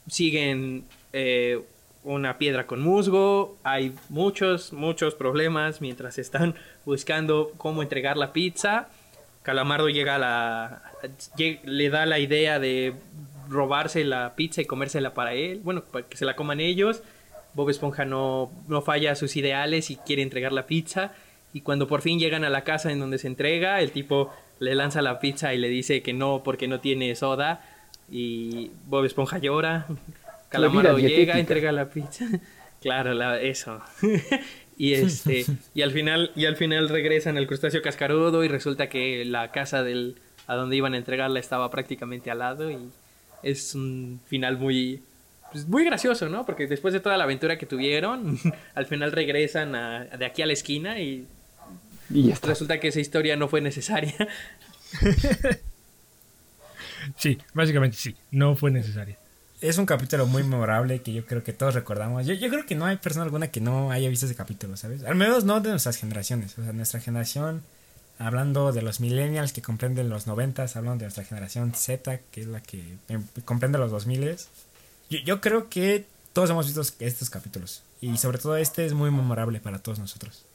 [0.08, 1.62] siguen eh,
[2.04, 8.88] una piedra con musgo, hay muchos, muchos problemas mientras están buscando cómo entregar la pizza.
[9.50, 10.82] Calamardo llega a la,
[11.64, 12.93] le da la idea de
[13.50, 17.02] robarse la pizza y comérsela para él, bueno, para que se la coman ellos.
[17.56, 21.14] Bob Esponja no, no falla a sus ideales y quiere entregar la pizza.
[21.52, 24.76] Y cuando por fin llegan a la casa en donde se entrega, el tipo le
[24.76, 27.66] lanza la pizza y le dice que no porque no tiene soda.
[28.08, 29.88] Y Bob Esponja llora.
[30.50, 31.39] Calamardo llega, dietética.
[31.39, 32.26] entrega la pizza.
[32.84, 33.82] claro, la- eso.
[34.80, 39.25] y este y al final y al final regresan al crustáceo cascarudo y resulta que
[39.25, 40.15] la casa del
[40.47, 42.77] a donde iban a entregarla estaba prácticamente al lado y
[43.43, 45.03] es un final muy
[45.51, 46.45] pues, muy gracioso, ¿no?
[46.45, 48.39] Porque después de toda la aventura que tuvieron,
[48.75, 51.27] al final regresan a- de aquí a la esquina y
[52.09, 52.47] Y ya está.
[52.47, 54.15] resulta que esa historia no fue necesaria.
[57.17, 59.17] Sí, básicamente sí, no fue necesaria.
[59.62, 62.26] Es un capítulo muy memorable que yo creo que todos recordamos.
[62.26, 65.03] Yo, yo creo que no hay persona alguna que no haya visto ese capítulo, ¿sabes?
[65.03, 66.57] Al menos no de nuestras generaciones.
[66.57, 67.62] O sea, nuestra generación,
[68.20, 72.47] hablando de los millennials que comprenden los noventas, hablando de nuestra generación Z, que es
[72.47, 74.38] la que em, comprende los 2000
[75.10, 77.84] yo, yo creo que todos hemos visto estos capítulos.
[77.99, 80.45] Y sobre todo este es muy memorable para todos nosotros.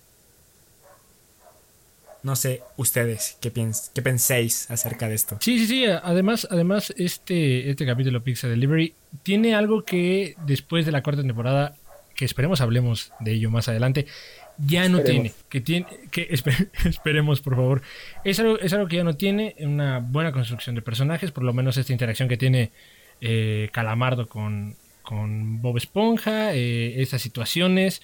[2.25, 5.37] No sé, ustedes, ¿qué, piens qué penséis acerca de esto?
[5.41, 5.85] Sí, sí, sí.
[5.85, 11.77] Además, además este, este capítulo Pizza Delivery tiene algo que después de la cuarta temporada,
[12.17, 14.07] que esperemos hablemos de ello más adelante,
[14.67, 15.33] ya no Esperemos.
[15.33, 15.45] tiene.
[15.51, 17.83] Que tiene, que espe- esperemos, por favor.
[18.25, 21.53] Es algo, es algo que ya no tiene una buena construcción de personajes, por lo
[21.53, 22.71] menos esta interacción que tiene
[23.21, 28.01] eh, Calamardo con, con Bob Esponja, eh, estas situaciones,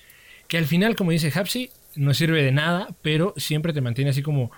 [0.47, 4.23] que al final, como dice Hapsi, no sirve de nada, pero siempre te mantiene así
[4.23, 4.51] como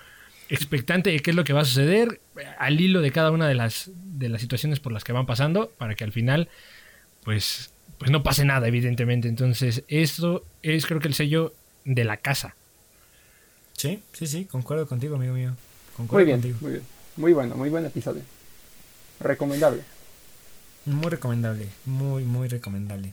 [0.49, 2.21] expectante de qué es lo que va a suceder
[2.59, 5.71] al hilo de cada una de las, de las situaciones por las que van pasando
[5.79, 6.49] para que al final
[7.25, 11.55] pues, pues no pase nada evidentemente entonces esto es creo que el sello
[11.85, 12.55] de la casa
[13.83, 15.57] Sí, sí, sí, concuerdo contigo, amigo mío.
[15.97, 16.59] Concuerdo Muy bien, contigo.
[16.61, 16.85] muy bien.
[17.17, 18.23] Muy bueno, muy buen episodio.
[19.19, 19.83] Recomendable.
[20.85, 23.13] Muy recomendable, muy, muy recomendable.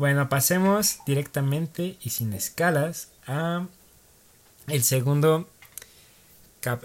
[0.00, 3.66] Bueno, pasemos directamente y sin escalas a
[4.66, 5.46] el segundo,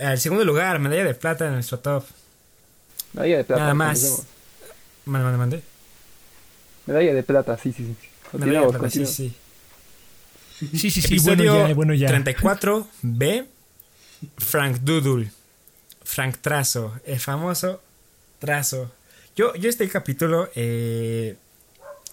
[0.01, 2.03] al segundo lugar, medalla de plata en nuestro top.
[3.13, 3.61] Medalla de plata.
[3.61, 4.23] Nada más.
[5.05, 5.63] Mande, mande, mande.
[6.87, 8.37] Medalla de plata, sí, sí, sí.
[8.37, 9.33] Medalla de plata, sí, sí.
[10.59, 13.45] sí sí sí bueno Episodio ya bueno ya 34B,
[14.39, 15.31] Frank Doodle,
[16.03, 17.81] Frank Trazo, el famoso
[18.39, 18.91] Trazo.
[19.37, 21.37] Yo, yo este capítulo eh,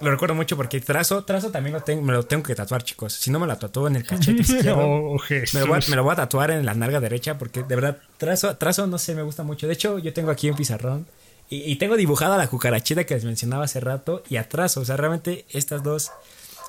[0.03, 3.13] lo recuerdo mucho porque Trazo, Trazo también lo tengo, me lo tengo que tatuar, chicos.
[3.13, 4.79] Si no me lo tatúo en el cachete izquierdo.
[4.79, 5.17] oh.
[5.31, 7.75] Me lo, voy a, me lo voy a tatuar en la nalga derecha porque de
[7.75, 9.67] verdad, trazo, trazo no sé, me gusta mucho.
[9.67, 11.07] De hecho, yo tengo aquí un pizarrón
[11.49, 14.81] y, y tengo dibujada la cucarachita que les mencionaba hace rato y atraso.
[14.81, 16.11] O sea, realmente estas dos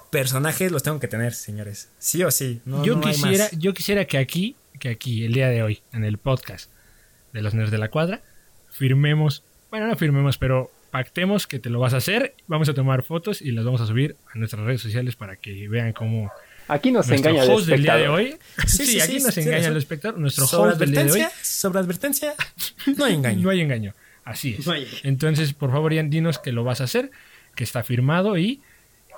[0.09, 1.89] personajes los tengo que tener, señores.
[1.97, 2.61] Sí o sí.
[2.65, 6.03] No, yo no quisiera yo quisiera que aquí que aquí el día de hoy en
[6.03, 6.69] el podcast
[7.31, 8.21] de los nerds de la cuadra
[8.69, 13.01] firmemos bueno no firmemos pero pactemos que te lo vas a hacer vamos a tomar
[13.01, 16.31] fotos y las vamos a subir a nuestras redes sociales para que vean cómo
[16.67, 18.19] Aquí nos nuestro engaña el host del día de espectador.
[18.19, 18.37] hoy
[18.67, 21.03] sí, Sí, sí, aquí sí, nos sí, engaña el espectador nuestro Sobre host del día
[21.03, 22.33] de hoy advertencia, sobre advertencia,
[22.97, 23.41] no hay engaño.
[23.41, 24.87] no hay engaño así es No hay.
[25.03, 27.09] entonces por favor Ian dinos que lo vas a hacer
[27.55, 28.61] que está firmado y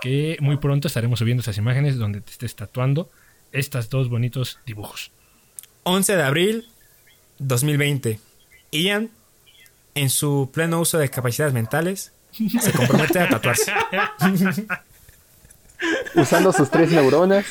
[0.01, 3.11] que muy pronto estaremos subiendo esas imágenes donde te estés tatuando
[3.51, 5.11] estos dos bonitos dibujos
[5.83, 6.67] 11 de abril
[7.39, 8.19] 2020.
[8.71, 9.09] Ian,
[9.95, 13.71] en su pleno uso de capacidades mentales, se compromete a tatuarse.
[16.15, 17.45] Usando sus tres neuronas.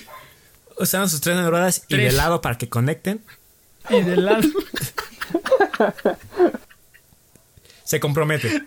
[0.79, 3.23] Usaron sus tres neuronas y de lado para que conecten.
[3.91, 4.43] y del lado
[7.85, 8.65] Se compromete.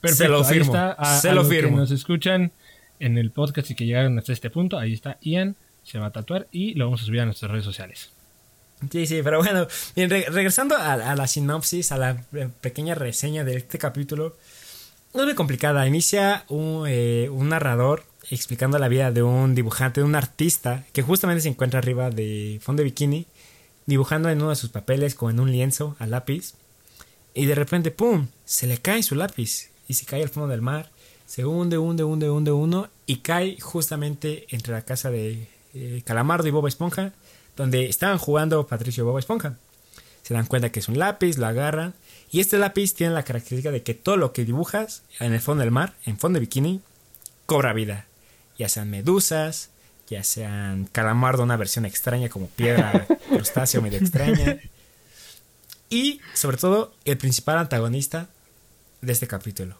[0.00, 1.76] Perfecto, Se lo ahí firmo, está, a- se a lo los que firmo.
[1.78, 2.52] nos escuchan
[3.00, 6.10] en el podcast y que llegaron hasta este punto, ahí está Ian, se va a
[6.10, 8.10] tatuar y lo vamos a subir a nuestras redes sociales.
[8.90, 9.66] Sí, sí, pero bueno,
[9.96, 14.36] bien, re- regresando a, la sinopsis, a la eh, pequeña reseña de este capítulo,
[15.14, 15.86] es muy complicada.
[15.86, 21.02] Inicia un, eh, un narrador explicando la vida de un dibujante, de un artista que
[21.02, 23.26] justamente se encuentra arriba de fondo de bikini,
[23.86, 26.54] dibujando en uno de sus papeles con un lienzo a lápiz.
[27.34, 28.28] Y de repente, ¡pum!
[28.44, 30.90] Se le cae su lápiz y se cae al fondo del mar.
[31.26, 36.46] Se hunde, hunde, hunde, hunde uno y cae justamente entre la casa de eh, Calamardo
[36.48, 37.12] y Bob Esponja,
[37.56, 39.56] donde estaban jugando Patricio Bob Esponja.
[40.22, 41.94] Se dan cuenta que es un lápiz, lo agarran
[42.30, 45.62] y este lápiz tiene la característica de que todo lo que dibujas en el fondo
[45.62, 46.80] del mar, en fondo de bikini,
[47.46, 48.06] cobra vida.
[48.58, 49.70] Ya sean medusas,
[50.08, 54.58] ya sean calamardo, una versión extraña como piedra crustáceo medio extraña.
[55.90, 58.28] Y sobre todo el principal antagonista
[59.00, 59.76] de este capítulo,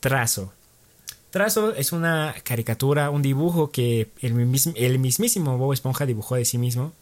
[0.00, 0.52] Trazo.
[1.30, 6.44] Trazo es una caricatura, un dibujo que el, mism- el mismísimo Bob Esponja dibujó de
[6.44, 6.92] sí mismo,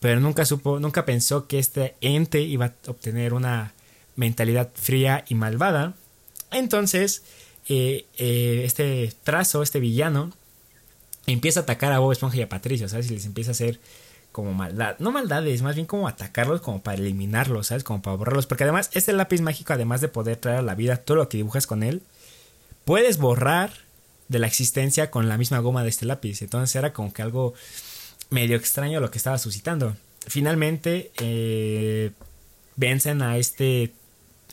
[0.00, 3.74] pero nunca supo, nunca pensó que este ente iba a obtener una
[4.16, 5.94] mentalidad fría y malvada.
[6.50, 7.22] Entonces,
[7.68, 10.32] eh, eh, este trazo, este villano,
[11.26, 13.10] empieza a atacar a Bob Esponja y a Patricio, ¿sabes?
[13.10, 13.78] Y les empieza a hacer
[14.32, 17.84] como maldad, no maldades, más bien como atacarlos, como para eliminarlos, ¿sabes?
[17.84, 18.46] Como para borrarlos.
[18.46, 21.36] Porque además, este lápiz mágico, además de poder traer a la vida todo lo que
[21.36, 22.00] dibujas con él,
[22.90, 23.70] puedes borrar
[24.26, 26.42] de la existencia con la misma goma de este lápiz.
[26.42, 27.54] Entonces era como que algo
[28.30, 29.94] medio extraño lo que estaba suscitando.
[30.26, 32.10] Finalmente, eh,
[32.74, 33.92] vencen a este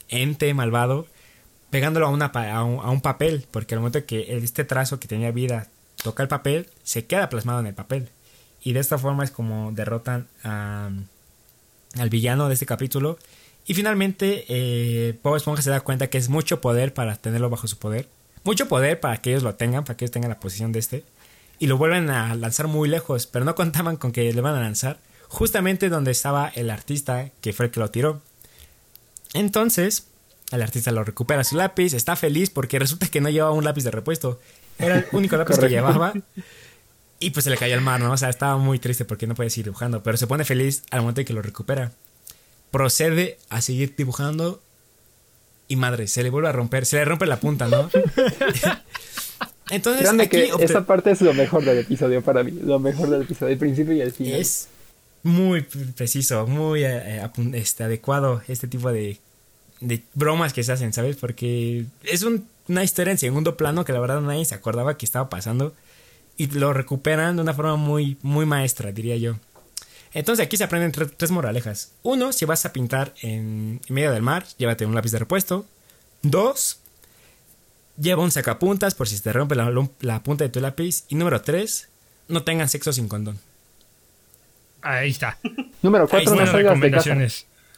[0.10, 1.08] ente malvado
[1.72, 5.70] pegándolo a, una, a, un, papel, porque al momento que este trazo que tenía vida
[6.04, 8.08] toca el papel, se queda plasmado en el papel.
[8.62, 13.18] Y de esta forma es como derrotan al villano de este capítulo.
[13.66, 17.66] Y finalmente, eh, Bob Esponja se da cuenta que es mucho poder para tenerlo bajo
[17.66, 18.08] su poder.
[18.48, 21.04] Mucho poder para que ellos lo tengan, para que ellos tengan la posición de este.
[21.60, 24.62] Y lo vuelven a lanzar muy lejos, pero no contaban con que le van a
[24.62, 28.22] lanzar justamente donde estaba el artista que fue el que lo tiró.
[29.34, 30.08] Entonces,
[30.52, 33.84] el artista lo recupera su lápiz, está feliz porque resulta que no llevaba un lápiz
[33.84, 34.40] de repuesto.
[34.80, 36.14] Era el único lápiz que llevaba.
[37.20, 38.14] Y pues se le cayó al mar, ¿no?
[38.14, 40.04] O sea, estaba muy triste porque no puede seguir dibujando.
[40.04, 41.92] Pero se pone feliz al momento de que lo recupera.
[42.72, 44.62] Procede a seguir dibujando.
[45.68, 46.86] Y madre, se le vuelve a romper.
[46.86, 47.90] Se le rompe la punta, ¿no?
[49.70, 52.52] Entonces, aquí que esa parte es lo mejor del episodio para mí.
[52.52, 54.40] Lo mejor del episodio, el principio y el final.
[54.40, 54.70] Es
[55.24, 59.20] muy preciso, muy eh, eh, este, adecuado este tipo de,
[59.82, 61.18] de bromas que se hacen, ¿sabes?
[61.18, 62.26] Porque es
[62.68, 65.74] una historia en segundo plano que la verdad nadie se acordaba que estaba pasando
[66.38, 69.38] y lo recuperan de una forma muy, muy maestra, diría yo.
[70.18, 71.92] Entonces aquí se aprenden tres moralejas.
[72.02, 75.64] Uno, si vas a pintar en, medio del mar, llévate un lápiz de repuesto.
[76.24, 76.80] Dos,
[78.00, 81.04] lleva un sacapuntas por si te rompe la, punta de tu lápiz.
[81.10, 81.90] Y número tres,
[82.30, 83.38] no tengan sexo sin condón.
[84.82, 85.38] Ahí está.
[85.84, 87.16] número cuatro, no salgas de casa.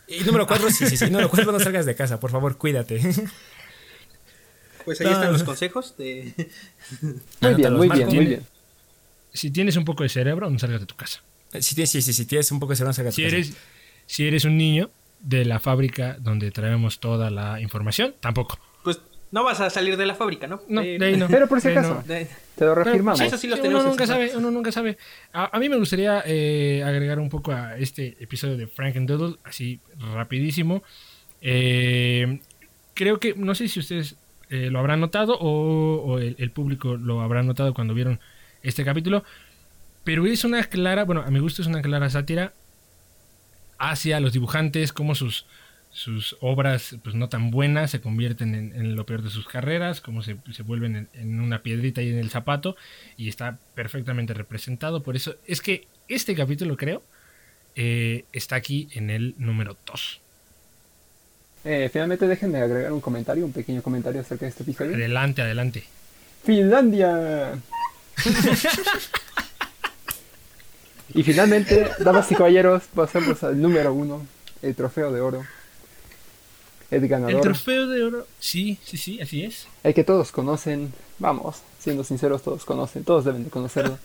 [0.07, 1.09] Y número cuatro, sí, sí, sí.
[1.09, 2.21] Número cuatro, no salgas de casa.
[2.21, 3.01] Por favor, cuídate.
[4.85, 6.33] Pues ahí están los consejos de...
[7.41, 8.47] Muy bien, muy bien, muy bien.
[9.33, 11.21] Si tienes un poco de cerebro, no salgas de tu casa.
[11.59, 13.53] Si tienes, sí, sí, si tienes un poco de de tu eres.
[14.05, 14.89] Si eres un niño
[15.19, 18.59] de la fábrica donde traemos toda la información, tampoco.
[18.83, 18.99] Pues
[19.31, 20.61] no vas a salir de la fábrica, ¿no?
[20.67, 21.27] No, de ahí no.
[21.27, 22.27] Pero por si acaso, te
[22.65, 23.21] lo reafirmamos.
[23.21, 24.97] eso sí los uno nunca sabe, uno nunca sabe.
[25.33, 29.37] A, mí me gustaría eh, agregar un poco a este episodio de Frank and Doodle,
[29.43, 29.79] así
[30.13, 30.83] rapidísimo.
[31.41, 32.39] Eh,
[32.95, 34.15] creo que, no sé si ustedes
[34.49, 38.19] eh, lo habrán notado o, el, público lo habrá notado cuando vieron
[38.63, 39.23] este capítulo.
[40.03, 42.53] Pero es una clara, bueno, a mi gusto es una clara sátira
[43.77, 45.45] hacia los dibujantes, como sus,
[45.91, 50.21] sus obras pues no tan buenas se convierten en, lo peor de sus carreras, como
[50.21, 52.75] se, vuelven en, una piedrita y en el zapato,
[53.17, 55.03] y está perfectamente representado.
[55.03, 57.01] Por eso es que este capítulo, creo,
[57.75, 60.21] eh, está aquí en el número 2.
[61.65, 64.95] Eh, finalmente déjenme agregar un comentario, un pequeño comentario acerca de este episodio.
[64.95, 65.83] Adelante, adelante.
[66.43, 67.59] Finlandia.
[71.13, 74.25] y finalmente, damas y caballeros, pasamos al número uno,
[74.61, 75.43] el trofeo de oro.
[76.91, 77.35] El ganador.
[77.35, 79.67] El trofeo de oro, sí, sí, sí, así es.
[79.83, 83.99] El que todos conocen, vamos, siendo sinceros, todos conocen, todos deben de conocerlo.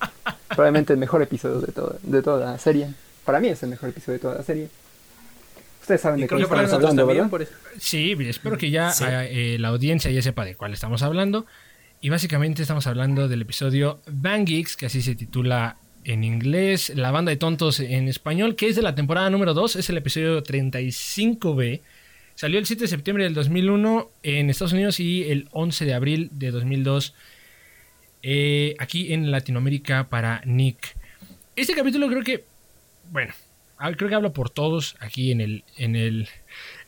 [0.49, 2.89] Probablemente el mejor episodio de, de toda la serie.
[3.25, 4.69] Para mí es el mejor episodio de toda la serie.
[5.85, 7.31] Ustedes saben de qué estamos hablando, ¿verdad?
[7.79, 11.45] Sí, espero que ya eh, la audiencia ya sepa de cuál estamos hablando.
[12.01, 17.11] Y básicamente estamos hablando del episodio Bang Geeks, que así se titula en inglés, La
[17.11, 20.43] banda de tontos en español, que es de la temporada número 2, es el episodio
[20.43, 21.81] 35B.
[22.35, 26.31] Salió el 7 de septiembre del 2001 en Estados Unidos y el 11 de abril
[26.33, 27.15] de 2002
[28.23, 30.97] eh, aquí en Latinoamérica para Nick.
[31.57, 32.45] Este capítulo creo que,
[33.11, 33.33] bueno,
[33.97, 36.29] creo que hablo por todos aquí en el, en el,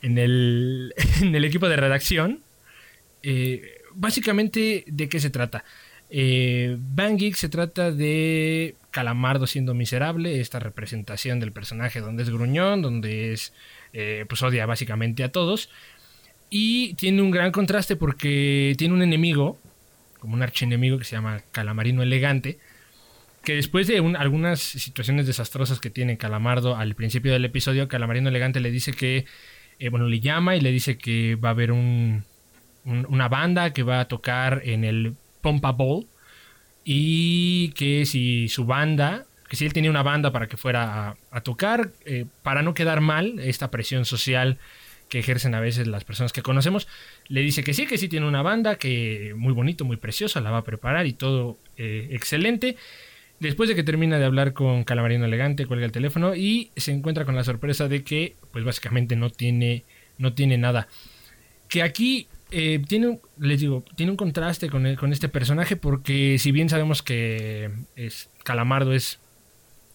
[0.01, 2.41] en el, en el equipo de redacción.
[3.23, 5.63] Eh, básicamente, ¿de qué se trata?
[6.09, 12.81] Eh, Bang se trata de Calamardo siendo miserable, esta representación del personaje donde es gruñón,
[12.81, 13.53] donde es,
[13.93, 15.69] eh, pues odia básicamente a todos.
[16.49, 19.57] Y tiene un gran contraste porque tiene un enemigo,
[20.19, 22.57] como un archienemigo que se llama Calamarino Elegante,
[23.43, 28.59] que después de algunas situaciones desastrosas que tiene Calamardo al principio del episodio, Calamarino Elegante
[28.61, 29.25] le dice que,
[29.79, 32.23] eh, bueno, le llama y le dice que va a haber un,
[32.85, 36.07] una banda que va a tocar en el Pompa Bowl
[36.83, 41.41] y que si su banda, que si él tenía una banda para que fuera a,
[41.41, 44.57] tocar, eh, para no quedar mal, esta presión social
[45.09, 46.87] que ejercen a veces las personas que conocemos,
[47.27, 50.51] le dice que sí, que sí tiene una banda, que muy bonito, muy preciosa, la
[50.51, 52.77] va a preparar y todo eh, excelente.
[53.39, 57.25] Después de que termina de hablar con Calamarino Elegante, cuelga el teléfono y se encuentra
[57.25, 59.83] con la sorpresa de que, pues básicamente no tiene,
[60.17, 60.87] no tiene nada.
[61.69, 66.37] Que aquí eh, tiene, les digo, tiene un contraste con, el- con este personaje porque
[66.39, 69.19] si bien sabemos que es, Calamardo es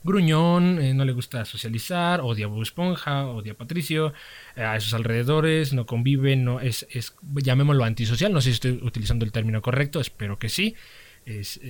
[0.05, 4.13] gruñón, eh, no le gusta socializar, odia a Bob Esponja, odia a Patricio,
[4.57, 8.81] eh, a sus alrededores, no convive, no es, es, llamémoslo antisocial, no sé si estoy
[8.83, 10.75] utilizando el término correcto, espero que sí,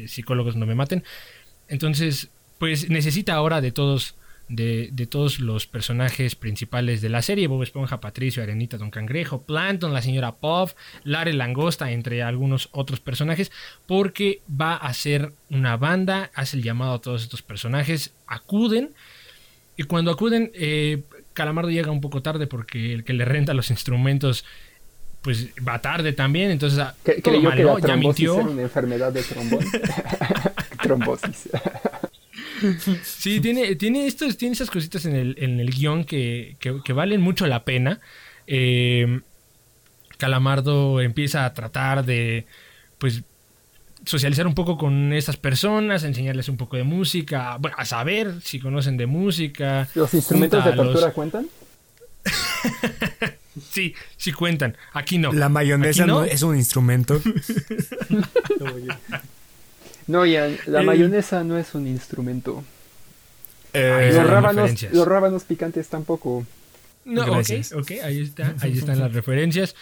[0.06, 1.04] psicólogos no me maten.
[1.68, 4.14] Entonces, pues necesita ahora de todos,
[4.52, 9.42] de, de todos los personajes principales de la serie, Bob Esponja, Patricio, Arenita, Don Cangrejo,
[9.42, 10.74] Plankton, la señora Puff,
[11.04, 13.50] Lare Langosta, entre algunos otros personajes,
[13.86, 18.90] porque va a ser una banda, hace el llamado a todos estos personajes, acuden,
[19.76, 23.70] y cuando acuden, eh, Calamardo llega un poco tarde porque el que le renta los
[23.70, 24.44] instrumentos,
[25.22, 26.94] pues va tarde también, entonces ah,
[27.24, 27.74] todo mal, que ¿no?
[27.74, 28.34] la ya trombosis mintió.
[28.40, 29.64] era una enfermedad de trombón.
[30.82, 31.48] trombosis.
[33.04, 36.92] Sí, tiene, tiene, estos, tiene esas cositas en el, en el guion que, que- que
[36.92, 38.00] valen mucho la pena.
[38.46, 39.20] Eh,
[40.18, 42.46] Calamardo empieza a tratar de,
[42.98, 43.22] pues,
[44.04, 48.34] socializar un poco con estas personas, a enseñarles un poco de música, bueno, a saber
[48.42, 49.88] si conocen de música.
[49.94, 51.46] ¿Los instrumentos de los- tortura cuentan?
[53.70, 54.78] Sí, sí cuentan.
[54.94, 55.30] Aquí no.
[55.30, 56.20] La mayonesa no.
[56.20, 57.20] no es un instrumento.
[60.06, 60.84] No, ya, la Eh.
[60.84, 62.64] mayonesa no es un instrumento.
[63.72, 64.92] Eh, Los rábanos, referencias.
[64.92, 66.44] los rábanos picantes tampoco.
[67.04, 67.72] No, ok, Gracias.
[67.72, 69.74] ok, ahí está, ahí están las referencias.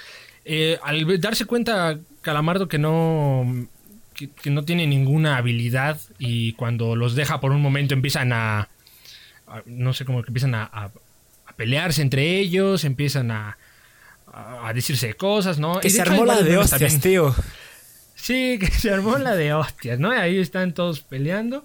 [0.44, 3.66] Eh, al darse cuenta Calamardo que no
[4.14, 8.68] que, que no tiene ninguna habilidad y cuando los deja por un momento empiezan a,
[9.46, 10.90] a- no sé cómo que empiezan a, a-
[11.46, 13.56] a pelearse entre ellos, empiezan a,
[14.32, 15.80] a, a decirse cosas, ¿no?
[15.80, 17.00] que Y se armó la de hostias, también.
[17.00, 17.34] tío.
[18.20, 20.10] Sí, que se armó la de hostias, ¿no?
[20.10, 21.64] Ahí están todos peleando.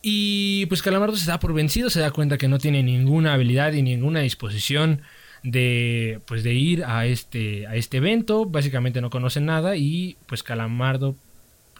[0.00, 3.72] Y pues Calamardo se da por vencido, se da cuenta que no tiene ninguna habilidad
[3.72, 5.02] y ninguna disposición
[5.42, 10.42] de pues de ir a este a este evento, básicamente no conoce nada y pues
[10.42, 11.16] Calamardo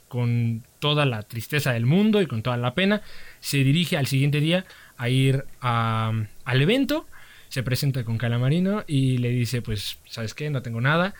[0.08, 3.02] con toda la tristeza del mundo y con toda la pena
[3.40, 4.64] se dirige al siguiente día
[4.96, 6.12] a ir a-
[6.44, 7.06] al evento,
[7.48, 11.14] se presenta con Calamarino y le dice pues sabes qué, no tengo nada,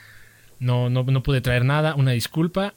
[0.61, 2.75] no, no, no pude traer nada, una disculpa.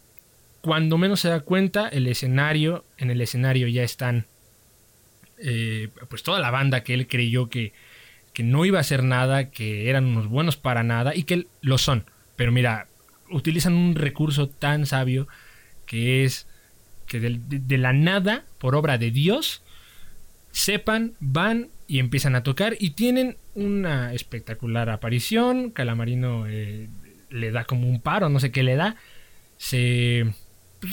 [0.62, 4.28] Cuando menos se da cuenta, el escenario, en el escenario ya están
[5.38, 7.74] eh, pues toda la banda que él creyó que,
[8.34, 11.78] que no iba a hacer nada, que eran unos buenos para nada y que lo
[11.78, 12.06] son.
[12.36, 12.88] Pero mira,
[13.32, 15.28] utilizan un recurso tan sabio
[15.86, 16.48] que es
[17.08, 19.64] que de la nada, por obra de Dios,
[20.52, 25.72] sepan, van y empiezan a tocar y tienen una espectacular aparición.
[25.72, 26.88] Calamarino eh,
[27.32, 28.96] le da como un paro, no sé qué le da.
[29.58, 30.26] Se,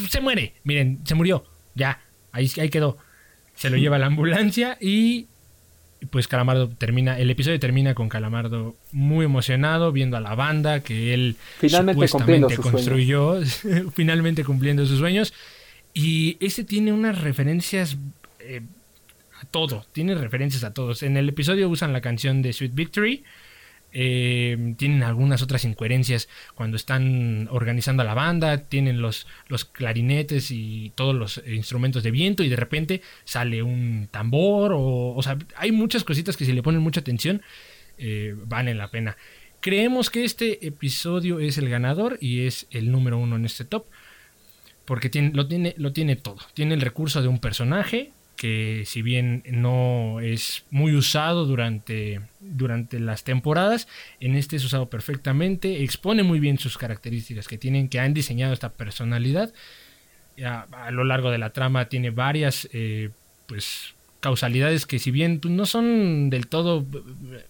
[0.08, 1.44] se muere, miren, se murió.
[1.74, 2.00] Ya,
[2.32, 2.98] ahí, ahí quedó.
[3.54, 5.26] Se lo lleva a la ambulancia y
[6.10, 11.12] pues Calamardo termina, el episodio termina con Calamardo muy emocionado viendo a la banda que
[11.12, 13.40] él Finalmente cumpliendo supuestamente sus construyó,
[13.94, 15.34] finalmente cumpliendo sus sueños.
[15.94, 17.96] Y ese tiene unas referencias
[18.40, 18.60] eh,
[19.40, 21.02] a todo, tiene referencias a todos.
[21.02, 23.24] En el episodio usan la canción de Sweet Victory.
[23.92, 29.26] Eh, tienen algunas otras incoherencias cuando están organizando a la banda, tienen los,
[29.72, 35.22] clarinetes y todos los instrumentos de viento y de repente sale un tambor o, o
[35.22, 37.42] sea, hay muchas cositas que si le ponen mucha atención
[37.98, 39.16] eh, valen la pena.
[39.60, 43.86] Creemos que este episodio es el ganador y es el número uno en este top
[44.84, 46.38] porque lo, tiene, lo tiene todo.
[46.54, 53.00] Tiene el recurso de un personaje que si bien no es muy usado durante, durante
[53.00, 53.88] las temporadas,
[54.20, 58.54] en este es usado perfectamente, expone muy bien sus características que tienen, que han diseñado
[58.54, 59.52] esta personalidad.
[60.46, 63.10] A, lo largo de la trama tiene varias eh,
[63.46, 66.86] pues causalidades que si bien no son del todo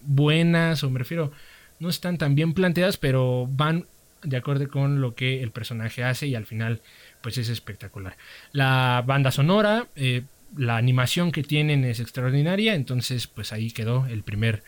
[0.01, 1.33] buenas, o me refiero,
[1.81, 3.87] no están tan bien planteadas, pero van
[4.23, 6.81] de acuerdo con lo que el personaje hace y al final
[7.21, 8.17] pues es espectacular.
[8.53, 10.23] La banda sonora, eh,
[10.57, 14.62] la animación que tienen es extraordinaria, entonces pues ahí quedó el primer,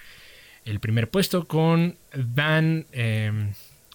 [0.65, 2.87] el primer puesto con Van...
[2.93, 3.53] Eh,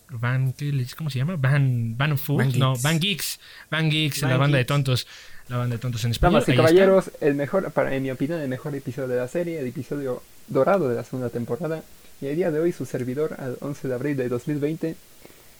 [0.10, 0.86] Van, ¿qué?
[0.95, 1.36] ¿cómo se llama?
[1.36, 2.76] Van, Van Food, Van no.
[2.78, 3.40] Van Geeks,
[3.72, 5.07] Van Geeks, Van la banda de tontos,
[5.48, 6.34] la banda de tontos en español.
[6.34, 6.64] Damas y está.
[6.64, 10.22] caballeros, el mejor, para, en mi opinión, el mejor episodio de la serie, el episodio
[10.48, 11.84] dorado de la segunda temporada.
[12.22, 14.95] Y el día de hoy su servidor, al 11 de abril de 2020,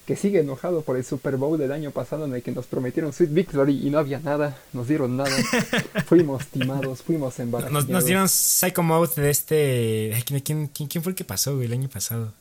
[0.06, 3.12] que sigue enojado por el Super Bowl del año pasado en el que nos prometieron
[3.12, 5.36] Sweet Victory y no había nada, nos dieron nada.
[6.06, 7.86] fuimos timados, fuimos embarazados.
[7.86, 10.24] Nos, nos dieron Psycho Mode de este.
[10.26, 12.32] ¿Quién, quién, quién, quién fue el que pasó, güey, el año pasado?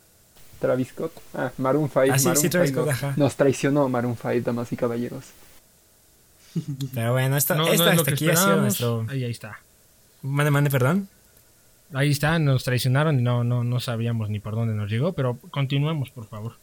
[0.60, 1.12] Travis Scott.
[1.34, 2.00] Ah, Maroon 5.
[2.12, 3.14] Ah, sí, Maroon sí, Travis 5 Scott, nos, ajá.
[3.16, 5.24] nos traicionó Maroon 5, damas y caballeros.
[6.94, 9.06] Pero bueno, esta, No, esta no es lo hasta que aquí ha sido nuestro.
[9.08, 9.58] Ahí, ahí está.
[10.22, 11.08] Mande, mande, perdón.
[11.92, 15.38] Ahí está, nos traicionaron y no, no, no sabíamos ni por dónde nos llegó, pero
[15.50, 16.54] continuemos, por favor.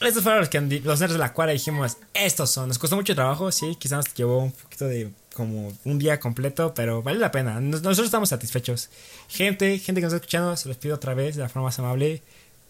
[0.00, 2.68] Estos fueron los, que, los nerds de la cuadra dijimos, estos son.
[2.68, 6.74] Nos costó mucho trabajo, sí, quizás nos llevó un poquito de como un día completo,
[6.74, 7.60] pero vale la pena.
[7.60, 8.90] Nosotros estamos satisfechos.
[9.28, 11.78] Gente, gente que nos está escuchando, se los pido otra vez de la forma más
[11.78, 12.22] amable.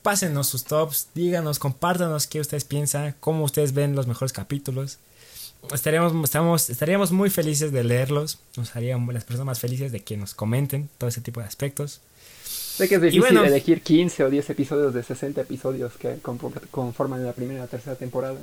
[0.02, 4.98] Pásenos sus tops, díganos, compártanos qué ustedes piensan, cómo ustedes ven los mejores capítulos.
[5.72, 8.38] Estaríamos, estamos, estaríamos muy felices de leerlos.
[8.56, 12.02] Nos harían las personas más felices de que nos comenten todo ese tipo de aspectos.
[12.78, 16.18] Sé que es difícil elegir 15 o 10 episodios de 60 episodios que
[16.70, 18.38] conforman la primera y la tercera temporada.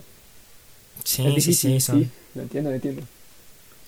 [1.05, 3.01] Sí, sí, sí, sí, lo entiendo, lo entiendo.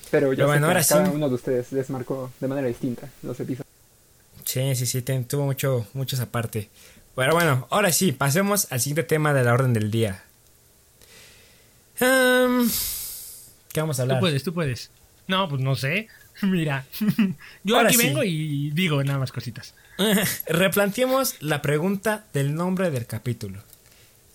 [0.09, 3.67] Pero yo bueno, ahora cada uno de ustedes les marcó de manera distinta los episodios.
[4.45, 6.69] Sí, sí, sí, tuvo mucho, mucho esa parte.
[7.13, 10.23] Pero bueno, ahora sí, pasemos al siguiente tema de la orden del día.
[11.99, 12.69] Um,
[13.73, 14.19] ¿Qué vamos a hablar?
[14.19, 14.91] Tú puedes, tú puedes.
[15.27, 16.07] No, pues no sé.
[16.41, 16.85] Mira,
[17.65, 19.73] yo aquí vengo y digo nada más cositas.
[20.47, 23.61] Replanteemos la pregunta del nombre del capítulo.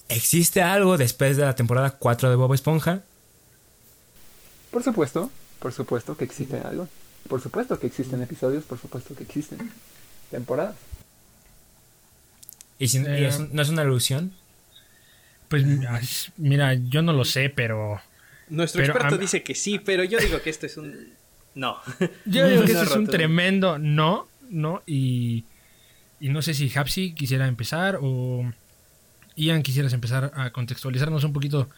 [0.08, 3.02] ¿Existe algo después de la temporada 4 de Bob Esponja?
[4.70, 6.88] Por supuesto, por supuesto que existe algo.
[7.28, 9.70] Por supuesto que existen episodios, por supuesto que existen
[10.30, 10.74] temporadas.
[12.78, 14.32] ¿Y, si, eh, no es una ilusión?
[15.48, 15.64] Pues
[16.36, 18.00] mira, yo no lo sé, pero...
[18.48, 21.12] Nuestro experto dice que sí, pero yo digo que esto es un...
[21.54, 21.78] No.
[22.24, 25.44] Yo digo que esto es un tremendo no, no, y
[26.22, 28.48] y no sé si Hapsi quisiera empezar o
[29.34, 31.68] Ian quisieras empezar a contextualizarnos un poquito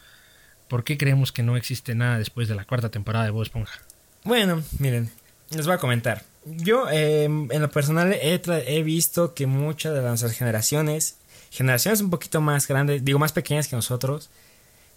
[0.67, 3.79] por qué creemos que no existe nada después de la cuarta temporada de Bob Esponja.
[4.23, 5.09] Bueno, miren,
[5.49, 6.23] les voy a comentar.
[6.45, 11.17] Yo, em, en lo personal, he, he, visto que muchas de nuestras generaciones,
[11.49, 14.29] generaciones un poquito más grandes, digo más pequeñas que nosotros,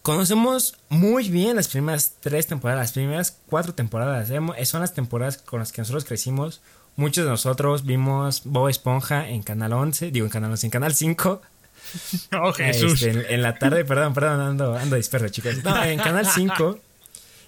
[0.02, 4.28] conocemos muy bien las primeras tres temporadas, las primeras cuatro temporadas.
[4.68, 6.60] Son las temporadas con las que nosotros crecimos
[6.98, 10.94] Muchos de nosotros vimos Bob Esponja en Canal 11, digo en Canal 11, en Canal
[10.96, 11.42] 5.
[12.32, 13.00] Oh, Jesús.
[13.00, 15.62] Este, en, la tarde, perdón, perdón, ando, ando disperso, chicos.
[15.62, 16.80] No, en Canal 5.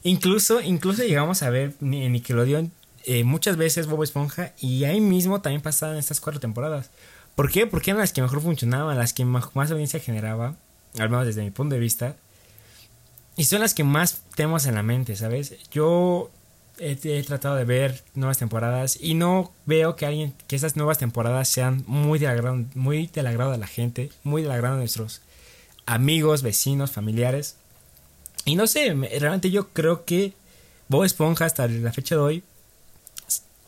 [0.05, 2.71] Incluso, incluso llegamos a ver en Nickelodeon
[3.07, 6.91] eh, muchas veces Bob Esponja y ahí mismo también pasaban estas cuatro temporadas.
[7.35, 7.67] ¿Por qué?
[7.67, 10.55] Porque eran las que mejor funcionaban, las que más, más audiencia generaba,
[10.97, 12.15] al menos desde mi punto de vista.
[13.37, 15.57] Y son las que más tenemos en la mente, ¿sabes?
[15.73, 16.31] Yo
[16.79, 21.49] he, tratado de ver nuevas temporadas y no veo que alguien que esas nuevas temporadas
[21.49, 25.21] sean muy del agrado, muy del agrado de la gente, muy del agrado de nuestros
[25.87, 27.57] amigos, vecinos, familiares.
[28.45, 30.33] Y no sé, realmente yo creo que
[30.89, 32.43] Bob Esponja hasta la fecha de hoy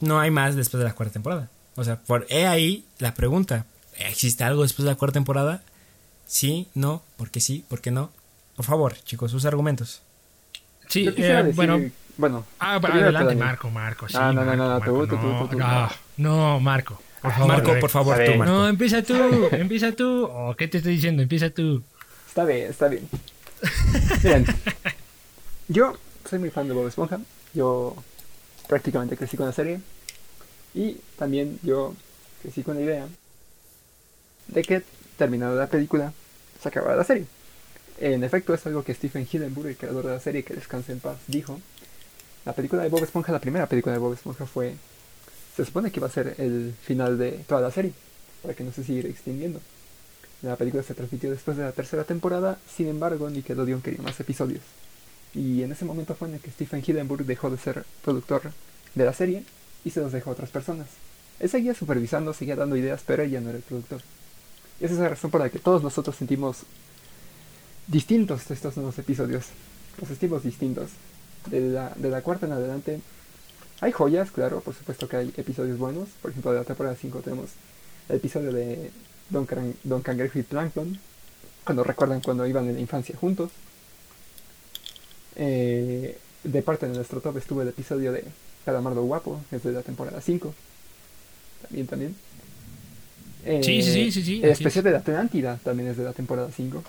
[0.00, 1.48] no hay más después de la cuarta temporada.
[1.76, 3.66] O sea, por he ahí la pregunta,
[3.96, 5.62] ¿existe algo después de la cuarta temporada?
[6.26, 7.64] Sí, no, ¿por qué sí?
[7.68, 8.10] ¿Por qué no?
[8.56, 10.02] Por favor, chicos, sus argumentos.
[10.88, 11.80] Sí, eh, bueno,
[12.16, 12.44] bueno.
[12.59, 14.09] Ah, adelante, Marco, Marco.
[14.09, 15.16] Sí, ah, no, no, no, tú, tú,
[15.51, 15.59] tú,
[16.16, 17.01] no, Marco.
[17.20, 18.52] Por favor, Marco, por favor, tú, Marco.
[18.52, 19.14] No, empieza tú,
[19.52, 20.24] empieza tú.
[20.24, 21.22] Oh, ¿Qué te estoy diciendo?
[21.22, 21.82] Empieza tú.
[22.26, 23.09] Está bien, está bien.
[24.22, 24.47] Miren,
[25.68, 25.97] yo
[26.28, 27.20] soy muy fan de Bob Esponja.
[27.55, 27.97] Yo
[28.68, 29.80] prácticamente crecí con la serie.
[30.74, 31.94] Y también yo
[32.43, 33.06] crecí con la idea
[34.48, 34.82] de que
[35.16, 36.12] terminada la película
[36.60, 37.26] se acababa la serie.
[38.01, 41.01] En efecto, es algo que Stephen Hillenburg, el creador de la serie, que descanse en
[41.01, 41.60] paz, dijo
[42.44, 44.74] la película de Bob Esponja, la primera película de Bob Esponja fue...
[45.56, 47.93] Se supone que iba a ser el final de toda la serie,
[48.40, 49.60] para que no se siguiera extinguiendo.
[50.40, 54.62] La película se transmitió después de la tercera temporada, sin embargo Nickelodeon quería más episodios.
[55.35, 58.51] Y en ese momento fue en el que Stephen Hillenburg dejó de ser productor
[58.94, 59.44] de la serie
[59.85, 60.89] y se los dejó a otras personas.
[61.39, 64.01] Él seguía supervisando, seguía dando ideas, pero ella no era el productor.
[64.81, 66.59] Y esa es la razón por la que todos nosotros sentimos
[67.86, 69.47] distintos estos nuevos episodios.
[69.98, 70.90] Los sentimos distintos
[71.47, 73.01] de la, de la cuarta en adelante
[73.82, 76.09] hay joyas, claro, por supuesto que hay episodios buenos.
[76.23, 77.51] Por ejemplo, de la temporada 5 tenemos
[78.09, 78.93] el episodio de
[79.28, 79.48] Don,
[79.82, 81.01] Don Cangrejo y Plankton,
[81.64, 83.51] cuando recuerdan cuando iban en la infancia juntos.
[85.35, 88.24] Eh, de parte de nuestro top estuvo el episodio de
[88.64, 90.55] Calamardo Guapo, es de la temporada 5.
[91.62, 92.14] También, también.
[93.64, 96.85] sí, sí, sí, sí, El especial de la Atlántida también es de la temporada 5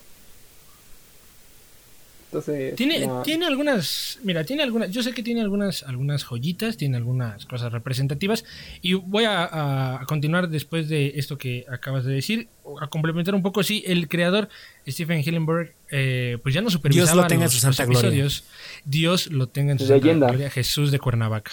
[2.75, 7.45] tiene, tiene algunas, mira, tiene algunas, yo sé que tiene algunas, algunas joyitas, tiene algunas
[7.45, 8.43] cosas representativas
[8.81, 12.47] y voy a, continuar después de esto que acabas de decir,
[12.81, 14.49] a complementar un poco, sí, el creador
[14.87, 18.43] Stephen Hillenberg, eh, pues ya no supervisaba Dios lo tenga los, en su santa episodios,
[18.85, 21.51] Dios lo tenga en su santa gloria, Jesús de Cuernavaca,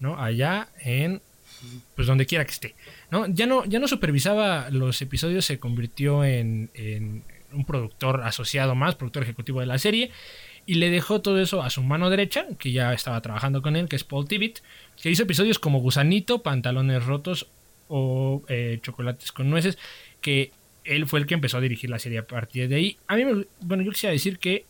[0.00, 0.20] ¿no?
[0.20, 1.20] Allá en,
[1.94, 2.74] pues donde quiera que esté,
[3.10, 3.26] ¿no?
[3.26, 6.70] Ya no, ya no supervisaba los episodios, se convirtió en
[7.52, 10.10] un productor asociado más, productor ejecutivo de la serie,
[10.66, 13.88] y le dejó todo eso a su mano derecha, que ya estaba trabajando con él,
[13.88, 14.58] que es Paul Tibbitt,
[15.00, 17.46] que hizo episodios como Gusanito, Pantalones Rotos
[17.88, 19.78] o eh, Chocolates con Nueces,
[20.20, 20.50] que
[20.84, 22.96] él fue el que empezó a dirigir la serie a partir de ahí.
[23.06, 23.24] A mí,
[23.60, 24.64] bueno, yo quisiera decir que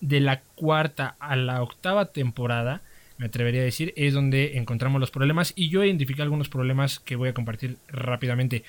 [0.00, 2.82] de la cuarta a la octava temporada,
[3.16, 7.16] me atrevería a decir, es donde encontramos los problemas y yo identifiqué algunos problemas que
[7.16, 8.64] voy a compartir rápidamente.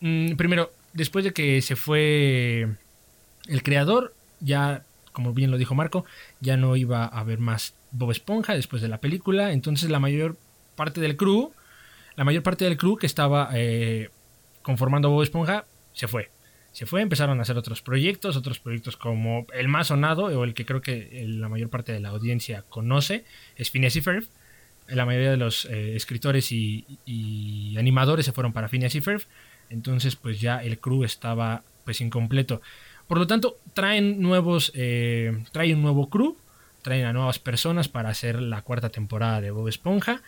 [0.00, 2.68] Mm, primero, después de que se fue
[3.48, 6.04] el creador, ya, como bien lo dijo Marco,
[6.40, 10.36] ya no iba a haber más Bob Esponja después de la película, entonces la mayor
[10.76, 11.52] parte del crew,
[12.16, 14.10] la mayor parte del crew que estaba eh,
[14.62, 16.30] conformando Bob Esponja se fue.
[16.72, 20.54] Se fue, empezaron a hacer otros proyectos, otros proyectos como el más sonado, o el
[20.54, 24.24] que creo que la mayor parte de la audiencia conoce, es Phineas y Ferb.
[24.88, 29.22] La mayoría de los eh, escritores y, animadores se fueron para Phineas y Ferb.
[29.70, 32.60] Entonces, pues ya el crew estaba pues incompleto.
[33.06, 36.36] Por lo tanto, traen nuevos, eh, traen un nuevo crew,
[36.82, 40.22] traen a nuevas personas para hacer la cuarta temporada de Bob Esponja.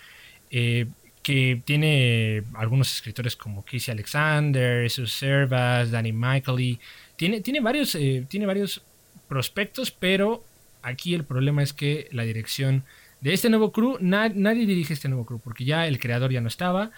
[0.50, 0.86] Eh,
[1.26, 6.78] que tiene algunos escritores como Casey Alexander, Jesus Servas, Danny Michaely.
[7.16, 8.80] Tiene, tiene, varios, eh, tiene varios
[9.26, 10.44] prospectos, pero
[10.82, 12.84] aquí el problema es que la dirección
[13.20, 16.46] de este nuevo crew, nadie dirige este nuevo crew, porque ya el creador ya no
[16.46, 16.92] estaba.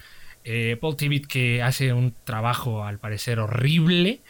[0.45, 4.21] Eh, Paul Tibbett que hace un trabajo al parecer horrible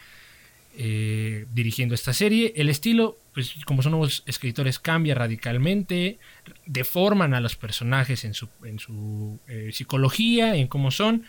[0.81, 2.53] eh, dirigiendo esta serie.
[2.55, 6.19] El estilo, pues como son nuevos escritores, cambia radicalmente,
[6.65, 11.25] deforman a los personajes en su, en su eh, psicología, en cómo son.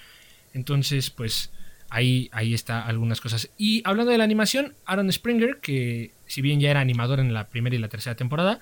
[0.55, 1.51] Entonces, pues
[1.89, 3.51] ahí, ahí está algunas cosas.
[3.59, 7.49] Y hablando de la animación, Aaron Springer, que si bien ya era animador en la
[7.49, 8.61] primera y la tercera temporada,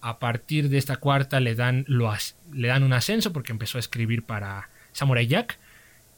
[0.00, 2.10] a partir de esta cuarta le dan, lo,
[2.50, 5.58] le dan un ascenso porque empezó a escribir para Samurai Jack.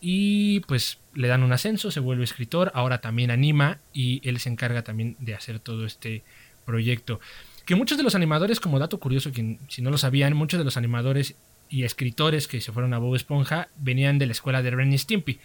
[0.01, 4.49] Y pues le dan un ascenso, se vuelve escritor, ahora también anima y él se
[4.49, 6.23] encarga también de hacer todo este
[6.65, 7.21] proyecto.
[7.65, 10.65] Que muchos de los animadores, como dato curioso, que si no lo sabían, muchos de
[10.65, 11.37] los animadores
[11.69, 15.39] y escritores que se fueron a Bob Esponja venían de la escuela de Ren Stimpy.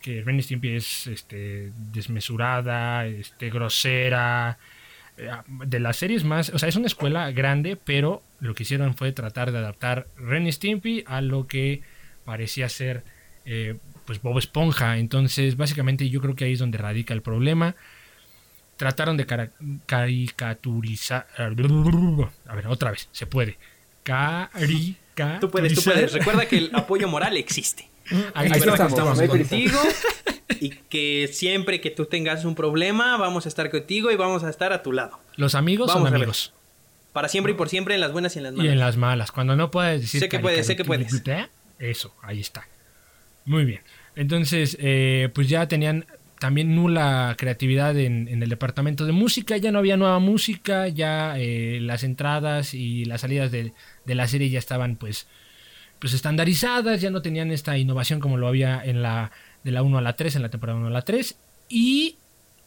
[0.00, 4.58] Que Ren Stimpy es este, desmesurada, este, grosera,
[5.16, 8.96] eh, de las series más, o sea, es una escuela grande, pero lo que hicieron
[8.96, 11.82] fue tratar de adaptar Ren Stimpy a lo que
[12.24, 13.04] parecía ser
[13.44, 13.76] eh,
[14.06, 14.98] pues Bob Esponja.
[14.98, 17.74] Entonces, básicamente yo creo que ahí es donde radica el problema.
[18.76, 19.26] Trataron de
[19.86, 21.26] caricaturizar.
[21.36, 23.58] A ver, otra vez, se puede.
[24.02, 25.40] Caricaturizar.
[25.40, 26.12] Tú puedes, tú puedes.
[26.12, 27.88] Recuerda que el apoyo moral existe.
[28.34, 29.78] Ahí, estamos, contigo
[30.60, 34.50] y que siempre que tú tengas un problema vamos a estar contigo y vamos a
[34.50, 35.18] estar a tu lado.
[35.36, 36.52] Los amigos son amigos.
[37.12, 38.66] Para siempre y por siempre en las buenas y en las malas.
[38.66, 39.32] Y en las malas.
[39.32, 40.20] Cuando no puedes decir.
[40.20, 41.22] Sé que puedes, sé que puedes.
[41.78, 42.68] Eso, ahí está.
[43.44, 43.80] Muy bien.
[44.16, 46.06] Entonces, eh, pues ya tenían
[46.38, 51.78] también nula creatividad en, el departamento de música, ya no había nueva música, ya eh,
[51.80, 53.72] las entradas y las salidas de,
[54.06, 55.26] la serie ya estaban pues,
[55.98, 59.30] pues estandarizadas, ya no tenían esta innovación como lo había en la
[59.64, 61.36] de la 1 a la 3, en la temporada 1 a la 3,
[61.68, 62.16] y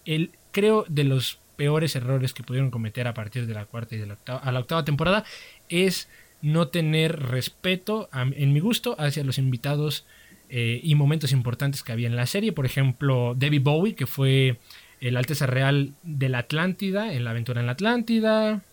[0.05, 3.99] el, creo de los peores errores que pudieron cometer a partir de la cuarta y
[3.99, 5.23] de la octava, a la octava temporada
[5.69, 6.09] es
[6.41, 10.05] no tener respeto, en mi gusto, hacia los invitados
[10.49, 12.51] eh, y momentos importantes que había en la serie.
[12.51, 14.57] Por ejemplo, Debbie Bowie, que fue
[14.99, 18.63] el Alteza Real de la Atlántida, en la aventura en la Atlántida.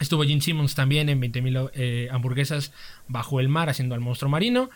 [0.00, 2.72] Estuvo Gene Simmons también en 20.000 eh, hamburguesas
[3.06, 4.70] bajo el mar haciendo al monstruo marino.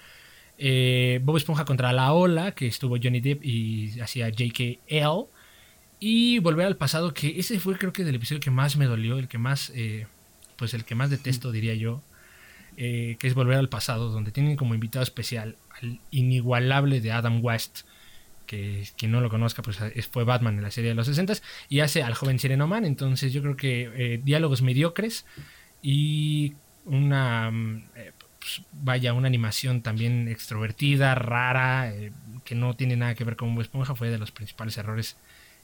[0.58, 5.26] Eh, Bob Esponja contra la ola, que estuvo Johnny Depp y hacía JKL.
[5.98, 9.18] Y Volver al pasado, que ese fue creo que el episodio que más me dolió,
[9.18, 9.72] el que más,
[10.56, 12.00] pues el que más detesto diría yo,
[12.78, 15.56] que es Volver al pasado, donde tienen como invitado especial
[16.12, 17.80] inigualable de Adam West,
[18.48, 19.78] que quien no lo conozca, pues
[20.10, 21.34] fue Batman en la serie de los 60
[21.68, 22.84] y hace al joven Sirenoman.
[22.84, 25.24] Entonces, yo creo que eh, diálogos mediocres
[25.82, 27.50] y una.
[27.52, 32.10] Mm, eh, pues, vaya, una animación también extrovertida, rara, eh,
[32.44, 35.16] que no tiene nada que ver con Bob Esponja, fue de los principales errores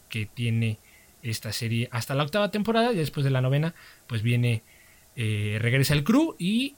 [0.08, 0.78] que tiene
[1.22, 2.92] esta serie hasta la octava temporada.
[2.92, 3.74] Y después de la novena,
[4.06, 4.62] pues viene.
[5.16, 6.74] regresa el crew y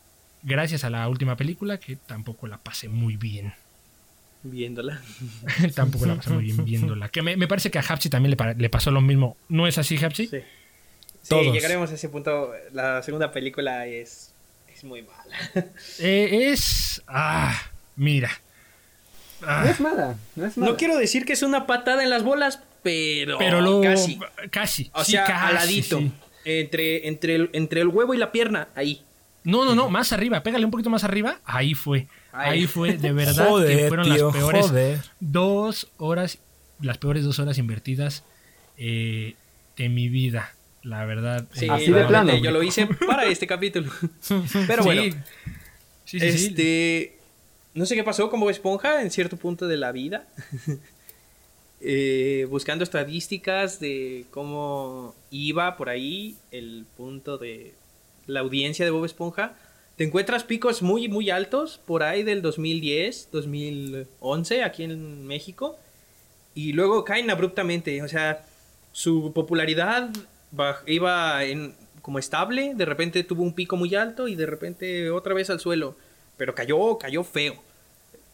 [0.46, 3.52] gracias a la última película, que tampoco la pasé muy bien.
[4.42, 5.02] Viéndola.
[5.74, 7.08] tampoco la pasé muy bien viéndola.
[7.08, 9.36] Que me, parece que a Hapsi también le, pasó lo mismo.
[9.48, 10.28] ¿No es así, Hapsi?
[10.28, 10.38] Sí.
[11.22, 12.52] Sí, llegaremos a ese punto.
[12.72, 14.32] La segunda película es,
[14.72, 15.36] es muy mala.
[15.98, 17.02] Eh, es.
[17.08, 17.60] Ah,
[17.96, 18.30] mira.
[19.42, 19.62] Ah.
[19.64, 20.70] No es mala, no es mala.
[20.70, 23.38] No quiero decir que es una patada en las bolas, pero.
[23.38, 23.80] Pero lo.
[23.80, 24.20] Casi.
[24.50, 24.90] Casi.
[24.94, 26.00] O sea, aladito.
[26.44, 29.02] Entre, entre, el, entre el huevo y la pierna, ahí.
[29.46, 31.38] No, no, no, más arriba, pégale un poquito más arriba.
[31.44, 32.08] Ahí fue.
[32.32, 34.72] Ahí fue, de verdad que fueron las peores
[35.20, 36.38] dos horas,
[36.80, 38.24] las peores dos horas invertidas
[38.76, 39.36] eh,
[39.76, 40.52] de mi vida,
[40.82, 41.46] la verdad.
[41.52, 42.36] Sí, Así de plano.
[42.36, 43.88] Yo lo hice para este capítulo.
[44.66, 45.16] Pero bueno.
[46.04, 47.16] Sí, sí, este,
[47.74, 50.26] no sé qué pasó como Esponja en cierto punto de la vida.
[51.80, 57.74] eh, buscando estadísticas de cómo iba por ahí el punto de
[58.26, 59.56] la audiencia de Bob Esponja,
[59.96, 65.78] te encuentras picos muy, muy altos por ahí del 2010, 2011 aquí en México.
[66.54, 68.02] Y luego caen abruptamente.
[68.02, 68.44] O sea,
[68.92, 70.10] su popularidad
[70.86, 72.74] iba en, como estable.
[72.74, 75.96] De repente tuvo un pico muy alto y de repente otra vez al suelo.
[76.36, 77.54] Pero cayó, cayó feo.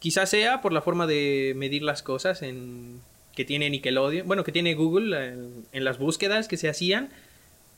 [0.00, 3.00] Quizás sea por la forma de medir las cosas en,
[3.36, 4.26] que tiene Nickelodeon.
[4.26, 7.10] Bueno, que tiene Google en, en las búsquedas que se hacían.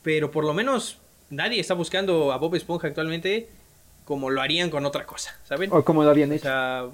[0.02, 0.98] Pero por lo menos
[1.30, 3.48] nadie está buscando a Bob Esponja actualmente
[4.04, 5.70] como lo harían con otra cosa, ¿saben?
[5.72, 6.92] O como lo habían hecho.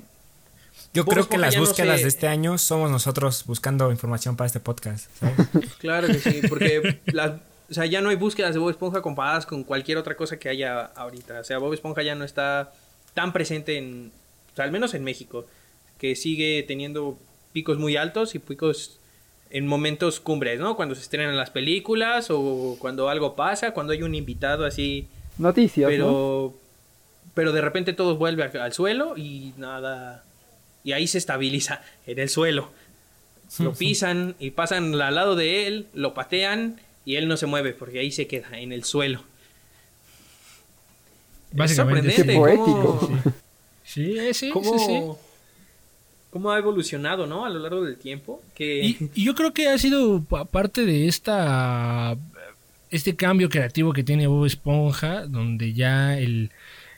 [0.94, 5.10] yo creo que las búsquedas de este año somos nosotros buscando información para este podcast.
[5.18, 5.36] ¿sabes?
[5.78, 7.00] claro que sí, porque
[7.70, 10.48] o sea, ya no hay búsquedas de Bob Esponja comparadas con cualquier otra cosa que
[10.48, 11.40] haya ahorita.
[11.40, 12.72] O sea, Bob Esponja ya no está
[13.14, 14.12] tan presente en,
[14.52, 15.46] o sea, al menos en México,
[15.98, 17.18] que sigue teniendo
[17.52, 18.99] picos muy altos y picos
[19.50, 20.76] en momentos cumbres, ¿no?
[20.76, 25.08] Cuando se estrenan las películas o cuando algo pasa, cuando hay un invitado así.
[25.38, 25.88] Noticias.
[25.88, 26.54] Pero
[27.34, 30.24] pero de repente todo vuelve al, suelo y nada.
[30.84, 32.70] Y ahí se estabiliza en el suelo.
[33.58, 37.72] Lo pisan y pasan al lado de él, lo patean y él no se mueve
[37.72, 39.22] porque ahí se queda en el suelo.
[41.52, 43.10] Básicamente, es poético.
[43.84, 45.02] Sí, sí, ¿Cómo, sí,
[46.30, 47.44] cómo ha evolucionado, ¿no?
[47.44, 48.42] A lo largo del tiempo.
[48.54, 48.84] Que...
[48.84, 52.16] Y, y, yo creo que ha sido parte de esta
[52.90, 56.50] este cambio creativo que tiene Bob Esponja, donde ya el,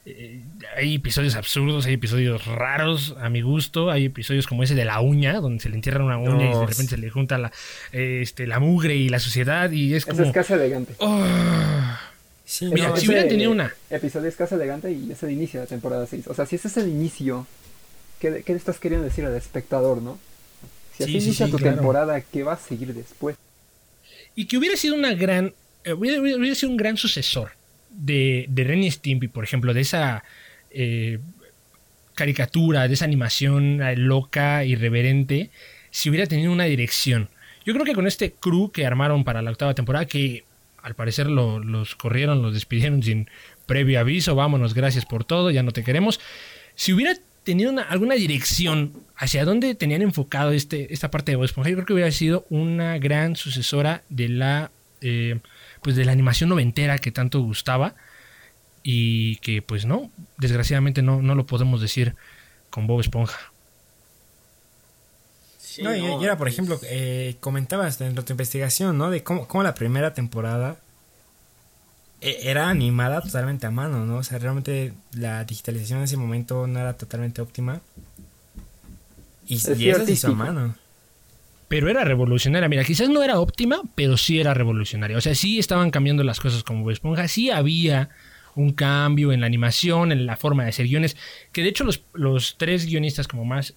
[0.04, 0.40] eh,
[0.76, 5.00] hay episodios absurdos, hay episodios raros a mi gusto, hay episodios como ese de la
[5.00, 7.52] uña, donde se le entierra una uña y de repente se le junta la,
[7.92, 10.22] este, la mugre y la suciedad y es como...
[10.22, 10.94] es casi elegante.
[10.98, 11.24] Oh.
[12.62, 13.72] Mira, si hubieran tenido una...
[13.88, 16.26] Episodio es casi elegante y es el inicio de la temporada 6.
[16.28, 17.46] O sea, si ese es el inicio,
[18.23, 20.19] ¿qué, qué le estás queriendo decir al espectador, no?
[20.97, 23.36] Si así inicia tu temporada, ¿qué va a seguir después?
[24.36, 25.53] Y que hubiera sido una gran...
[25.85, 27.51] Eh, hubiera sido un gran sucesor
[27.90, 30.23] de, de Ren y Stimpy, por ejemplo, de esa
[30.70, 31.19] eh,
[32.15, 35.51] caricatura, de esa animación eh, loca, irreverente,
[35.90, 37.28] si hubiera tenido una dirección.
[37.65, 40.44] Yo creo que con este crew que armaron para la octava temporada, que
[40.82, 43.28] al parecer los corrieron, los despidieron sin
[43.66, 46.20] previo aviso, vámonos, gracias por todo, ya no te queremos.
[46.74, 51.70] Si hubiera tenido alguna dirección hacia dónde tenían enfocado este, esta parte de Bob Esponja,
[51.70, 54.70] yo creo que hubiera sido una gran sucesora de la
[55.01, 55.40] eh,
[55.82, 57.94] pues de la animación noventera que tanto gustaba
[58.82, 62.14] y que pues no, desgraciadamente no, no lo podemos decir
[62.70, 63.39] con Bob Esponja.
[65.82, 69.10] no, y, era, por ejemplo, eh, comentabas en tu investigación, ¿no?
[69.10, 70.78] De cómo, cómo la primera temporada
[72.23, 74.19] era animada totalmente a mano, ¿no?
[74.19, 77.81] O sea, realmente la digitalización en ese momento no era totalmente óptima.
[79.47, 80.74] Y, y eso se hizo a mano
[81.73, 82.69] pero era revolucionaria.
[82.69, 85.16] Mira, quizás no era óptima, pero sí era revolucionaria.
[85.16, 88.11] O sea, sí estaban cambiando las cosas como Bob Esponja, sí había
[88.55, 91.16] un cambio en la animación, en la forma de hacer guiones,
[91.51, 93.73] que de hecho los, los tres guionistas como más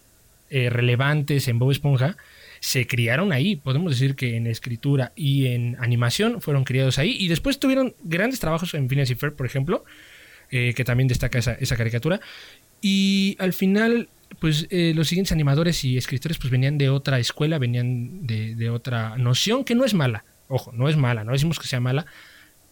[0.49, 2.17] eh, relevantes en Bob Esponja
[2.59, 3.55] se criaron ahí.
[3.55, 8.39] Podemos decir que en escritura y en animación fueron criados ahí y después tuvieron grandes
[8.39, 9.85] trabajos en Phineas Ferb, por ejemplo,
[10.51, 12.19] eh, que también destaca esa, esa caricatura.
[12.81, 14.09] Y al final
[14.39, 19.17] pues eh, los siguientes animadores y escritores pues venían de otra escuela, venían de, otra
[19.17, 20.25] noción que no es mala.
[20.47, 22.05] Ojo, no es mala, no decimos que sea mala,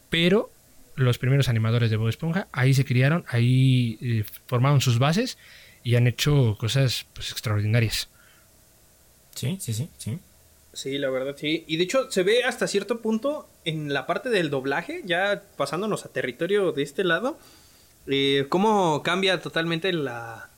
[0.10, 0.52] pero
[0.96, 5.38] los primeros animadores de Bob Esponja ahí se criaron, ahí eh, formaron sus bases
[5.84, 8.10] y han hecho cosas pues, extraordinarias.
[9.36, 10.20] Sí, sí, sí, sí.
[10.74, 11.64] Sí, la verdad, sí.
[11.68, 16.06] Y de hecho se ve hasta cierto punto en la parte del doblaje, ya pasándonos
[16.06, 17.38] a territorio de este lado,
[18.08, 20.50] eh, cómo cambia totalmente la,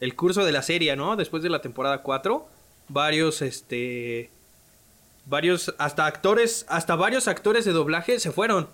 [0.00, 1.16] el curso de la serie, ¿no?
[1.16, 2.48] Después de la temporada 4,
[2.88, 4.30] varios, este,
[5.26, 8.68] varios, hasta actores, hasta varios actores de doblaje se fueron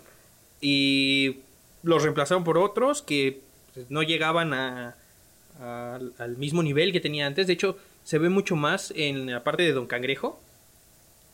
[0.61, 1.39] y
[1.83, 3.41] los reemplazaron por otros que
[3.89, 4.97] no llegaban a,
[5.61, 7.47] al mismo nivel que tenía antes.
[7.47, 7.77] De hecho,
[8.09, 10.41] se ve mucho más en la parte de Don Cangrejo,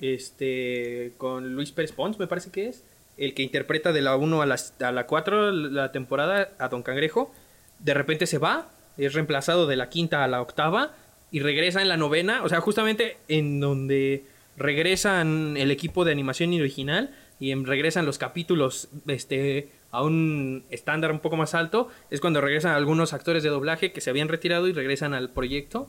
[0.01, 2.83] este, con Luis Pérez Pons, me parece que es,
[3.17, 6.83] el que interpreta de la 1 a la, a la 4 la temporada a Don
[6.83, 7.33] Cangrejo.
[7.79, 10.97] De repente se va es reemplazado de la quinta a la octava
[11.31, 14.25] y regresa en la novena, o sea, justamente en donde
[14.57, 21.21] regresan el equipo de animación original y regresan los capítulos este, a un estándar un
[21.21, 24.73] poco más alto, es cuando regresan algunos actores de doblaje que se habían retirado y
[24.73, 25.89] regresan al proyecto.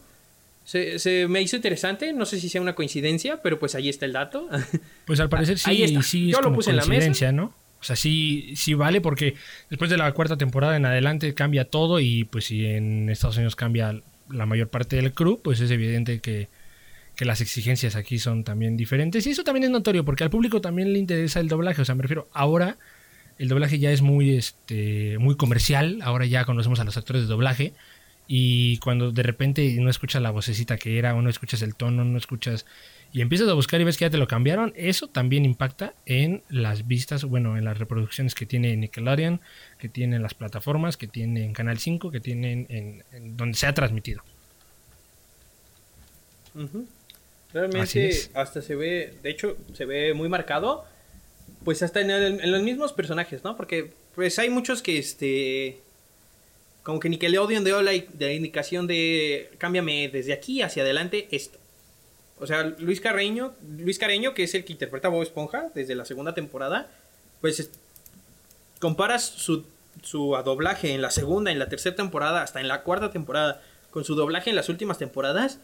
[0.65, 4.13] Se, me hizo interesante, no sé si sea una coincidencia, pero pues ahí está el
[4.13, 4.49] dato.
[5.05, 7.31] Pues al parecer sí, sí Yo lo puse en la mesa.
[7.31, 7.53] ¿no?
[7.79, 9.35] O sea, sí, sí vale porque
[9.69, 13.55] después de la cuarta temporada en adelante cambia todo y pues si en Estados Unidos
[13.55, 16.47] cambia la mayor parte del crew, pues es evidente que,
[17.15, 19.27] que las exigencias aquí son también diferentes.
[19.27, 21.83] Y eso también es notorio, porque al público también le interesa el doblaje.
[21.83, 22.77] O sea, me refiero, ahora
[23.37, 25.99] el doblaje ya es muy, este, muy comercial.
[26.01, 27.73] Ahora ya conocemos a los actores de doblaje.
[28.27, 32.03] Y cuando de repente no escuchas la vocecita que era, o no escuchas el tono,
[32.03, 32.65] no escuchas.
[33.13, 36.41] Y empiezas a buscar y ves que ya te lo cambiaron, eso también impacta en
[36.49, 39.39] las vistas, bueno, en las reproducciones que tiene Nickelodeon,
[39.77, 43.57] que tiene en las plataformas, que tiene en Canal 5, que tienen en, en donde
[43.57, 44.21] se ha transmitido.
[47.53, 50.85] Realmente hasta se ve, de hecho, se ve muy marcado,
[51.63, 53.55] pues hasta en, el- en los mismos personajes, ¿no?
[53.55, 55.79] Porque pues hay muchos que este
[56.85, 61.57] como que Nickelodeon dio la, la indicación de cámbiame desde aquí hacia adelante esto.
[62.39, 65.95] O sea, Luis Carreño, Luis Careño, que es el que interpreta a Bob Esponja desde
[65.95, 66.89] la segunda temporada,
[67.41, 67.71] pues es-
[68.79, 69.65] comparas su,
[70.03, 74.03] su doblaje en la segunda, en la tercera temporada, hasta en la cuarta temporada, con
[74.03, 75.59] su doblaje en las últimas temporadas,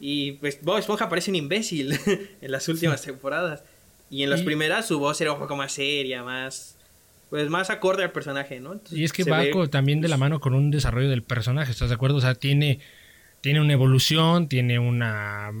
[0.00, 1.98] y pues Bob Esponja parece un imbécil
[2.40, 3.62] en las últimas temporadas.
[4.10, 6.75] Y en las Y- primeras su voz era un poco más seria, más...
[7.30, 8.72] Pues más acorde al personaje, ¿no?
[8.74, 11.72] Entonces, Y es que va ve- también de la mano con un desarrollo del personaje,
[11.72, 12.16] ¿estás de acuerdo?
[12.16, 12.80] O sea, tiene,
[13.40, 15.52] tiene una evolución, tiene una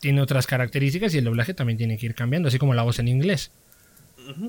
[0.00, 2.98] tiene otras características y el doblaje también tiene que ir cambiando, así como la voz
[3.00, 3.50] en inglés.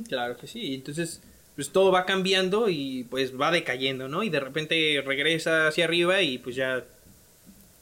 [0.07, 0.75] Claro que sí.
[0.75, 1.21] Entonces,
[1.55, 4.23] pues todo va cambiando y pues va decayendo, ¿no?
[4.23, 6.83] Y de repente regresa hacia arriba y pues ya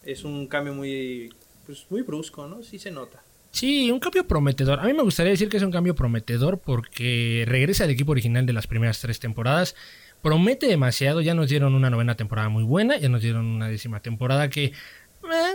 [0.03, 1.29] es un cambio muy,
[1.65, 2.63] pues muy brusco, ¿no?
[2.63, 3.21] Sí se nota.
[3.57, 4.79] Sí, un cambio prometedor.
[4.79, 8.45] A mí me gustaría decir que es un cambio prometedor porque regresa al equipo original
[8.45, 9.75] de las primeras tres temporadas.
[10.21, 11.21] Promete demasiado.
[11.21, 12.97] Ya nos dieron una novena temporada muy buena.
[12.97, 14.73] Ya nos dieron una décima temporada que, eh,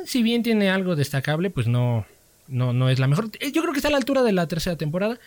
[0.04, 2.04] si bien tiene algo destacable, pues no,
[2.48, 3.30] no, no es la mejor.
[3.38, 5.20] Eh, Yo creo que está a la altura de la tercera temporada.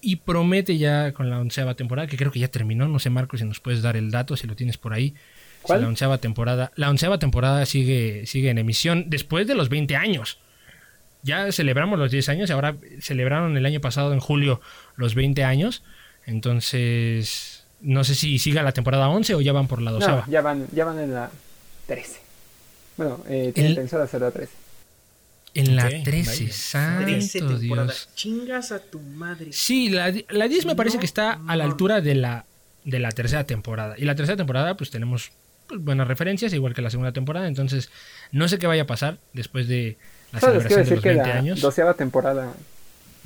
[0.00, 2.86] Y promete ya con la onceava temporada, que creo que ya terminó.
[2.86, 5.10] No sé, Marco, si nos puedes dar el dato, si lo tienes por ahí.
[5.10, 5.16] Si
[5.62, 5.82] ¿Cuál?
[5.82, 6.70] la onceava temporada.
[6.76, 10.38] La onceava temporada sigue, sigue en emisión después de los 20 años.
[11.22, 14.60] Ya celebramos los 10 años y ahora celebraron el año pasado en julio
[14.96, 15.82] los 20 años.
[16.26, 20.24] Entonces, no sé si siga la temporada 11 o ya van por la doceava.
[20.26, 21.30] No, ya van, ya van en la
[21.86, 22.20] 13.
[22.96, 24.52] Bueno, eh, tienen El- pensado hacer la 13.
[25.52, 26.52] En la Ok, 13, vaya.
[26.54, 27.86] santo 13 temporadas.
[28.06, 28.08] Dios.
[28.14, 29.52] Chingas a tu madre.
[29.52, 32.44] Sí, la, la 10 me parece No que está a la altura de la,
[32.84, 33.94] de la tercera temporada.
[33.98, 35.32] Y la tercera temporada, pues tenemos
[35.66, 37.48] pues, buenas referencias, igual que la segunda temporada.
[37.48, 37.90] Entonces,
[38.30, 39.96] no sé qué vaya a pasar después de
[40.32, 41.60] la les quiero de decir los que 20 la años.
[41.60, 42.52] doceava temporada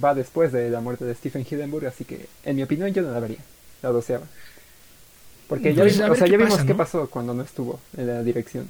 [0.02, 3.12] va después de la muerte de Stephen Hildenburg, así que en mi opinión yo no
[3.12, 3.39] la vería,
[3.82, 4.26] la doceava.
[5.48, 7.43] Porque ya, Pues, vimos- a o sea, qué ya vimos pasa, qué pasó cuando no
[7.43, 8.68] estuvo en la dirección.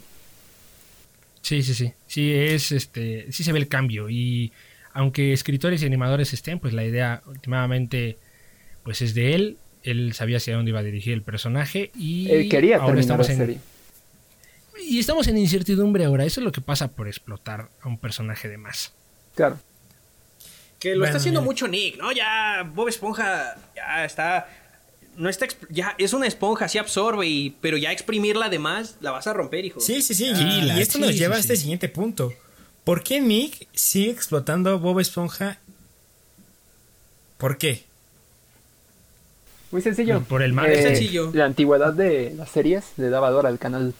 [1.43, 1.93] Sí, sí, sí.
[2.06, 3.31] Sí, es este.
[3.32, 4.09] Sí se ve el cambio.
[4.11, 4.52] Y
[4.93, 8.16] aunque escritores y animadores estén, pues la idea últimamente
[8.82, 9.56] pues es de él.
[9.82, 11.90] Él sabía hacia dónde iba a dirigir el personaje.
[11.98, 13.59] Y Él quería ahora terminar la en, serie.
[14.83, 16.25] Y estamos en incertidumbre ahora.
[16.25, 18.93] Eso es lo que pasa por explotar a un personaje de más.
[19.35, 19.59] Claro.
[20.81, 21.51] Que lo Bueno, está haciendo mira.
[21.51, 22.13] mucho Nick, ¿no?
[22.13, 24.47] Ya Bob Esponja ya está
[25.17, 29.27] no está ya es una esponja, sí absorbe y pero ya exprimirla además la vas
[29.29, 29.81] a romper, hijo.
[29.81, 30.35] Sí, sí, sí.
[30.35, 31.43] Sí, y, la- y esto sí, nos sí, lleva a sí.
[31.43, 32.33] este siguiente punto.
[32.83, 35.59] ¿Por qué Nick sigue explotando a Bob Esponja?
[37.39, 37.85] ¿Por qué?
[39.71, 40.21] Muy sencillo.
[40.23, 40.69] Por el mar.
[40.71, 41.31] Eh, sencillo.
[41.33, 43.95] La antigüedad de las series le da valor al canal.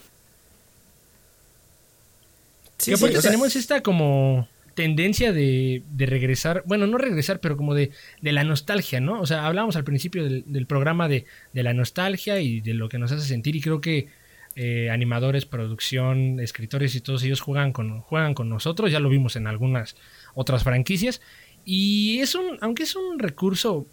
[2.79, 7.41] Sí, y sí, aparte sea, tenemos esta como tendencia de, de regresar, bueno, no regresar,
[7.41, 7.91] pero como de,
[8.21, 9.21] de la nostalgia, ¿no?
[9.21, 12.89] O sea, hablábamos al principio del, del programa de, de la nostalgia y de lo
[12.89, 14.09] que nos hace sentir y creo que
[14.57, 19.35] eh, animadores, producción, escritores y todos ellos juegan con, juegan con nosotros, ya lo vimos
[19.35, 19.97] en algunas
[20.35, 21.21] otras franquicias
[21.65, 23.87] y es un, aunque es un recurso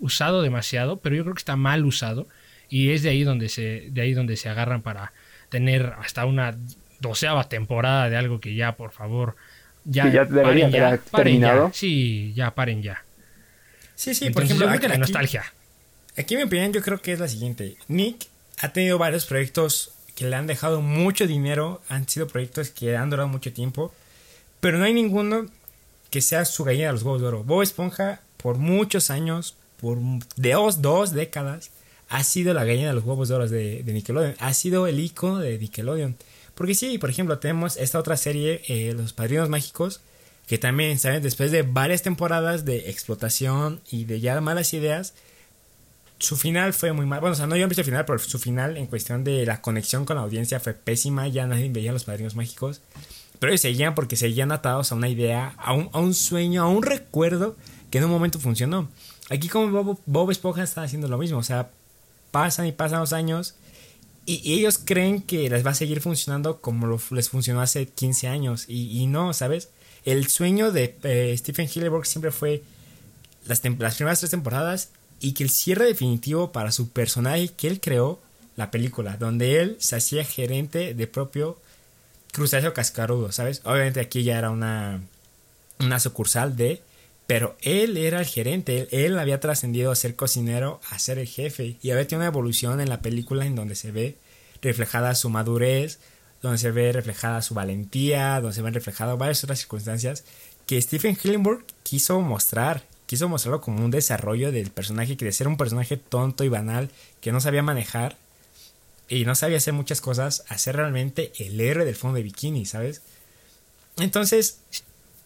[0.00, 2.26] usado demasiado, pero yo creo que está mal usado
[2.68, 5.12] y es de ahí donde se, de ahí donde se agarran para
[5.48, 6.58] tener hasta una
[7.00, 9.36] doceava temporada de algo que ya, por favor,
[9.84, 11.68] ya, Que ya debería paren terminado.
[11.68, 11.74] ya.
[11.74, 13.04] Sí, ya paren ya.
[13.94, 15.44] Sí, sí, por Entonces, ejemplo, yo creo que la aquí- nostalgia.
[16.16, 17.76] Aquí mi opinión yo creo que es la siguiente.
[17.88, 18.26] Nick
[18.58, 23.10] ha tenido varios proyectos que le han dejado mucho dinero, han sido proyectos que han
[23.10, 23.92] durado mucho tiempo,
[24.60, 25.46] pero no hay ninguno
[26.10, 27.42] que sea su gallina de los huevos de oro.
[27.44, 29.98] Bob Esponja por muchos años, por
[30.36, 31.70] de dos, dos décadas,
[32.08, 35.00] ha sido la gallina de los huevos de oro de, de Nickelodeon, ha sido el
[35.00, 36.16] icono de Nickelodeon.
[36.54, 40.00] Porque sí, por ejemplo, tenemos esta otra serie, eh, Los Padrinos Mágicos,
[40.46, 41.22] que también, ¿saben?
[41.22, 45.14] Después de varias temporadas de explotación y de ya malas ideas,
[46.18, 47.20] su final fue muy mal.
[47.20, 49.44] Bueno, o sea, no yo he visto el final, pero su final en cuestión de
[49.46, 51.28] la conexión con la audiencia fue pésima.
[51.28, 52.80] Ya nadie veía a los padrinos mágicos.
[53.38, 57.56] Pero ellos seguían porque seguían atados a una idea, a un, sueño, a un recuerdo
[57.90, 58.88] que en un momento funcionó.
[59.28, 61.38] Aquí como Bob, Bob Esponja está haciendo lo mismo.
[61.38, 61.70] O sea,
[62.30, 63.54] pasan y pasan los años
[64.26, 68.28] y, ellos creen que les va a seguir funcionando como lo- les funcionó hace 15
[68.28, 68.64] años.
[68.68, 69.68] Y, no, ¿sabes?
[70.04, 72.62] el sueño de eh, Stephen Hillenburg siempre fue
[73.46, 74.90] las, las primeras tres temporadas
[75.20, 78.20] y que el cierre definitivo para su personaje que él creó,
[78.56, 81.58] la película, donde él se hacía gerente de propio
[82.32, 83.62] crustáceo cascarudo, ¿sabes?
[83.64, 85.00] Obviamente aquí ya era una,
[85.80, 86.82] una sucursal de,
[87.26, 91.76] pero él era el gerente, él, había trascendido a ser cocinero, a ser el jefe,
[91.82, 94.16] y había tenido una evolución en la película en donde se ve
[94.60, 95.98] reflejada su madurez,
[96.42, 100.24] donde se ve reflejada su valentía, donde se ven reflejadas varias otras circunstancias
[100.66, 105.48] que Stephen Hillenburg quiso mostrar quiso mostrarlo como un desarrollo del personaje que de ser
[105.48, 106.90] un personaje tonto y banal
[107.20, 108.16] que no sabía manejar
[109.08, 112.64] y no sabía hacer muchas cosas a ser realmente el héroe del fondo de bikini,
[112.64, 113.02] ¿sabes?
[113.98, 114.58] Entonces,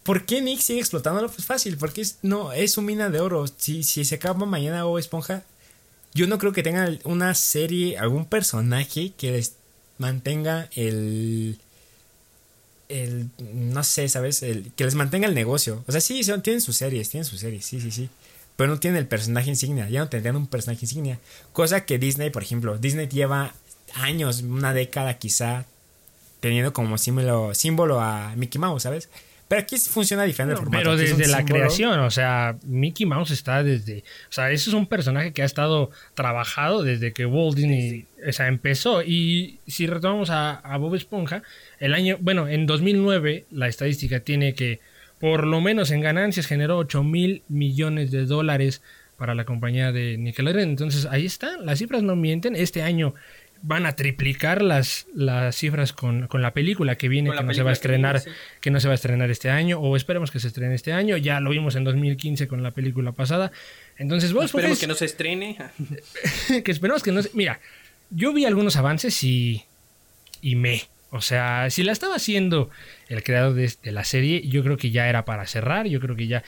[0.09, 1.29] ¿por qué Nick sigue explotándolo?
[1.29, 3.45] Pues fácil, porque es, no, es su mina de oro.
[3.45, 5.43] Si, si se acaba mañana o Esponja,
[6.15, 9.53] yo no creo que tenga una serie, algún personaje que les
[9.99, 11.59] mantenga el
[12.87, 14.41] el, no sé, ¿sabes?
[14.41, 15.83] El, que les mantenga el negocio.
[15.87, 18.09] O sea, sí, tienen sus series, tienen sus series, sí, sí, sí.
[18.55, 21.19] Pero no tienen el personaje insignia, ya no tendrían un personaje insignia.
[21.53, 23.53] Cosa que Disney, por ejemplo, Disney lleva
[23.93, 25.67] años, una década quizá,
[26.39, 29.07] teniendo como símbolo, símbolo a Mickey Mouse, ¿sabes?
[29.49, 30.61] Pero aquí funciona diferente.
[30.69, 34.03] pero desde la creación, o sea, Mickey Mouse está desde.
[34.29, 38.05] O sea, eso es un personaje que ha estado trabajado desde que Walt Disney
[38.37, 39.01] empezó.
[39.01, 41.41] Y si retomamos a, Bob Esponja,
[41.79, 42.17] el año.
[42.21, 44.81] Bueno, en 2009, la estadística tiene que,
[45.19, 48.83] por lo menos en ganancias, generó 8 mil millones de dólares
[49.17, 50.69] para la compañía de Nickelodeon.
[50.69, 52.55] Entonces, ahí está, las cifras no mienten.
[52.55, 53.15] Este año
[53.61, 57.71] van a triplicar las, las cifras con, la película que viene, que no se va
[57.71, 58.21] a estrenar,
[58.61, 61.17] que, no se va a estrenar este año, o esperemos que se estrene este año.
[61.17, 63.51] Ya lo vimos en 2015 con la película pasada.
[63.97, 65.57] Entonces, vos esperemos que no se estrene.
[66.63, 67.31] que esperemos que no se.
[67.33, 67.59] Mira,
[68.09, 69.63] yo vi algunos avances y.
[70.41, 70.83] y me.
[71.11, 72.69] O sea, si la estaba haciendo
[73.07, 75.87] el creador de, de la serie, yo creo que ya era para cerrar.
[75.87, 76.43] Yo creo que ya.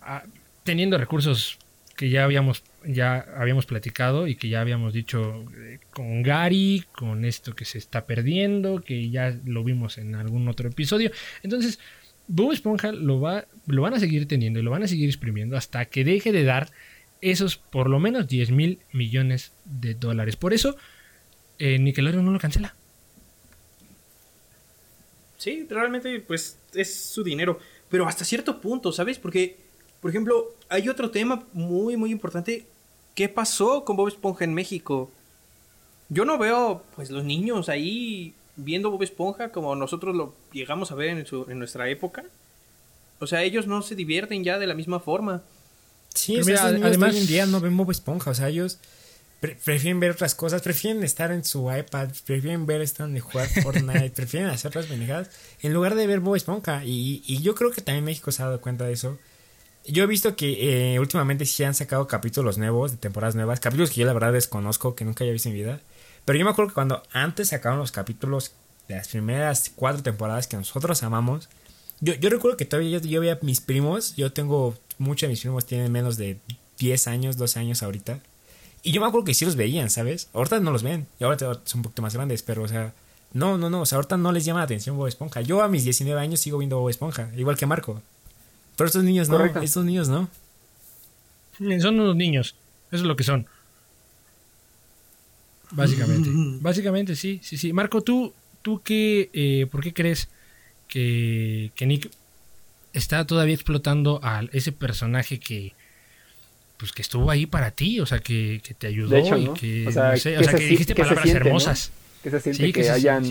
[0.00, 0.24] Ah,
[0.64, 1.58] teniendo recursos
[1.96, 7.24] que ya habíamos ya habíamos platicado y que ya habíamos dicho eh, con Gary, con
[7.24, 11.10] esto que se está perdiendo, que ya lo vimos en algún otro episodio.
[11.42, 11.78] Entonces,
[12.28, 15.56] Bob Esponja lo, va, lo van a seguir teniendo y lo van a seguir exprimiendo
[15.56, 16.70] hasta que deje de dar
[17.20, 20.36] esos por lo menos 10 mil millones de dólares.
[20.36, 20.76] Por eso,
[21.58, 22.74] eh, Nickelodeon no lo cancela.
[25.36, 29.18] Sí, realmente pues es su dinero, pero hasta cierto punto, ¿sabes?
[29.18, 29.56] Porque
[30.00, 32.66] por ejemplo, hay otro tema muy, muy importante.
[33.14, 35.10] ¿Qué pasó con Bob Esponja en México?
[36.08, 40.94] Yo no veo, pues, los niños ahí viendo Bob Esponja como nosotros lo llegamos a
[40.94, 42.24] ver en, en nuestra época.
[43.20, 45.42] O sea, ellos no se divierten ya de la misma forma.
[46.14, 48.30] Sí, además hoy en día no ven Bob Esponja.
[48.30, 48.78] O sea, ellos
[49.40, 54.10] prefieren ver otras cosas, prefieren estar en su iPad, prefieren ver estar en jugar Fortnite,
[54.14, 55.30] prefieren hacer otras pendejadas
[55.62, 56.84] en lugar de ver Bob Esponja.
[56.84, 59.18] Y, y yo creo que también México se ha dado cuenta de eso
[59.88, 63.90] yo he visto que eh, últimamente sí han sacado capítulos nuevos, de temporadas nuevas, capítulos
[63.90, 65.80] que yo la verdad desconozco, que nunca había visto en mi vida.
[66.24, 68.52] Pero yo me acuerdo que cuando antes sacaban los capítulos
[68.86, 71.48] de las primeras cuatro temporadas que nosotros amamos,
[72.00, 75.66] yo, yo recuerdo que todavía yo, veía mis primos, yo tengo muchos de mis primos
[75.66, 76.38] tienen menos de
[76.78, 78.20] 10 años, 12 años ahorita.
[78.82, 80.28] Y yo me acuerdo que sí los veían, ¿sabes?
[80.32, 82.92] Ahorita no los ven, y ahora son un poquito más grandes, pero o sea,
[83.32, 85.40] no, no, no, o sea, ahorita no les llama la atención Bob Esponja.
[85.40, 88.02] Yo a mis 19 años sigo viendo Bob Esponja, igual que Marco.
[88.78, 90.30] Pero estos niños no, estos niños no.
[91.58, 92.54] Son unos niños,
[92.92, 93.44] eso es lo que son.
[95.72, 96.30] Básicamente.
[96.60, 97.72] Básicamente, sí, sí, sí.
[97.72, 98.32] Marco, ¿tú,
[98.62, 100.28] tú qué, eh, por qué crees
[100.86, 102.08] que, que, Nick
[102.92, 105.74] está todavía explotando a ese personaje que
[106.76, 110.14] pues que estuvo ahí para ti, o sea, que, te ayudó y que, o sea,
[110.14, 111.90] que, dijiste palabras hermosas.
[112.22, 113.24] Que se siente que, hayan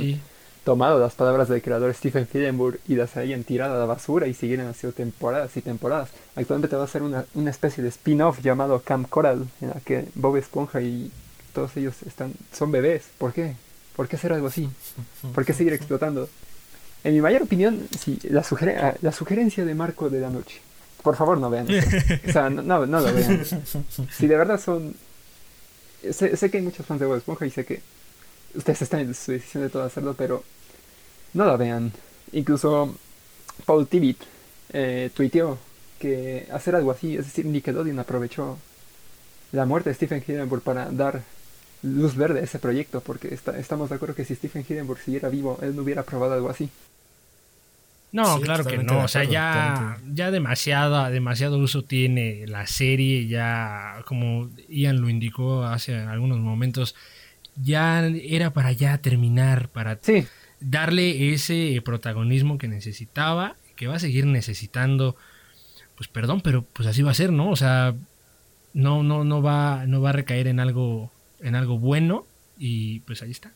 [0.67, 4.33] tomado las palabras del creador Stephen Hillenburg y las hayan tirado a la basura y
[4.33, 6.09] siguen haciendo temporadas y temporadas.
[6.35, 10.09] Actualmente va a ser una, una especie de spin-off llamado Camp Coral, en la que
[10.15, 11.09] Bob Esponja y
[11.53, 13.05] todos ellos están son bebés.
[13.17, 13.55] ¿Por qué?
[13.95, 14.69] ¿Por qué hacer algo así?
[15.33, 16.27] ¿Por qué seguir explotando?
[17.05, 18.41] En mi mayor opinión, sí, la,
[18.81, 20.59] ah, la sugerencia de Marco de la noche.
[21.01, 21.87] Por favor, no vean eso.
[22.27, 23.45] O sea, no, no, lo vean.
[24.11, 24.93] Si de verdad son...
[26.11, 27.81] Sé, sé que hay muchos fans de Bob Esponja y sé que
[28.53, 30.43] ustedes están en su decisión de todo hacerlo, pero
[31.33, 31.91] no la vean.
[32.31, 32.95] Incluso
[33.65, 34.17] Paul Tibit
[34.73, 35.57] eh, tuiteó
[35.99, 38.57] que hacer algo así, es decir, Nickelodeon aprovechó
[39.51, 41.23] la muerte de Stephen Hillenburg para dar
[41.81, 45.57] luz verde a ese proyecto, porque estamos de acuerdo que si Stephen Hillenburg siguiera vivo,
[45.61, 46.69] él no hubiera probado algo así.
[48.11, 54.01] No, claro que no, o sea, ya, ya demasiado, demasiado uso tiene la serie, ya
[54.05, 56.95] como Ian lo indicó hace algunos momentos,
[57.61, 60.25] ya era para ya terminar, para sí
[60.59, 65.15] darle ese protagonismo que necesitaba, que va a seguir necesitando,
[65.95, 67.49] pues perdón, pero pues así va a ser, ¿no?
[67.49, 67.93] O sea,
[68.73, 71.11] no, no, no va, no va a recaer en algo,
[71.41, 72.25] en algo bueno
[72.57, 73.51] y pues ahí está.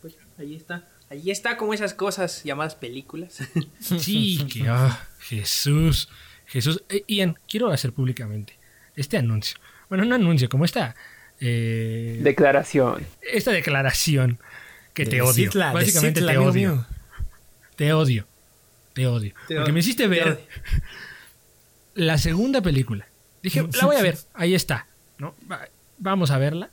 [0.00, 0.88] Pues ahí está.
[1.10, 3.38] Ahí está como esas cosas llamadas películas.
[3.80, 6.08] Sí, que ah, Jesús,
[6.46, 6.82] Jesús.
[6.88, 8.54] Eh, Ian, quiero hacer públicamente
[8.96, 9.58] este anuncio.
[9.88, 10.94] Bueno, un anuncio, como esta.
[11.40, 13.04] eh, Declaración.
[13.20, 14.38] esta declaración
[14.94, 15.50] que te odio.
[15.54, 16.86] Básicamente te odio.
[17.76, 18.26] Te odio.
[18.92, 19.34] Te odio.
[19.48, 20.46] Te Porque odio, me hiciste te ver
[21.94, 23.06] la segunda película.
[23.42, 24.18] Dije, la voy a ver.
[24.34, 24.86] Ahí está.
[25.18, 25.34] ¿no?
[25.50, 26.70] Va- vamos a verla.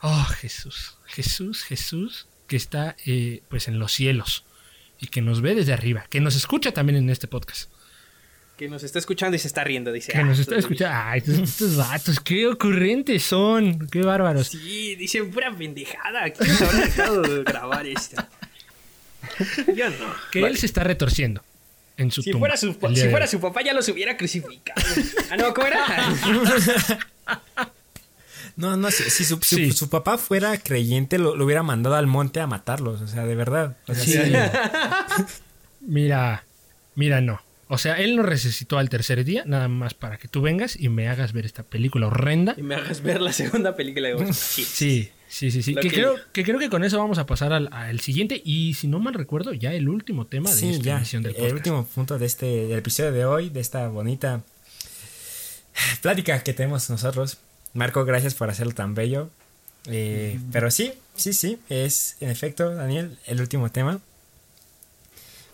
[0.00, 0.96] Oh, Jesús.
[1.06, 4.44] Jesús, Jesús, que está eh, pues en los cielos.
[5.00, 6.06] Y que nos ve desde arriba.
[6.10, 7.70] Que nos escucha también en este podcast.
[8.58, 10.10] Que nos está escuchando y se está riendo, dice.
[10.12, 10.98] Que "Ah, nos está estos escuchando.
[11.00, 13.86] Ay, estos, estos vatos, qué ocurrentes son.
[13.88, 14.48] Qué bárbaros.
[14.48, 16.28] Sí, dicen pura pendejada.
[16.30, 18.20] ¿Quién se habrá dejado de grabar esto?
[19.76, 20.12] Yo no.
[20.32, 21.42] Que él se está retorciendo.
[21.96, 24.80] En su Si tumba fuera, su, si fuera su papá ya los hubiera crucificado.
[25.30, 25.78] Ah, no, ¿cómo era?
[28.56, 29.70] No, no, si, si su, su- Sí.
[29.70, 33.00] su papá fuera creyente, lo, lo hubiera mandado al monte a matarlos.
[33.02, 33.76] O sea, de verdad.
[33.86, 34.12] O sea, Sí.
[34.14, 34.32] sí.
[35.80, 36.44] Mira,
[36.96, 37.40] mira, no.
[37.70, 40.88] O sea, él nos resucitó al tercer día, nada más para que tú vengas y
[40.88, 42.54] me hagas ver esta película horrenda.
[42.56, 44.32] Y me hagas ver la segunda película de Ghost.
[44.58, 45.10] Sí.
[45.30, 47.68] Sí, sí, sí, Que, que- creo, que creo que con eso vamos a pasar al,
[47.70, 50.96] al siguiente y, si no mal recuerdo, ya el último tema de Sí, esta ya.
[50.96, 51.54] emisión del El podcast.
[51.56, 54.40] último punto de este del episodio de hoy, de esta bonita
[56.00, 57.36] plática que tenemos nosotros.
[57.74, 59.28] Marco, gracias por hacerlo tan bello.
[59.86, 64.00] Eh, Pero sí, sí, sí, es en efecto, Daniel, el último tema.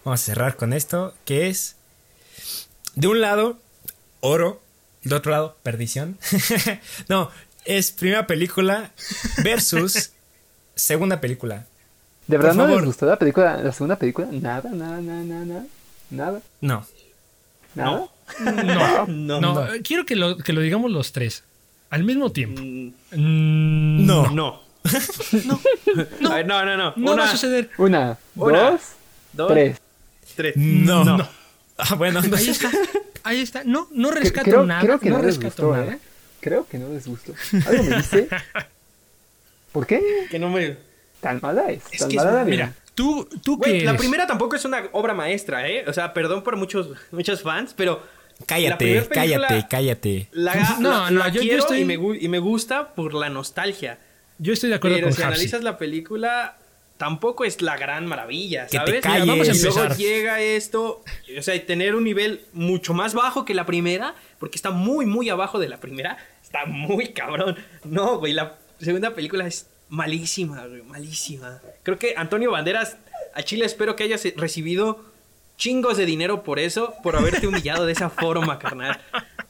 [0.04, 1.74] Vamos a cerrar con esto, que es,
[2.96, 3.58] de un lado,
[4.20, 4.60] oro,
[5.02, 6.18] de otro lado, perdición.
[7.08, 7.30] no,
[7.64, 8.90] es primera película
[9.42, 10.10] versus
[10.74, 11.66] segunda película.
[12.26, 14.26] ¿De verdad no les gustó la película, la segunda película?
[14.30, 15.66] Nada, nada, nada, nada, nada.
[16.10, 16.86] Nada, No,
[17.74, 18.06] nada.
[19.06, 19.40] No, No.
[19.40, 21.44] no, eh, quiero que lo, que lo digamos los tres
[21.90, 22.62] al mismo tiempo.
[22.62, 24.30] Mm, No.
[24.30, 24.62] No.
[25.44, 25.60] no.
[26.20, 26.92] No, no, no.
[26.96, 27.70] No Una, va a suceder.
[27.78, 28.80] Una, Una, dos,
[29.32, 29.78] dos, tres.
[30.34, 30.56] tres.
[30.56, 31.04] no.
[31.04, 31.28] No.
[31.78, 32.70] Ah, bueno, Ahí está,
[33.24, 33.62] ahí está.
[33.64, 34.80] No, no rescato creo, nada.
[34.82, 35.92] creo que no, no les rescato gustó, nada.
[35.94, 35.98] ¿eh?
[36.40, 37.34] Creo que no les gustó.
[37.66, 38.28] Algo me dice.
[39.72, 40.00] ¿Por qué?
[40.30, 40.76] Que no me.
[41.20, 41.82] Tan mala es.
[41.90, 44.00] Es tan que es- mala la Mira, tú, tú Güey, la eres?
[44.00, 45.84] primera tampoco es una obra maestra, ¿eh?
[45.88, 48.02] O sea, perdón por muchos, muchos fans, pero.
[48.40, 50.28] la Cállate, película cállate, cállate.
[50.32, 53.14] La, No, la- no, la yo- yo estoy- y, me, gu- y me gusta por
[53.14, 53.98] la nostalgia.
[54.38, 55.32] Yo estoy de acuerdo Pero con si Hapsi.
[55.34, 56.56] analizas la película,
[56.96, 59.26] tampoco es la gran maravilla, Que te ¿sabes?
[59.26, 61.02] vamos a y luego llega esto,
[61.38, 65.28] o sea, tener un nivel mucho más bajo que la primera, porque está muy, muy
[65.28, 67.56] abajo de la primera, está muy cabrón.
[67.84, 71.60] No, güey, la segunda película es malísima, güey, malísima.
[71.82, 72.96] Creo que Antonio Banderas,
[73.34, 75.04] a Chile espero que hayas recibido
[75.56, 79.00] chingos de dinero por eso, por haberte humillado de esa forma, carnal.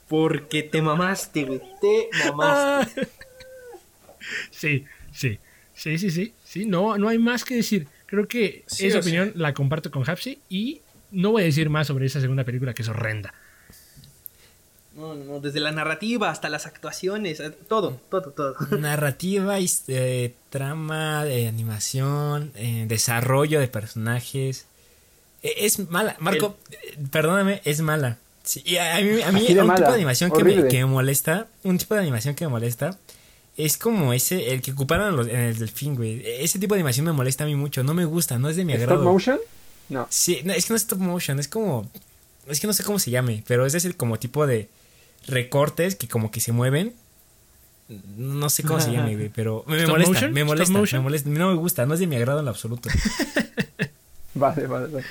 [0.07, 3.07] Porque te mamaste, güey, te mamaste.
[4.51, 5.39] Sí, sí,
[5.73, 7.87] sí, sí, sí, sí, no, no hay más que decir.
[8.05, 10.79] Creo que Sí, esa opinión la comparto con Hapsi y
[11.11, 13.33] no voy a decir más sobre esa segunda película que es horrenda.
[14.95, 18.55] No, no, no, desde la narrativa hasta las actuaciones, eh, todo, todo, todo.
[18.79, 24.65] Narrativa, eh, trama, de animación, eh, desarrollo de personajes.
[25.43, 26.15] Eh, es mala.
[26.19, 28.17] Marco, eh, perdóname, es mala.
[28.43, 31.47] Sí, y a, mí, a mí un tipo de animación que me, que me molesta,
[31.63, 32.97] un tipo de animación que me molesta,
[33.57, 36.21] es como ese, el que ocuparon los- en el delfín, güey.
[36.25, 38.65] Ese tipo de animación me molesta a mí mucho, no me gusta, no es de
[38.65, 39.03] mi ¿Stop agrado.
[39.11, 39.39] motion?
[39.89, 40.07] No.
[40.09, 41.89] Sí, no, es que no es stop motion, es como.
[42.47, 44.67] Es que no sé cómo se llame, pero ese es el como tipo de
[45.27, 46.93] recortes que como que se mueven.
[48.17, 50.33] No sé cómo se llame, güey, pero me, me ¿Stop molesta, motion?
[50.33, 52.51] me ¿Stop molesta, me molesta, no me gusta, no es de mi agrado en lo
[52.51, 52.89] absoluto.
[54.33, 55.05] Vale, vale, vale.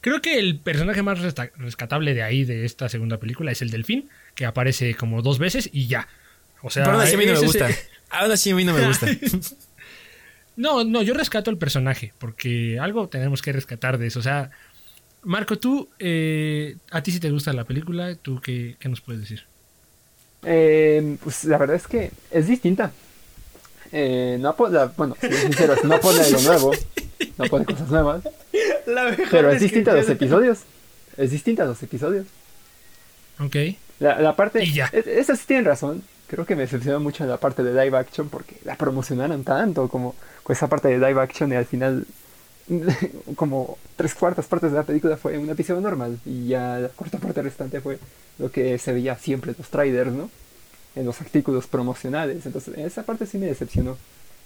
[0.00, 4.08] Creo que el personaje más rescatable de ahí, de esta segunda película, es el delfín,
[4.34, 6.08] que aparece como dos veces y ya.
[6.62, 7.68] O sea, pero aún así a mí no me ese- gusta.
[8.10, 9.06] Aún así a mí no me gusta.
[10.54, 14.18] No, no, yo rescato el personaje, porque algo tenemos que rescatar de eso.
[14.18, 14.50] O sea,
[15.22, 19.22] Marco, tú, eh, a ti si te gusta la película, ¿tú qué, qué nos puedes
[19.22, 19.44] decir?
[20.44, 22.92] Eh, pues la verdad es que es distinta.
[23.92, 26.72] Eh, no pone, bueno, si soy sincero, no pone algo nuevo,
[27.38, 28.22] no pone cosas nuevas,
[28.86, 30.60] La pero es distinta a los episodios.
[31.16, 32.26] Es distinta a los episodios.
[33.38, 33.56] Ok.
[34.00, 34.62] La, la parte.
[34.64, 34.90] Y ya.
[34.92, 36.02] es- Esa sí tienen razón.
[36.32, 40.14] Creo que me decepcionó mucho la parte de live action porque la promocionaron tanto como
[40.42, 42.06] con esa parte de live action y al final.
[43.36, 47.18] como tres cuartas partes de la película fue un episodio normal y ya la cuarta
[47.18, 47.98] parte restante fue
[48.38, 50.30] lo que se veía siempre en los trailers, ¿no?
[50.96, 52.46] En los artículos promocionales.
[52.46, 53.98] Entonces, esa parte sí me decepcionó.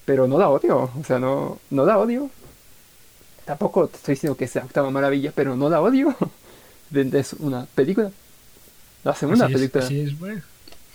[0.06, 2.30] Pero no da odio, o sea, no, no da odio.
[3.44, 6.16] tampoco estoy diciendo que sea octava maravilla, pero no la odio.
[6.94, 8.10] Es una película.
[9.04, 9.84] La segunda Así es, película.
[9.84, 10.42] así es, bueno.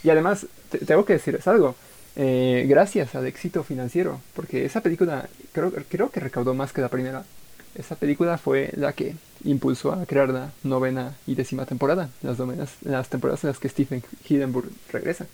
[0.04, 1.76] Y además, te- tengo que decirles algo.
[2.18, 6.90] eh, gracias al éxito financiero, porque esa película creo, creo que recaudó más que la
[6.90, 7.24] primera.
[7.74, 9.16] Esa película fue la que
[9.46, 13.70] impulsó a crear la novena y décima temporada, las, novenas- las temporadas en las que
[13.70, 15.26] Stephen Hillenburg regresa.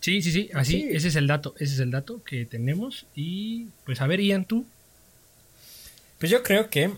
[0.00, 0.88] Sí, sí, sí, así, Sí.
[0.92, 3.06] ese es el dato, ese es el dato que tenemos.
[3.14, 4.64] Y pues a ver, Ian, tú.
[6.18, 6.92] Pues yo creo que.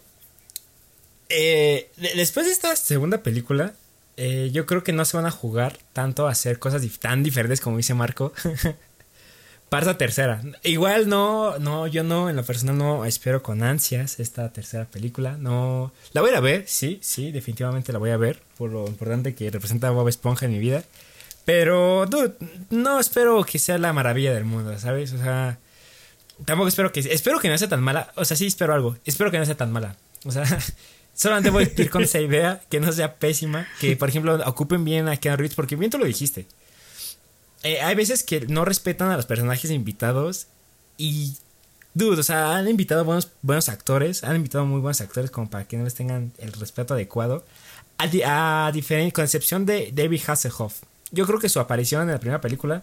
[1.31, 3.75] eh, de- después de esta segunda película,
[4.17, 7.61] eh, yo creo que no se van a jugar tanto a hacer cosas tan diferentes
[7.61, 8.33] como dice Marco.
[9.69, 10.41] Para esta tercera.
[10.63, 15.37] Igual no, no, yo no, en lo personal no espero con ansias esta tercera película.
[15.37, 15.93] No.
[16.13, 18.41] La voy a ver, sí, sí, definitivamente la voy a ver.
[18.57, 20.85] Por lo importante que representa Bob Esponja en mi vida.
[21.45, 22.35] Pero, dude,
[22.71, 25.13] no espero que sea la maravilla del mundo, ¿sabes?
[25.13, 25.59] O sea.
[26.45, 27.01] Tampoco espero que.
[27.01, 28.13] Espero que no sea tan mala.
[28.17, 28.97] O sea, sí espero algo.
[29.05, 29.97] Espero que no sea tan mala.
[30.25, 30.45] O sea,
[31.15, 32.61] solamente voy a ir con esa idea.
[32.69, 33.67] Que no sea pésima.
[33.81, 35.55] Que, por ejemplo, ocupen bien a Keanu Reeves.
[35.55, 36.47] Porque bien tú lo dijiste.
[37.63, 40.47] Eh, hay veces que no respetan a los personajes invitados.
[40.99, 41.37] Y.
[41.97, 44.25] Dude, o sea, han invitado buenos, buenos actores.
[44.25, 47.45] Han invitado muy buenos actores como para que no les tengan el respeto adecuado.
[47.99, 50.83] A, di- a diferen- con excepción de David Hasselhoff.
[51.13, 52.83] Yo creo que su aparición en la primera película,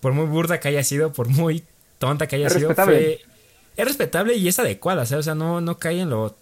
[0.00, 1.62] por muy burda que haya sido, por muy
[1.98, 2.96] tonta que haya Es sido, respetable.
[2.96, 3.20] fue-
[3.76, 5.24] es respetable y es adecuada, ¿sabes?
[5.24, 6.34] O sea, no, no cae en lo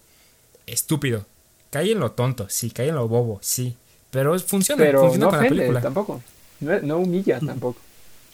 [0.67, 1.25] estúpido.
[1.69, 3.75] Cae en lo tonto, sí, cae en lo bobo, sí.
[4.11, 5.81] Pero funciona, Pero funciona no con la película.
[5.81, 6.21] tampoco.
[6.59, 7.79] No, no humilla tampoco.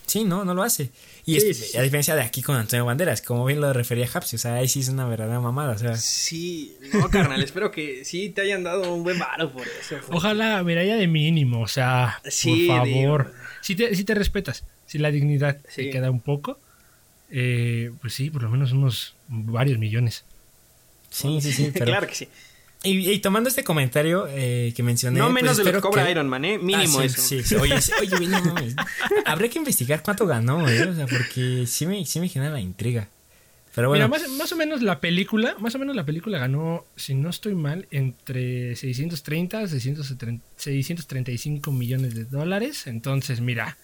[0.05, 0.89] Sí, no, no lo hace.
[1.25, 4.09] Y Sí, es- sí, a diferencia de aquí con Antonio Banderas, como bien lo refería
[4.11, 5.95] Hapsi, o sea, ahí sí es una verdadera mamada, o sea.
[5.95, 9.95] Sí, no, carnal, espero que sí te hayan dado un buen varo por eso.
[10.01, 13.33] porque- Ojalá, mira, ya de mínimo, o sea, Sí, por favor.
[13.61, 16.57] Si te, si te respetas, si la dignidad te queda un poco,
[17.31, 20.23] eh, pues sí, por lo menos unos varios millones.
[21.09, 21.85] Sí, sí, sí, pero...
[21.85, 22.27] claro que sí.
[22.83, 25.19] y, y tomando este comentario eh, que mencioné...
[25.19, 26.57] No pues menos de lo que cobra Iron Man, ¿eh?
[26.57, 27.21] Mínimo Ah, sí, eso.
[27.21, 27.55] Sí, sí.
[27.55, 28.75] Oye, sí, oye, no mames.
[29.25, 30.87] Habría que investigar cuánto ganó, ¿eh?
[30.87, 33.09] O sea, porque sí me, sí me genera la intriga.
[33.75, 36.85] Pero bueno, Mira, más, más o menos la película, más o menos la película ganó,
[36.95, 42.87] si no estoy mal, entre 630 a 630 635 millones de dólares.
[42.87, 43.77] Entonces, mira,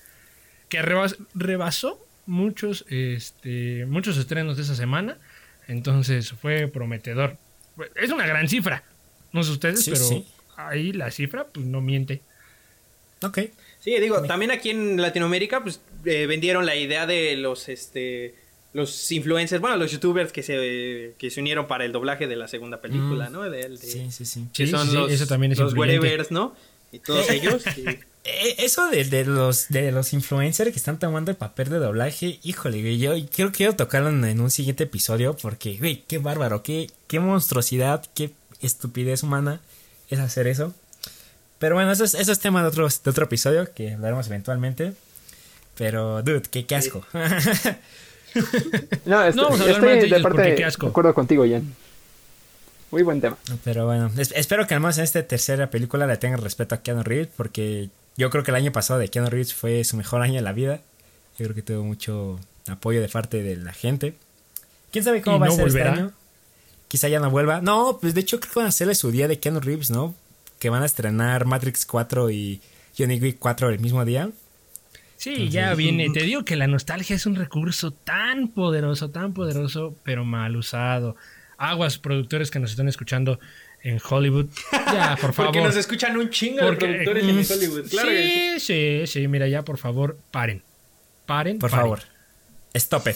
[0.70, 5.18] que rebas- rebasó muchos, este, muchos estrenos de esa semana.
[5.68, 7.38] Entonces fue prometedor.
[7.96, 8.84] Es una gran cifra.
[9.32, 10.26] No sé ustedes, Sí, pero sí.
[10.58, 12.22] ahí la cifra pues no miente.
[13.22, 13.40] ok.
[13.80, 18.34] Sí, digo, también aquí en Latinoamérica, pues eh, vendieron la idea de los este
[18.74, 22.48] los influencers, bueno, los youtubers que se, que se unieron para el doblaje de la
[22.50, 23.32] segunda película, Mm.
[23.32, 23.44] ¿no?
[23.44, 24.48] De, de- Sí, sí, sí.
[24.54, 25.74] que Sí, son sí, los, eso también es los
[26.32, 26.56] ¿no?
[26.92, 27.64] Y todos ellos.
[27.78, 28.00] y-
[28.58, 32.82] Eso de, de los de los influencers que están tomando el papel de doblaje, híjole,
[32.82, 36.64] güey, yo creo que quiero tocarlo en, en un siguiente episodio porque, güey, qué bárbaro,
[36.64, 38.32] qué, qué monstruosidad, qué
[38.62, 39.60] estupidez humana
[40.10, 40.74] es hacer eso.
[41.60, 44.94] Pero bueno, eso es, eso es tema de otro, de otro episodio que hablaremos eventualmente.
[45.78, 47.06] Pero, dude, qué, qué asco.
[49.06, 50.86] No, estoy, No vamos a hablar estoy de parte porque qué asco.
[50.88, 51.74] de acuerdo contigo, Jan.
[52.92, 53.38] Muy buen tema.
[53.64, 57.04] Pero bueno, es- espero que menos en esta tercera película le tengan respeto a Keanu
[57.04, 60.36] Reeves porque yo creo que el año pasado de Keanu Reeves fue su mejor año
[60.36, 60.82] de la vida.
[61.38, 64.16] Yo creo que tuvo mucho apoyo de parte de la gente.
[64.92, 65.90] ¿Quién sabe cómo ¿Y va a ser volverá?
[65.90, 66.14] este año?
[66.88, 67.62] Quizá ya no vuelva.
[67.62, 70.16] No, pues de hecho creo que van a hacerle su día de Keanu Reeves, ¿no?
[70.60, 72.62] Que van a estrenar Matrix 4 y
[72.98, 74.30] Johnny Wick 4 el mismo día.
[75.18, 76.10] Sí, ya viene.
[76.12, 81.16] Te digo que la nostalgia es un recurso tan poderoso, tan poderoso, pero mal usado.
[81.58, 83.40] Aguas, productores que nos están escuchando
[83.86, 84.48] en Hollywood.
[84.72, 85.52] Ya, por favor.
[85.54, 87.90] Porque nos escuchan un chingo Porque- de productores en Hollywood.
[87.90, 90.62] Claro que sí, sí, sí, mira, ya, por favor, paren.
[91.26, 91.60] Paren.
[91.60, 91.84] Por paren.
[91.84, 92.00] favor.
[92.74, 93.16] Stop it.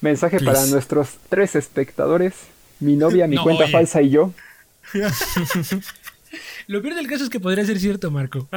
[0.00, 0.52] Mensaje Please.
[0.56, 2.34] para nuestros tres espectadores.
[2.80, 3.72] Mi novia, mi No, cuenta oye.
[3.72, 4.32] falsa y yo.
[6.66, 8.48] Lo peor del caso es que podría ser cierto, Marco.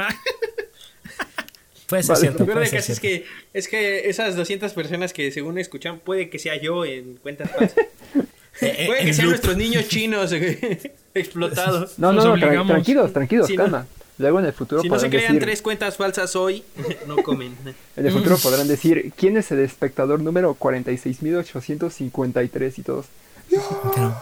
[1.86, 2.20] Puede ser Vale.
[2.20, 2.38] cierto.
[2.40, 5.58] Lo peor puede de ser caso es que, es que esas 200 personas que según
[5.58, 7.86] escuchan, puede que sea yo en cuentas falsas.
[8.60, 9.30] Eh, Puede en que sean loop.
[9.32, 10.58] nuestros niños chinos güey,
[11.14, 11.98] explotados.
[11.98, 13.86] No, no, no, tra- tranquilos, tranquilos, Si no- calma.
[14.18, 16.64] Luego en el futuro Si no se crean decir, tres cuentas falsas hoy,
[17.06, 17.54] no comen.
[17.96, 23.06] en el futuro podrán decir quién es el espectador número 46.853 y todos.
[23.94, 24.20] Pero,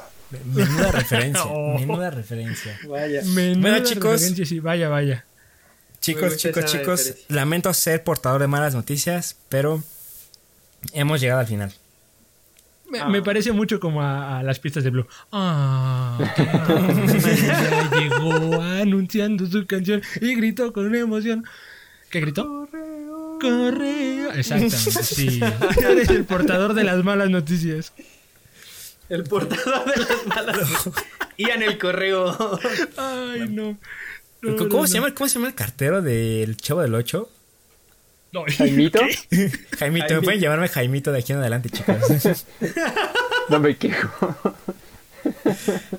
[0.54, 1.44] menuda referencia.
[1.46, 1.78] Oh.
[1.78, 2.78] Menuda referencia.
[2.88, 3.22] Vaya.
[3.24, 4.12] Menuda chicos.
[4.12, 5.24] referencia, sí, vaya, vaya.
[6.00, 9.82] Chicos, Muy chicos, chicos, lamento ser portador de malas noticias, pero
[10.92, 11.72] hemos llegado al final.
[12.96, 13.08] Me, Ah.
[13.08, 15.06] me parece mucho como a, a las pistas de Blue.
[15.32, 21.44] Ah, ya llegó anunciando su canción y gritó con una emoción.
[22.10, 22.68] ¿Qué gritó?
[23.40, 24.32] correo.
[24.32, 25.40] Exactamente, sí.
[25.86, 27.92] Eres el portador de las malas noticias.
[29.10, 30.90] El portador de las malas.
[31.36, 32.58] Ian el correo.
[32.96, 33.78] Ay, no.
[34.42, 35.04] No, ¿Cómo, no, se no.
[35.04, 37.28] llama, ¿Cómo se llama el cartero del Chavo del 8?
[38.36, 39.00] No, ¿Jaimito?
[39.00, 40.14] Jaimito, Jaimito.
[40.16, 42.44] me pueden llamarme Jaimito de aquí en adelante, chicos.
[43.48, 44.36] No me quejo.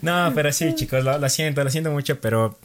[0.02, 2.58] No, pero sí, chicos, lo, lo siento, lo siento mucho, pero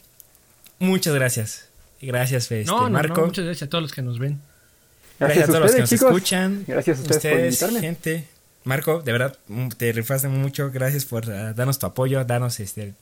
[0.79, 1.69] muchas gracias.
[2.01, 3.25] Gracias, este, No, no, no, Marco.
[3.25, 4.39] muchas gracias a todos los que nos ven.
[5.19, 6.65] Gracias, a todos los que nos escuchan.
[6.67, 7.79] Gracias a ustedes, por invitarme.
[7.79, 8.27] gente.
[8.65, 10.69] Marco, de verdad, mm, te rifaste mucho.
[10.71, 12.95] Gracias por ah, darnos tu apoyo, darnos este, darnos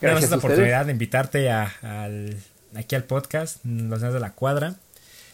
[0.00, 0.54] Gracias esta a ustedes.
[0.54, 2.36] oportunidad de invitarte a- al,
[2.74, 4.74] aquí al podcast, Los Nerds de la Cuadra.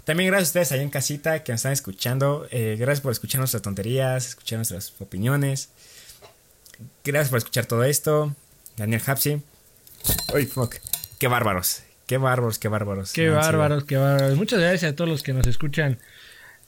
[0.07, 2.47] También gracias a ustedes allá en casita que nos están escuchando.
[2.53, 5.71] Eh, gracias por escuchar nuestras tonterías, escuchar nuestras opiniones.
[7.03, 8.33] Gracias por escuchar todo esto.
[8.77, 9.43] Daniel Hapsi.
[10.33, 10.77] Uy, fuck.
[11.19, 11.83] Qué bárbaros.
[12.07, 13.13] Qué bárbaros, qué bárbaros.
[13.13, 14.37] Qué bárbaros, qué bárbaros.
[14.37, 15.99] Muchas gracias a todos los que nos escuchan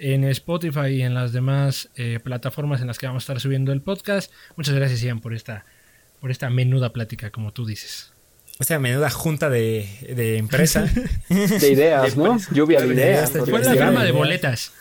[0.00, 3.70] en Spotify y en las demás eh, plataformas en las que vamos a estar subiendo
[3.70, 4.32] el podcast.
[4.56, 5.64] Muchas gracias, Ian, por esta,
[6.20, 8.10] por esta menuda plática, como tú dices.
[8.58, 10.88] Esta menuda junta de, de empresa.
[11.28, 12.38] De ideas, ¿no?
[12.50, 13.30] Lluvia de de ideas.
[13.30, 14.72] Fue una firma de boletas.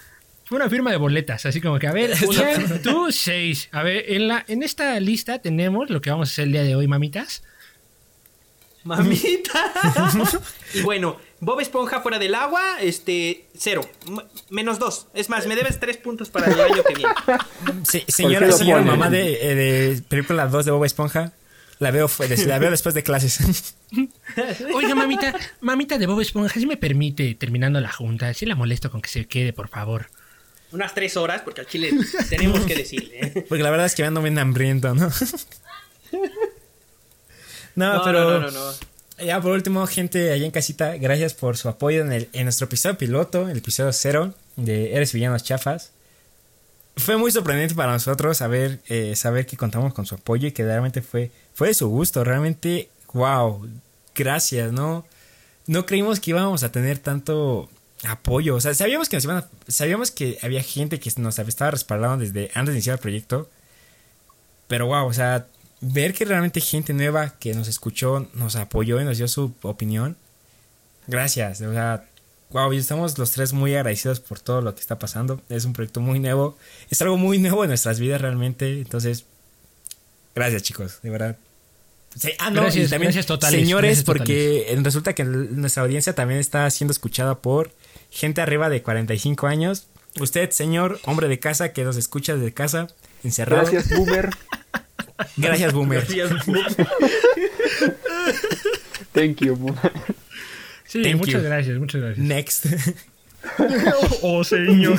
[0.46, 2.14] Fue una firma de boletas, así como que, a ver,
[2.84, 3.68] tú seis.
[3.74, 6.64] A ver, en, la, en esta lista tenemos lo que vamos a hacer el día
[6.64, 7.44] de hoy, mamitas.
[8.84, 9.74] Mamita.
[10.74, 13.82] y bueno, Bob Esponja fuera del agua, este, cero.
[14.08, 15.08] M- menos dos.
[15.14, 17.14] Es más, me debes tres puntos para el año que viene.
[17.84, 21.34] Sí, señora, lo señora mamá de, eh, de película 2 de Bob Esponja.
[21.80, 23.76] La veo, fue- des- la veo después de clases.
[24.74, 28.90] Oiga, mamita, mamita de Bob Esponja, si me permite, terminando la junta, si la molesto
[28.92, 30.08] con que se quede, por favor.
[30.72, 31.92] Unas tres horas, porque al chile
[32.30, 33.20] tenemos que decirle.
[33.22, 33.46] ¿eh?
[33.50, 35.10] Porque la verdad es que ando bien hambriento, ¿no?
[37.76, 39.26] no, No, pero no, no, no, no.
[39.26, 42.66] ya por último, gente allá en casita, gracias por su apoyo en, el, en nuestro
[42.66, 45.92] episodio piloto, el episodio cero de Eres Villanos Chafas.
[46.98, 50.64] Fue muy sorprendente para nosotros saber, eh, saber que contamos con su apoyo y que
[50.66, 52.24] realmente fue, fue de su gusto.
[52.24, 53.68] Realmente, wow,
[54.16, 55.06] gracias, ¿no?
[55.68, 57.70] No creímos que íbamos a tener tanto
[58.04, 58.56] apoyo.
[58.56, 62.18] O sea, sabíamos que nos iban a- sabíamos que había gente que nos estaba respaldando
[62.26, 63.50] desde antes de iniciar el proyecto.
[64.68, 65.46] Pero wow, o sea,
[65.82, 70.18] ver que realmente gente nueva que nos escuchó, nos apoyó y nos dio su opinión.
[71.06, 72.06] Gracias, o sea,
[72.52, 75.42] wow, y estamos los tres muy agradecidos por todo lo que está pasando.
[75.50, 76.58] Es un proyecto muy nuevo,
[76.90, 78.80] es algo muy nuevo en nuestras vidas realmente.
[78.80, 79.26] Entonces,
[80.36, 81.38] gracias chicos, de verdad.
[82.16, 86.16] Sí, ah, no, Gracias, y también, gracias totales, señores, gracias porque resulta que nuestra audiencia
[86.16, 87.72] también está siendo escuchada por
[88.10, 89.88] gente arriba de 45 años.
[90.20, 92.88] Usted, señor, hombre de casa que nos escucha desde casa,
[93.24, 93.70] encerrado.
[93.70, 94.32] Gracias, Boomer.
[95.38, 96.08] Gracias, Boomer.
[99.14, 99.92] Thank you, Boomer.
[100.88, 101.48] Sí, Thank muchas you.
[101.48, 102.26] gracias, muchas gracias.
[102.26, 102.66] Next.
[104.22, 104.98] oh, señor.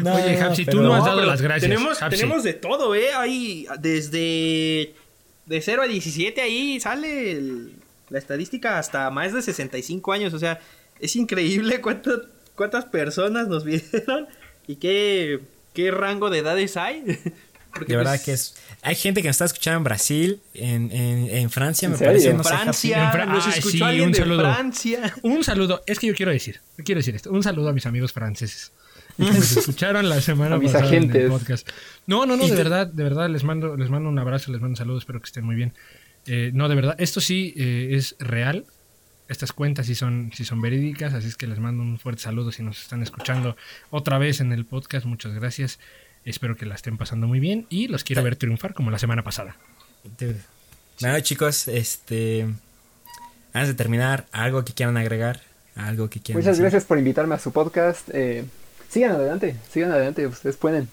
[0.00, 1.68] No, Oye, Hapsi, tú no has dado las gracias.
[1.70, 3.12] Tenemos, tenemos de todo, ¿eh?
[3.16, 4.94] Hay desde
[5.46, 7.72] de 0 a 17 ahí sale el-
[8.10, 10.34] la estadística hasta más de 65 años.
[10.34, 10.60] O sea,
[11.00, 12.20] es increíble cuántas
[12.54, 14.28] cuántas personas nos vieron
[14.66, 15.40] y qué,
[15.74, 17.02] qué rango de edades hay.
[17.72, 18.54] Porque, De verdad pues, que es.
[18.84, 22.10] Hay gente que nos está escuchando en Brasil, en, en, en Francia, ¿En me serio?
[22.12, 22.30] parece.
[22.30, 24.40] en No sé, Francia, En Fra- nos Ay, escuchó sí, alguien un de saludo.
[24.40, 25.14] Francia.
[25.22, 27.86] Un saludo, es que yo quiero decir, yo quiero decir esto, un saludo a mis
[27.86, 28.72] amigos franceses.
[29.16, 31.30] Que nos escucharon la semana A mis pasada en el agentes.
[31.30, 31.68] podcast.
[32.06, 34.72] No, no, no, de verdad, de verdad, les mando, les mando un abrazo, les mando
[34.72, 35.74] un saludo, espero que estén muy bien.
[36.26, 38.64] Eh, no, de verdad, esto sí eh, es real.
[39.28, 42.52] Estas cuentas sí son, sí son verídicas, así es que les mando un fuerte saludo
[42.52, 43.56] si nos están escuchando
[43.90, 45.06] otra vez en el podcast.
[45.06, 45.78] Muchas gracias.
[46.24, 49.22] Espero que la estén pasando muy bien y los quiero ver triunfar como la semana
[49.22, 49.56] pasada.
[50.18, 50.40] Dude.
[51.00, 52.46] Bueno, chicos, este.
[53.52, 55.40] Antes de terminar, algo que quieran agregar.
[55.74, 56.62] Algo que quieran Muchas decir?
[56.62, 58.08] gracias por invitarme a su podcast.
[58.12, 58.44] Eh,
[58.88, 60.88] sigan adelante, sigan adelante, ustedes pueden.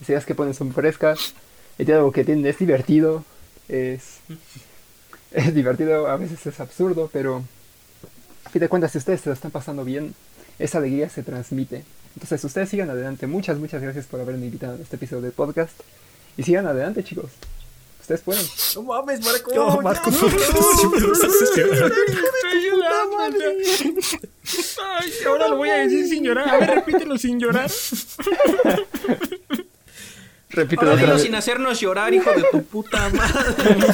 [0.00, 1.34] Las ideas que ponen son frescas.
[1.78, 3.24] El diálogo que tienen es divertido.
[3.68, 4.18] Es,
[5.32, 7.42] es divertido, a veces es absurdo, pero
[8.44, 10.14] a fin de cuentas, si ustedes se lo están pasando bien,
[10.58, 11.84] esa alegría se transmite.
[12.18, 13.28] Entonces, ustedes sigan adelante.
[13.28, 15.70] Muchas, muchas gracias por haberme invitado a este episodio del podcast.
[16.36, 17.30] Y sigan adelante, chicos.
[18.00, 18.44] Ustedes pueden.
[18.74, 19.54] No mames, Marco.
[19.54, 20.18] No, Marco, no.
[24.98, 26.48] Ay, ahora lo voy a decir sin llorar.
[26.48, 27.70] A ver, repítelo sin llorar.
[30.50, 33.86] Repito Ahora dilo sin hacernos llorar, hijo de tu puta madre.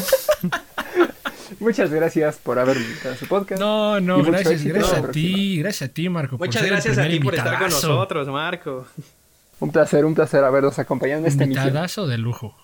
[1.64, 3.60] Muchas gracias por haberme invitado a su podcast.
[3.60, 6.38] No, no, gracias, éxito gracias a ti, gracias a ti, Marco.
[6.38, 8.86] por Muchas gracias a ti por estar con nosotros, Marco.
[9.60, 11.64] Un placer, un placer haberlos acompañado en esta emisión.
[11.66, 12.56] Invitadazo de lujo.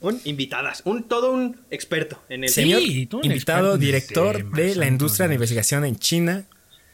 [0.00, 2.80] Un invitadas, un todo un experto en el Sí, Señor
[3.20, 6.44] un invitado, director de la industria de investigación en China.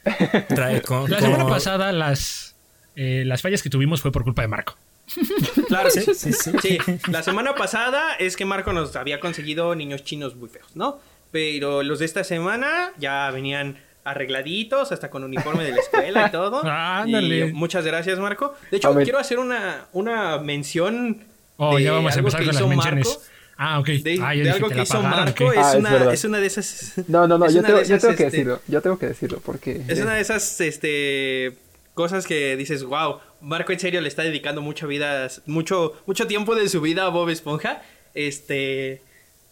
[0.49, 2.55] Trae con- La con- semana pasada las,
[2.97, 4.77] eh, las fallas que tuvimos fue por culpa de Marco.
[5.69, 6.53] Claro, Sí, sí, sí.
[6.63, 6.79] Sí,
[7.11, 10.99] la semana pasada es que Marco nos había conseguido niños chinos muy feos, ¿no?
[11.31, 16.31] Pero los de esta semana ya venían arregladitos, hasta con uniforme de la escuela y
[16.31, 16.63] todo.
[16.65, 17.49] Ándale.
[17.49, 18.55] Y muchas gracias, Marco.
[18.71, 21.25] De hecho, quiero hacer una, una mención.
[21.57, 23.07] Oh, de ya vamos a algo empezar que con las hizo menciones.
[23.09, 23.23] Marco.
[23.57, 23.87] Ah, ok.
[23.87, 26.15] De, ah, de yo dije, algo ¿te que hizo pagaron Marco es, Ah, una, verdad.
[26.15, 26.93] es una de esas.
[27.09, 28.61] No, no, no, yo tengo, yo que este, decirlo.
[28.69, 29.83] Yo tengo que decirlo porque.
[29.89, 31.57] Es eh, una de esas este,
[31.95, 36.55] cosas que dices, wow, Marco en serio le está dedicando mucha vida, mucho, mucho tiempo
[36.55, 37.83] de su vida a Bob Esponja.
[38.15, 39.01] Este.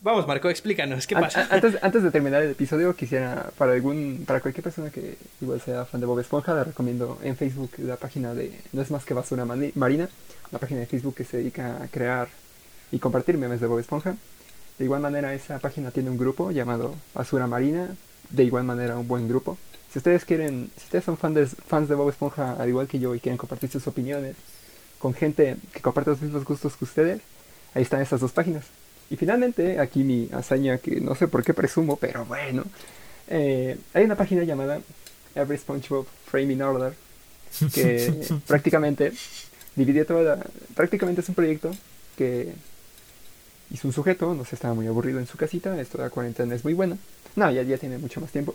[0.00, 1.42] Vamos, Marco, explícanos, ¿qué pasa?
[1.42, 5.60] an- Antes, antes de terminar el episodio, quisiera, para algún, para cualquier persona que igual
[5.60, 9.04] sea fan de Bob Esponja, le recomiendo en Facebook la página de No es más
[9.04, 10.08] que basura marina,
[10.50, 12.26] una página de Facebook que se dedica a crear
[12.90, 14.16] y compartir memes de Bob Esponja.
[14.76, 17.94] De igual manera, esa página tiene un grupo llamado Basura Marina,
[18.30, 19.56] de igual manera un buen grupo.
[19.92, 22.98] Si ustedes quieren, si ustedes son fan de- fans de Bob Esponja al igual que
[22.98, 24.36] yo y quieren compartir sus opiniones
[24.98, 27.20] con gente que comparte los mismos gustos que ustedes,
[27.74, 28.64] ahí están esas dos páginas.
[29.10, 32.64] Y finalmente, aquí mi hazaña que no sé por qué presumo, pero bueno,
[33.28, 34.80] eh, hay una página llamada
[35.34, 36.94] Every SpongeBob Framing Order
[37.74, 38.06] que
[38.46, 39.12] prácticamente
[39.76, 41.70] dividió toda la- prácticamente es un proyecto
[42.16, 42.52] que
[43.70, 46.54] hizo un sujeto, no sé, estaba muy aburrido en su casita, esto de la cuarentena
[46.54, 46.96] es muy buena,
[47.36, 48.54] no, ya, ya tiene mucho más tiempo,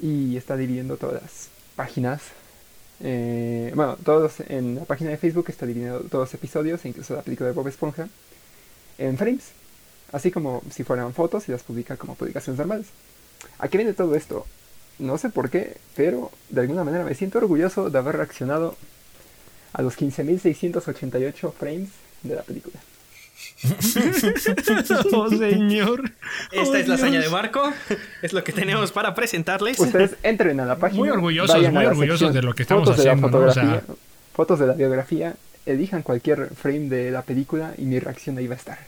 [0.00, 2.22] y está dividiendo todas las páginas,
[3.02, 7.22] eh, bueno, todos en la página de Facebook está dividiendo todos los episodios, incluso la
[7.22, 8.08] película de Bob Esponja,
[8.98, 9.52] en frames,
[10.12, 12.86] así como si fueran fotos y las publica como publicaciones normales.
[13.58, 14.46] ¿A qué viene todo esto?
[14.98, 18.76] No sé por qué, pero de alguna manera me siento orgulloso de haber reaccionado
[19.72, 21.88] a los 15.688 frames
[22.22, 22.76] de la película.
[25.12, 26.10] oh, señor.
[26.52, 27.72] Esta Oh, es la hazaña de Marco.
[28.22, 29.78] Es lo que tenemos para presentarles.
[29.78, 31.00] Ustedes entren a la página.
[31.00, 33.46] Muy orgullosos, muy orgullosos de lo que estamos fotos de la haciendo, ¿no?
[33.48, 33.94] O sea- fotografía,
[34.34, 35.34] Fotos de la biografía,
[35.66, 38.78] elijan cualquier frame de la película y mi reacción ahí va a estar.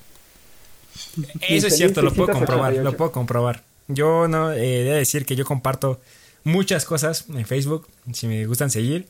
[1.40, 2.32] Eso es cierto, lo puedo 15.688.
[2.38, 3.62] comprobar, lo puedo comprobar.
[3.88, 6.00] Yo no eh, he de decir que yo comparto
[6.44, 9.06] muchas cosas en Facebook, si me gustan seguir.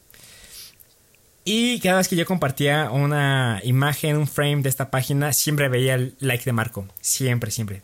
[1.44, 5.94] Y cada vez que yo compartía una imagen, un frame de esta página, siempre veía
[5.94, 6.86] el like de Marco.
[7.01, 7.82] Siempre, siempre.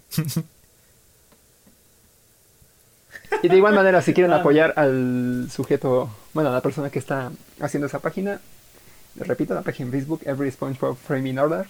[3.42, 4.14] Y de igual manera, si Ah.
[4.14, 7.30] quieren apoyar al sujeto, bueno, a la persona que está
[7.60, 8.40] haciendo esa página,
[9.16, 11.66] les repito, la página en Facebook, Every SpongeBob Framing Order.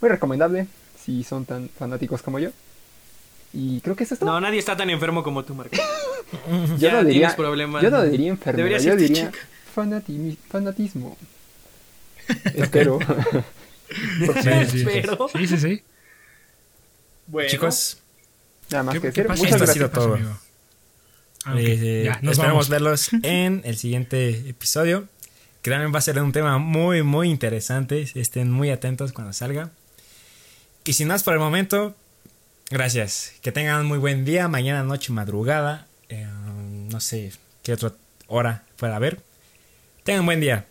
[0.00, 0.66] Muy recomendable,
[1.04, 2.50] si son tan fanáticos como yo.
[3.52, 4.30] Y creo que eso es todo.
[4.30, 5.76] No, nadie está tan enfermo como tú, Marco.
[6.48, 7.82] yo ya no diría, tienes problemas.
[7.82, 9.49] yo no diría Deberías yo diría checar.
[9.74, 11.16] Fanati- fanatismo.
[12.54, 12.98] Espero.
[15.32, 15.82] Sí, sí, sí.
[17.26, 17.98] Bueno, Chicos,
[18.70, 19.28] Nada más ¿Qué- que decir.
[19.28, 19.74] Muchas Esto ha gracias.
[19.74, 20.14] sido ¿Qué pasa, todo.
[20.16, 20.38] amigo?
[21.44, 22.68] Ah, eh, Ya, nos esperamos vamos.
[22.68, 25.08] verlos en el siguiente episodio,
[25.62, 28.06] que también va a ser un tema muy, muy interesante.
[28.14, 29.70] Estén muy atentos cuando salga.
[30.84, 31.94] Y sin más por el momento,
[32.70, 33.32] gracias.
[33.42, 35.86] Que tengan un muy buen día, mañana, noche, madrugada.
[36.08, 36.26] eh,
[36.90, 37.32] no sé
[37.62, 37.92] qué otra
[38.28, 39.20] hora pueda haber.
[40.10, 40.64] Tengan un buen día.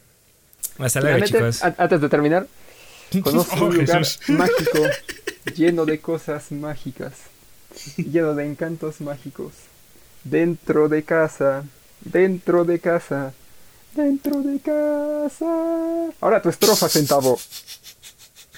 [0.80, 1.64] Hasta luego, chicos.
[1.64, 2.46] antes de terminar,
[3.24, 4.20] conozco Oh, un lugar Jesús.
[4.28, 4.80] mágico,
[5.56, 7.14] lleno de cosas mágicas,
[7.96, 9.54] lleno de encantos mágicos.
[10.26, 11.64] Dentro de casa,
[12.02, 13.32] dentro de casa,
[13.96, 16.12] dentro de casa.
[16.20, 17.40] Ahora tu estrofa, centavo.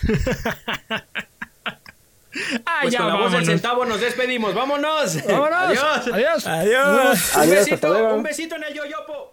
[2.65, 3.47] Ah, pues ya, con la voz del vámonos.
[3.47, 4.55] centavo nos despedimos.
[4.55, 5.17] ¡Vámonos!
[5.27, 5.53] ¡Vámonos!
[5.53, 6.07] Adiós.
[6.07, 6.47] Adiós.
[6.47, 7.35] Adiós.
[7.35, 9.30] Un besito, un besito en el yoyopo.